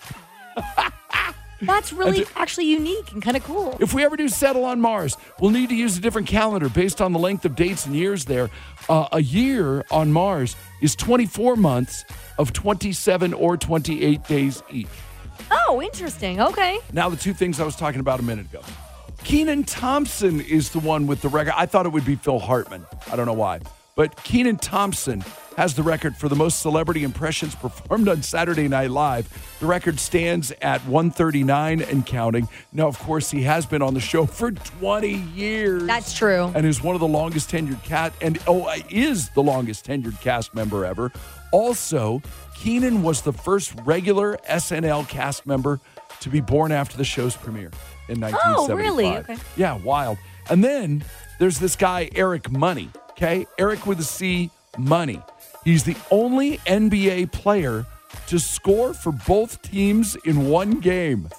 That's 1.61 1.93
really 1.93 2.25
actually 2.35 2.65
unique 2.65 3.11
and 3.13 3.21
kind 3.21 3.37
of 3.37 3.43
cool. 3.43 3.77
If 3.79 3.93
we 3.93 4.03
ever 4.03 4.17
do 4.17 4.27
settle 4.27 4.65
on 4.65 4.81
Mars, 4.81 5.15
we'll 5.39 5.51
need 5.51 5.69
to 5.69 5.75
use 5.75 5.97
a 5.97 6.01
different 6.01 6.27
calendar 6.27 6.67
based 6.67 6.99
on 6.99 7.13
the 7.13 7.19
length 7.19 7.45
of 7.45 7.55
dates 7.55 7.85
and 7.85 7.95
years 7.95 8.25
there. 8.25 8.49
Uh, 8.89 9.07
a 9.11 9.21
year 9.21 9.85
on 9.89 10.11
Mars 10.11 10.55
is 10.81 10.95
24 10.95 11.55
months 11.55 12.03
of 12.39 12.51
27 12.51 13.33
or 13.33 13.55
28 13.55 14.23
days 14.25 14.63
each. 14.71 14.87
Oh, 15.49 15.81
interesting. 15.81 16.41
Okay. 16.41 16.79
Now, 16.91 17.09
the 17.09 17.15
two 17.15 17.33
things 17.33 17.59
I 17.59 17.63
was 17.63 17.75
talking 17.75 18.01
about 18.01 18.19
a 18.19 18.23
minute 18.23 18.47
ago. 18.47 18.61
Kenan 19.23 19.63
Thompson 19.63 20.41
is 20.41 20.71
the 20.71 20.79
one 20.79 21.07
with 21.07 21.21
the 21.21 21.29
record. 21.29 21.53
I 21.55 21.65
thought 21.65 21.85
it 21.85 21.89
would 21.89 22.05
be 22.05 22.15
Phil 22.15 22.39
Hartman. 22.39 22.85
I 23.11 23.15
don't 23.15 23.27
know 23.27 23.33
why. 23.33 23.59
But 23.95 24.21
Kenan 24.23 24.57
Thompson 24.57 25.23
has 25.57 25.75
the 25.75 25.83
record 25.83 26.15
for 26.15 26.27
the 26.27 26.35
most 26.35 26.61
celebrity 26.61 27.03
impressions 27.03 27.53
performed 27.53 28.07
on 28.07 28.23
Saturday 28.23 28.67
Night 28.67 28.89
Live. 28.89 29.29
The 29.59 29.67
record 29.67 29.99
stands 29.99 30.51
at 30.61 30.81
139 30.87 31.81
and 31.81 32.05
counting. 32.05 32.47
Now, 32.71 32.87
of 32.87 32.97
course, 32.97 33.29
he 33.29 33.43
has 33.43 33.65
been 33.65 33.81
on 33.81 33.93
the 33.93 33.99
show 33.99 34.25
for 34.25 34.51
20 34.51 35.09
years. 35.09 35.83
That's 35.83 36.13
true. 36.13 36.51
And 36.55 36.65
is 36.65 36.81
one 36.81 36.95
of 36.95 37.01
the 37.01 37.07
longest 37.07 37.51
tenured 37.51 37.83
cat 37.83 38.13
and 38.21 38.39
oh 38.47 38.73
is 38.89 39.29
the 39.29 39.43
longest 39.43 39.85
tenured 39.85 40.19
cast 40.21 40.55
member 40.55 40.85
ever. 40.85 41.11
Also, 41.51 42.21
Kenan 42.55 43.03
was 43.03 43.21
the 43.21 43.33
first 43.33 43.73
regular 43.83 44.37
SNL 44.49 45.07
cast 45.09 45.45
member 45.45 45.79
to 46.21 46.29
be 46.29 46.39
born 46.39 46.71
after 46.71 46.97
the 46.97 47.03
show's 47.03 47.35
premiere 47.35 47.71
in 48.11 48.19
1975. 48.19 48.69
Oh, 48.69 48.75
really? 48.75 49.17
Okay. 49.17 49.37
Yeah, 49.55 49.77
wild. 49.77 50.17
And 50.49 50.63
then 50.63 51.03
there's 51.39 51.59
this 51.59 51.75
guy, 51.75 52.09
Eric 52.15 52.51
Money. 52.51 52.89
Okay. 53.11 53.45
Eric 53.57 53.87
with 53.87 53.99
a 53.99 54.03
C, 54.03 54.51
Money. 54.77 55.21
He's 55.63 55.83
the 55.83 55.95
only 56.09 56.57
NBA 56.59 57.31
player 57.31 57.85
to 58.27 58.39
score 58.39 58.93
for 58.93 59.11
both 59.11 59.61
teams 59.61 60.15
in 60.25 60.49
one 60.49 60.79
game. 60.79 61.29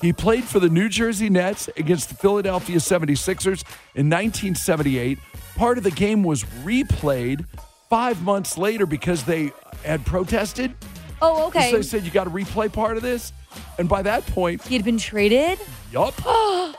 He 0.00 0.12
played 0.12 0.44
for 0.44 0.60
the 0.60 0.68
New 0.68 0.88
Jersey 0.88 1.28
Nets 1.28 1.68
against 1.76 2.08
the 2.08 2.14
Philadelphia 2.14 2.76
76ers 2.76 3.64
in 3.94 4.08
1978. 4.08 5.18
Part 5.56 5.76
of 5.78 5.84
the 5.84 5.90
game 5.90 6.22
was 6.22 6.44
replayed 6.64 7.44
five 7.90 8.22
months 8.22 8.56
later 8.56 8.86
because 8.86 9.24
they 9.24 9.52
had 9.84 10.06
protested. 10.06 10.74
Oh, 11.22 11.46
okay. 11.48 11.70
So 11.70 11.76
they 11.76 11.82
said, 11.82 12.04
you 12.04 12.10
got 12.10 12.24
to 12.24 12.30
replay 12.30 12.72
part 12.72 12.96
of 12.96 13.02
this. 13.02 13.32
And 13.78 13.88
by 13.88 14.02
that 14.02 14.26
point, 14.26 14.62
he 14.62 14.74
had 14.74 14.84
been 14.84 14.98
traded? 14.98 15.58
Yup. 15.92 16.14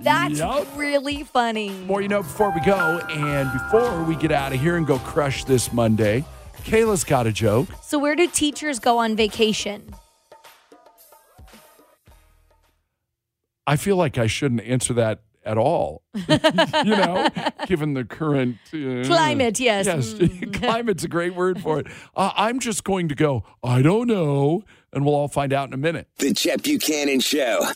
That's 0.00 0.38
Yup. 0.38 0.66
really 0.76 1.22
funny. 1.22 1.70
More 1.70 2.00
you 2.00 2.08
know 2.08 2.22
before 2.22 2.50
we 2.52 2.60
go. 2.60 2.98
And 3.10 3.52
before 3.52 4.02
we 4.04 4.16
get 4.16 4.32
out 4.32 4.52
of 4.52 4.60
here 4.60 4.76
and 4.76 4.86
go 4.86 4.98
crush 4.98 5.44
this 5.44 5.72
Monday, 5.72 6.24
Kayla's 6.64 7.04
got 7.04 7.26
a 7.26 7.32
joke. 7.32 7.68
So, 7.82 7.98
where 7.98 8.16
do 8.16 8.26
teachers 8.26 8.78
go 8.78 8.98
on 8.98 9.16
vacation? 9.16 9.94
I 13.66 13.76
feel 13.76 13.96
like 13.96 14.18
I 14.18 14.26
shouldn't 14.26 14.62
answer 14.62 14.92
that 14.94 15.20
at 15.44 15.58
all. 15.58 16.02
you 16.28 16.38
know, 16.84 17.28
given 17.66 17.94
the 17.94 18.04
current 18.04 18.56
uh, 18.72 19.04
Climate, 19.06 19.58
yes. 19.60 19.86
Yes, 19.86 20.12
Mm. 20.14 20.52
climate's 20.60 21.04
a 21.04 21.08
great 21.08 21.34
word 21.34 21.60
for 21.60 21.80
it. 21.80 21.86
Uh, 22.14 22.30
I'm 22.36 22.60
just 22.60 22.84
going 22.84 23.08
to 23.08 23.14
go, 23.14 23.44
I 23.64 23.82
don't 23.82 24.06
know, 24.08 24.62
and 24.92 25.04
we'll 25.04 25.14
all 25.14 25.28
find 25.28 25.52
out 25.52 25.68
in 25.68 25.74
a 25.74 25.78
minute. 25.78 26.06
The 26.18 26.32
Chet 26.34 26.62
Buchanan 26.62 27.20
Show. 27.20 27.66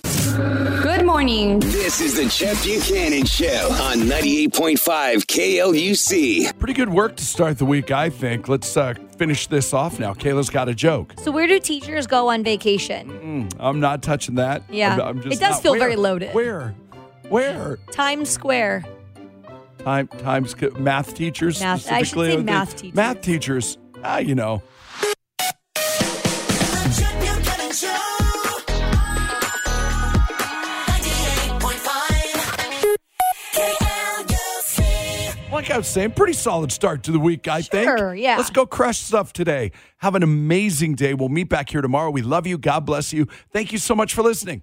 Good 0.83 1.05
morning. 1.07 1.61
This 1.61 2.01
is 2.01 2.17
the 2.17 2.29
Chet 2.29 2.63
Buchanan 2.63 3.25
Show 3.25 3.69
on 3.83 3.99
98.5 4.01 5.25
KLUC. 5.25 6.59
Pretty 6.59 6.75
good 6.75 6.91
work 6.91 7.17
to 7.17 7.25
start 7.25 7.59
the 7.59 7.65
week, 7.65 7.91
I 7.91 8.11
think. 8.11 8.49
Let's 8.49 8.77
uh, 8.77 8.95
finish 9.17 9.47
this 9.47 9.73
off 9.73 9.99
now. 9.99 10.13
Kayla's 10.13 10.51
got 10.51 10.69
a 10.69 10.75
joke. 10.75 11.15
So, 11.23 11.31
where 11.31 11.47
do 11.47 11.59
teachers 11.59 12.07
go 12.07 12.29
on 12.29 12.45
vacation? 12.45 13.09
Mm, 13.11 13.57
I'm 13.59 13.81
not 13.81 14.03
touching 14.03 14.35
that. 14.37 14.63
Yeah. 14.71 14.95
I'm, 14.95 15.01
I'm 15.01 15.23
just 15.23 15.37
It 15.37 15.41
does 15.41 15.53
not- 15.55 15.63
feel 15.63 15.73
where? 15.73 15.81
very 15.81 15.97
loaded. 15.97 16.35
Where? 16.35 16.75
Where? 17.29 17.79
Times 17.91 18.31
Square. 18.31 18.85
Time 19.79 20.09
times 20.09 20.55
math 20.79 21.15
teachers 21.15 21.61
Math- 21.61 21.91
I 21.91 21.99
should 22.03 22.09
specifically. 22.09 22.31
say 22.39 22.43
math 22.43 22.77
teachers. 22.77 22.95
Math 22.97 23.21
teachers. 23.21 23.79
Ah, 24.03 24.19
you 24.19 24.35
know. 24.35 24.63
Like 35.53 35.71
I 35.71 35.79
was 35.79 35.89
saying, 35.89 36.11
pretty 36.11 36.35
solid 36.35 36.71
start 36.71 37.03
to 37.05 37.13
the 37.13 37.19
week, 37.19 37.49
I 37.49 37.63
think. 37.63 37.85
Sure, 37.89 38.15
yeah. 38.15 38.37
Let's 38.37 38.51
go 38.51 38.67
crush 38.67 38.99
stuff 38.99 39.33
today. 39.33 39.73
Have 39.99 40.15
an 40.15 40.23
amazing 40.23 40.97
day. 40.97 41.15
We'll 41.15 41.31
meet 41.31 41.49
back 41.49 41.71
here 41.71 41.81
tomorrow. 41.81 42.11
We 42.11 42.21
love 42.21 42.47
you. 42.47 42.59
God 42.59 42.85
bless 42.85 43.13
you. 43.13 43.27
Thank 43.53 43.73
you 43.73 43.79
so 43.79 43.95
much 43.95 44.13
for 44.13 44.23
listening. 44.23 44.63